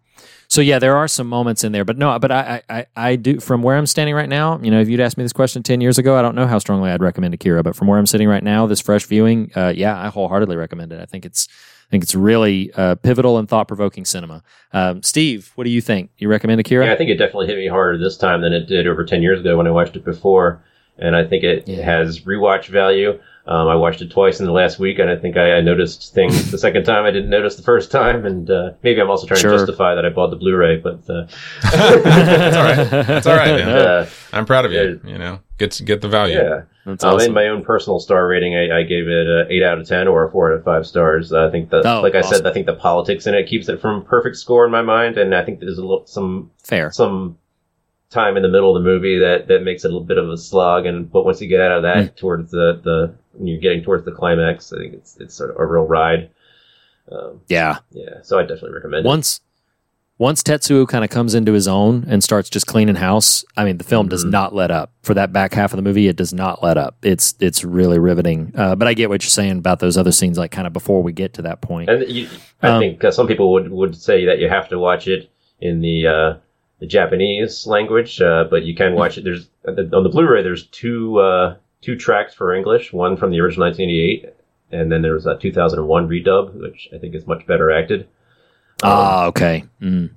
[0.51, 3.39] so yeah, there are some moments in there, but no, but I, I, I, do
[3.39, 4.59] from where I'm standing right now.
[4.61, 6.59] You know, if you'd asked me this question ten years ago, I don't know how
[6.59, 9.73] strongly I'd recommend Akira, but from where I'm sitting right now, this fresh viewing, uh,
[9.75, 11.01] yeah, I wholeheartedly recommend it.
[11.01, 14.43] I think it's, I think it's really uh, pivotal and thought provoking cinema.
[14.73, 16.11] Um, Steve, what do you think?
[16.19, 16.85] You recommend Akira?
[16.85, 19.23] Yeah, I think it definitely hit me harder this time than it did over 10
[19.23, 20.65] years ago when I watched it before.
[20.99, 21.83] And I think it Yeah.
[21.85, 23.19] has rewatch value.
[23.51, 26.15] Um, I watched it twice in the last week, and I think I, I noticed
[26.15, 28.25] things the second time I didn't notice the first time.
[28.25, 29.51] And uh, maybe I'm also trying Sure.
[29.51, 31.27] to justify that I bought the Blu-ray, but uh,
[31.63, 33.69] that's all right that's all right man.
[33.69, 36.63] uh, i'm proud of you you know get get the value yeah.
[36.87, 37.29] That's Um, awesome.
[37.29, 40.09] In my own personal star rating, I, I gave it a eight out of ten
[40.09, 41.31] or a four out of five stars.
[41.31, 42.39] I think that, Oh, like I awesome.
[42.39, 45.19] said, I think the politics in it keeps it from perfect score in my mind,
[45.19, 46.91] and I think there's a little some Fair.
[46.91, 47.37] some
[48.09, 50.31] time in the middle of the movie that that makes it a little bit of
[50.31, 50.87] a slog.
[50.87, 54.05] And but once you get out of that towards the the when you're getting towards
[54.05, 56.29] the climax, I think it's it's sort of a real ride.
[57.11, 57.79] Um, Yeah.
[57.91, 59.09] yeah, so I definitely recommend it.
[59.09, 59.41] Once
[60.19, 63.79] once Tetsuo kind of comes into his own and starts just cleaning house, I mean,
[63.79, 64.31] the film does Mhm.
[64.33, 64.93] not let up.
[65.03, 66.97] For that back half of the movie, it does not let up.
[67.03, 68.53] It's it's really riveting.
[68.55, 71.03] Uh, but I get what you're saying about those other scenes, like kind of before
[71.03, 71.89] we get to that point.
[71.89, 72.29] And you,
[72.63, 75.31] I Um, think uh, some people would, would say that you have to watch it
[75.63, 76.35] in the uh,
[76.81, 79.25] the Japanese language, uh, but you can watch it.
[79.25, 80.43] There's on the Blu-ray.
[80.43, 82.93] There's two uh, two tracks for English.
[82.93, 84.35] One from the original 1988,
[84.73, 88.03] and then there was a 2001 redub, which I think is much better acted.
[88.83, 89.65] Um, Ah, okay.
[89.83, 90.11] Mm.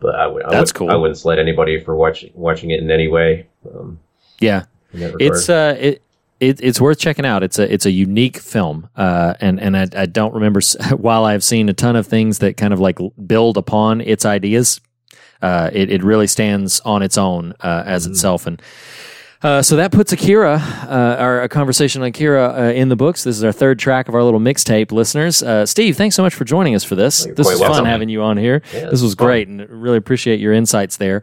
[0.00, 0.90] but I would, I That's would, cool.
[0.90, 3.46] I wouldn't slight anybody for watching watching it in any way.
[3.72, 3.98] Um,
[4.40, 6.02] Yeah, it's uh, it,
[6.40, 7.42] it it's worth checking out.
[7.42, 10.60] It's a it's a unique film, uh, and and I, I don't remember
[10.96, 14.80] while I've seen a ton of things that kind of like build upon its ideas.
[15.42, 18.60] Uh, it it really stands on its own uh, as itself, and
[19.42, 20.54] uh, so that puts Akira,
[20.88, 23.24] uh, our a conversation on Akira, uh, in the books.
[23.24, 25.42] This is our third track of our little mixtape, listeners.
[25.42, 27.24] Uh, Steve, thanks so much for joining us for this.
[27.24, 28.62] You're This was fun having you on here.
[28.72, 29.26] Yeah, this was fun.
[29.26, 31.22] great, and really appreciate your insights there.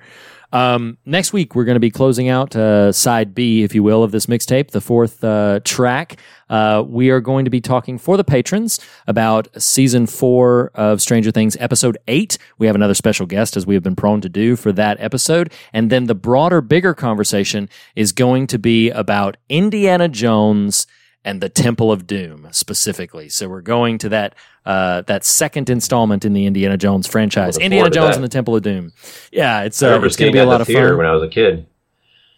[0.51, 4.03] Um, next week, we're going to be closing out uh, side B, if you will,
[4.03, 6.17] of this mixtape, the fourth uh, track.
[6.49, 11.31] Uh, we are going to be talking for the patrons about season four of Stranger
[11.31, 12.37] Things, episode eight.
[12.57, 15.51] We have another special guest, as we have been prone to do for that episode.
[15.73, 20.87] And then the broader, bigger conversation is going to be about Indiana Jones
[21.25, 23.27] and the Temple of Doom specifically.
[23.27, 24.35] So we're going to that
[24.65, 28.63] uh, that second installment in the Indiana Jones franchise, Indiana Jones and the Temple of
[28.63, 28.93] Doom.
[29.31, 30.95] Yeah, it's uh, it's going to be a lot of fun.
[30.97, 31.67] when I was a kid.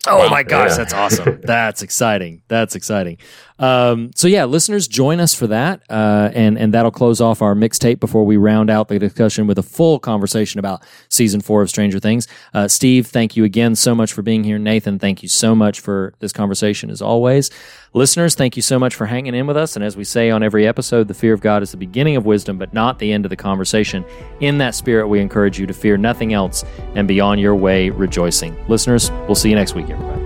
[0.09, 0.29] Oh Wow.
[0.29, 0.77] my gosh, Yeah.
[0.77, 1.41] that's awesome.
[1.43, 2.41] that's exciting.
[2.47, 3.17] That's exciting.
[3.59, 7.55] Um, so yeah, listeners, join us for that, uh, and and that'll close off our
[7.55, 11.69] mixtape before we round out the discussion with a full conversation about season four of
[11.69, 12.27] Stranger Things.
[12.53, 14.59] Uh, Steve, thank you again so much for being here.
[14.59, 17.49] Nathan, thank you so much for this conversation as always.
[17.93, 19.75] Listeners, thank you so much for hanging in with us.
[19.75, 22.25] And as we say on every episode, the fear of God is the beginning of
[22.25, 24.05] wisdom, but not the end of the conversation.
[24.39, 26.63] In that spirit, we encourage you to fear nothing else
[26.93, 28.55] and be on your way rejoicing.
[28.67, 30.21] Listeners, we'll see you next week, everybody.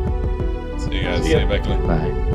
[0.82, 1.24] See you guys.
[1.24, 1.78] See you, Beckley.
[1.88, 2.31] Bye.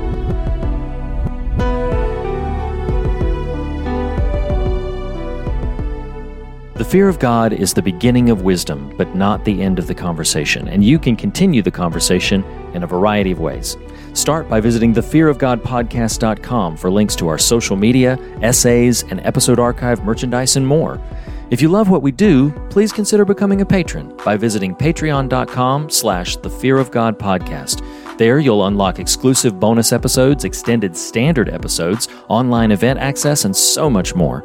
[6.77, 9.95] The fear of God is the beginning of wisdom, but not the end of the
[9.95, 12.45] conversation, and you can continue the conversation
[12.75, 13.79] in a variety of ways.
[14.13, 20.57] Start by visiting thefearofgodpodcast.com for links to our social media, essays, and episode archive merchandise
[20.57, 21.01] and more.
[21.49, 26.37] If you love what we do, please consider becoming a patron by visiting patreon.com slash
[26.37, 27.81] the fear of God podcast.
[28.19, 34.15] There, you'll unlock exclusive bonus episodes, extended standard episodes, online event access, and so much
[34.15, 34.43] more.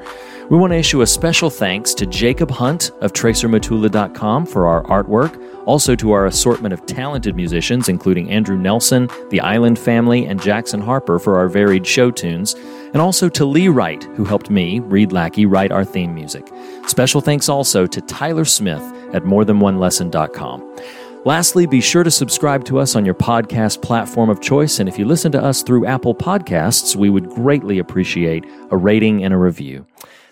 [0.50, 5.42] We want to issue a special thanks to Jacob Hunt of TracerMatula.com for our artwork,
[5.66, 10.82] also to our assortment of talented musicians, including Andrew Nelson, the Island Family, and Jackson
[10.82, 12.54] Harper for our varied show tunes,
[12.92, 16.52] and also to Lee Wright, who helped me, Reed Lackey, write our theme music.
[16.86, 18.84] Special thanks also to Tyler Smith
[19.14, 20.76] at morethanonelesson.com.
[21.24, 24.80] Lastly, be sure to subscribe to us on your podcast platform of choice.
[24.80, 29.24] And if you listen to us through Apple Podcasts, we would greatly appreciate a rating
[29.24, 29.86] and a review.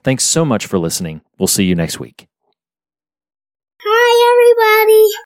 [0.03, 1.21] Thanks so much for listening.
[1.37, 2.27] We'll see you next week.
[3.81, 5.09] Hi, everybody.